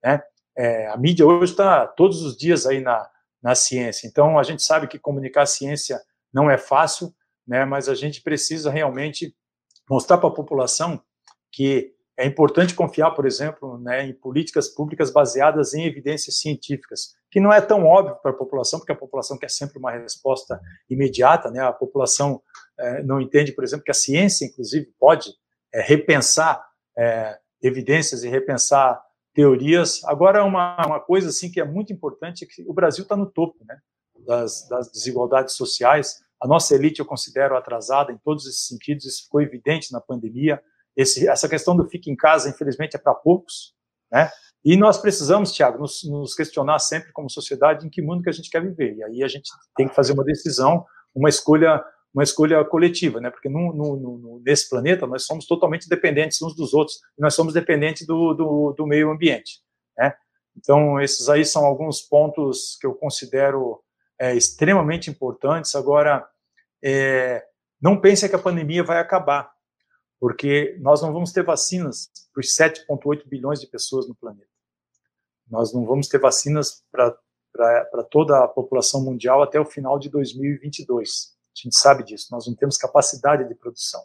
[0.03, 0.21] Né?
[0.57, 3.07] É, a mídia hoje está todos os dias aí na,
[3.41, 4.07] na ciência.
[4.07, 6.01] Então, a gente sabe que comunicar ciência
[6.33, 7.13] não é fácil,
[7.47, 9.35] né, mas a gente precisa realmente
[9.89, 11.03] mostrar para a população
[11.51, 17.39] que é importante confiar, por exemplo, né, em políticas públicas baseadas em evidências científicas, que
[17.39, 21.49] não é tão óbvio para a população, porque a população quer sempre uma resposta imediata.
[21.49, 22.41] Né, a população
[22.79, 25.31] é, não entende, por exemplo, que a ciência, inclusive, pode
[25.73, 26.63] é, repensar
[26.95, 29.01] é, evidências e repensar
[29.33, 30.03] teorias.
[30.05, 33.25] Agora, uma, uma coisa assim que é muito importante é que o Brasil está no
[33.25, 33.77] topo né,
[34.25, 36.21] das, das desigualdades sociais.
[36.39, 40.61] A nossa elite eu considero atrasada em todos esses sentidos, isso ficou evidente na pandemia.
[40.95, 43.73] Esse, essa questão do fique em casa, infelizmente, é para poucos,
[44.11, 44.29] né?
[44.65, 48.33] E nós precisamos, Tiago, nos, nos, questionar sempre como sociedade em que mundo que a
[48.33, 48.95] gente quer viver.
[48.95, 51.83] E aí a gente tem que fazer uma decisão, uma escolha
[52.13, 53.31] uma escolha coletiva, né?
[53.31, 57.55] Porque no, no, no, nesse planeta nós somos totalmente dependentes uns dos outros, nós somos
[57.55, 59.61] dependentes do, do, do, meio ambiente,
[59.97, 60.13] né?
[60.55, 63.81] Então esses aí são alguns pontos que eu considero
[64.19, 65.73] é, extremamente importantes.
[65.73, 66.23] Agora,
[66.83, 67.43] é,
[67.81, 69.51] não pense que a pandemia vai acabar,
[70.23, 74.47] porque nós não vamos ter vacinas para os 7,8 bilhões de pessoas no planeta.
[75.51, 77.13] Nós não vamos ter vacinas para
[78.09, 82.55] toda a população mundial até o final de 2022 a gente sabe disso, nós não
[82.55, 84.01] temos capacidade de produção.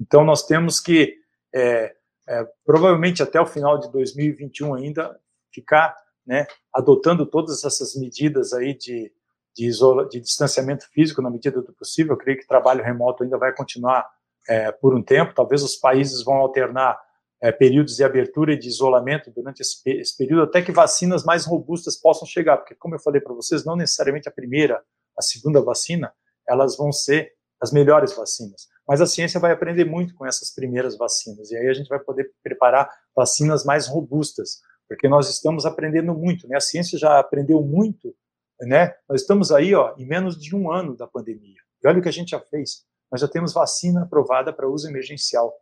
[0.00, 1.18] Então, nós temos que,
[1.54, 1.94] é,
[2.26, 5.20] é, provavelmente até o final de 2021 ainda,
[5.52, 5.94] ficar
[6.26, 9.12] né, adotando todas essas medidas aí de,
[9.54, 9.70] de,
[10.10, 12.14] de distanciamento físico na medida do possível.
[12.14, 14.10] Eu creio que trabalho remoto ainda vai continuar
[14.48, 15.34] é, por um tempo.
[15.34, 16.98] Talvez os países vão alternar
[17.40, 21.44] é, períodos de abertura e de isolamento durante esse, esse, período, até que vacinas mais
[21.44, 22.56] robustas possam chegar.
[22.58, 24.82] Porque, como eu falei para vocês, não necessariamente a primeira,
[25.18, 26.12] a segunda vacina
[26.48, 28.68] elas vão ser as melhores vacinas.
[28.86, 32.00] Mas a ciência vai aprender muito com essas primeiras vacinas, e aí a gente vai
[32.00, 36.56] poder preparar vacinas mais robustas, porque nós estamos aprendendo muito, né?
[36.56, 38.14] A ciência já aprendeu muito,
[38.60, 38.92] né?
[39.08, 41.60] Nós estamos aí, ó, em menos de um ano da pandemia.
[41.82, 42.84] E olha o que a gente já fez.
[43.12, 45.54] Nós já temos vacina aprovada para uso emergencial.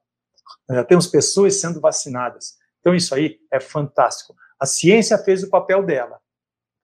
[0.68, 2.56] Nós já temos pessoas sendo vacinadas.
[2.78, 4.34] Então isso aí é fantástico.
[4.58, 6.20] A ciência fez o papel dela,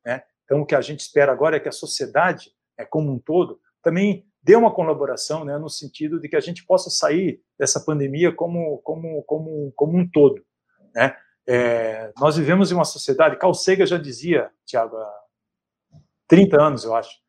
[0.05, 0.25] né?
[0.45, 3.61] Então o que a gente espera agora é que a sociedade, é, como um todo,
[3.81, 8.33] também dê uma colaboração, né, no sentido de que a gente possa sair dessa pandemia
[8.33, 10.45] como, como, como, como um todo,
[10.95, 11.17] né?
[11.49, 15.25] É, nós vivemos em uma sociedade, Carl já dizia, Tiago, há
[16.27, 17.21] 30 anos, eu acho,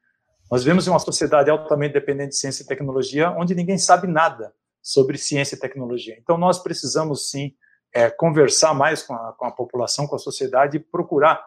[0.49, 4.53] nós vivemos em uma sociedade altamente dependente de ciência e tecnologia, onde ninguém sabe nada
[4.82, 6.18] sobre ciência e tecnologia.
[6.18, 7.53] Então, nós precisamos, sim,
[7.94, 11.45] é, conversar mais com a, com a população, com a sociedade e procurar,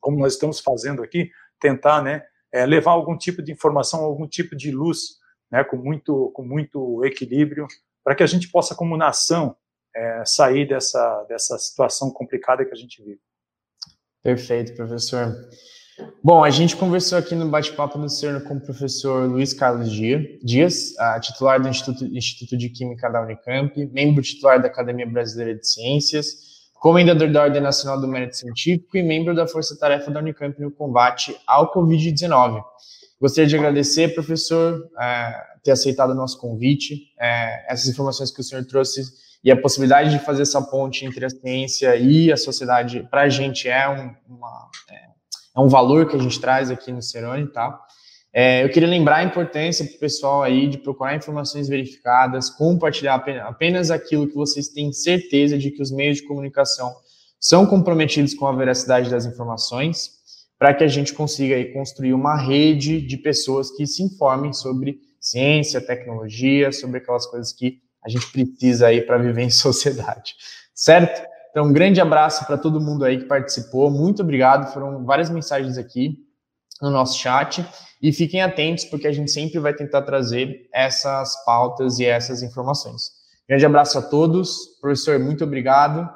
[0.00, 1.30] como nós estamos fazendo aqui,
[1.60, 5.18] tentar, né, é, levar algum tipo de informação, algum tipo de luz,
[5.50, 7.66] né, com muito, com muito equilíbrio,
[8.04, 9.56] para que a gente possa, como nação,
[9.94, 13.20] é, sair dessa, dessa situação complicada que a gente vive.
[14.22, 15.34] Perfeito, professor.
[16.22, 20.94] Bom, a gente conversou aqui no bate-papo do CERN com o professor Luiz Carlos Dias,
[21.22, 26.50] titular do Instituto, Instituto de Química da Unicamp, membro titular da Academia Brasileira de Ciências,
[26.74, 30.70] comendador da Ordem Nacional do Mérito Científico e membro da Força Tarefa da Unicamp no
[30.70, 32.62] combate ao Covid-19.
[33.20, 38.42] Gostaria de agradecer, professor, é, ter aceitado o nosso convite, é, essas informações que o
[38.42, 39.02] senhor trouxe
[39.44, 43.28] e a possibilidade de fazer essa ponte entre a ciência e a sociedade, para a
[43.28, 44.94] gente é um, uma, é,
[45.56, 47.78] é, um valor que a gente traz aqui no Cerone, tá?
[48.32, 53.24] É, eu queria lembrar a importância para o pessoal aí de procurar informações verificadas, compartilhar
[53.42, 56.94] apenas aquilo que vocês têm certeza de que os meios de comunicação
[57.40, 60.20] são comprometidos com a veracidade das informações,
[60.58, 65.00] para que a gente consiga aí construir uma rede de pessoas que se informem sobre
[65.18, 70.34] ciência, tecnologia, sobre aquelas coisas que a gente precisa aí para viver em sociedade,
[70.74, 71.29] certo?
[71.50, 75.76] Então, um grande abraço para todo mundo aí que participou, muito obrigado, foram várias mensagens
[75.76, 76.16] aqui
[76.80, 77.66] no nosso chat.
[78.02, 83.10] E fiquem atentos, porque a gente sempre vai tentar trazer essas pautas e essas informações.
[83.46, 84.78] Grande abraço a todos.
[84.80, 86.08] Professor, muito obrigado.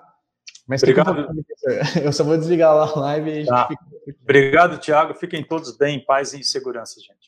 [0.66, 1.27] Mas obrigado.
[2.02, 3.69] Eu só vou desligar a live e a gente tá.
[3.69, 3.85] fica...
[4.23, 5.15] Obrigado, Tiago.
[5.15, 7.24] Fiquem todos bem, em paz e em segurança, gente.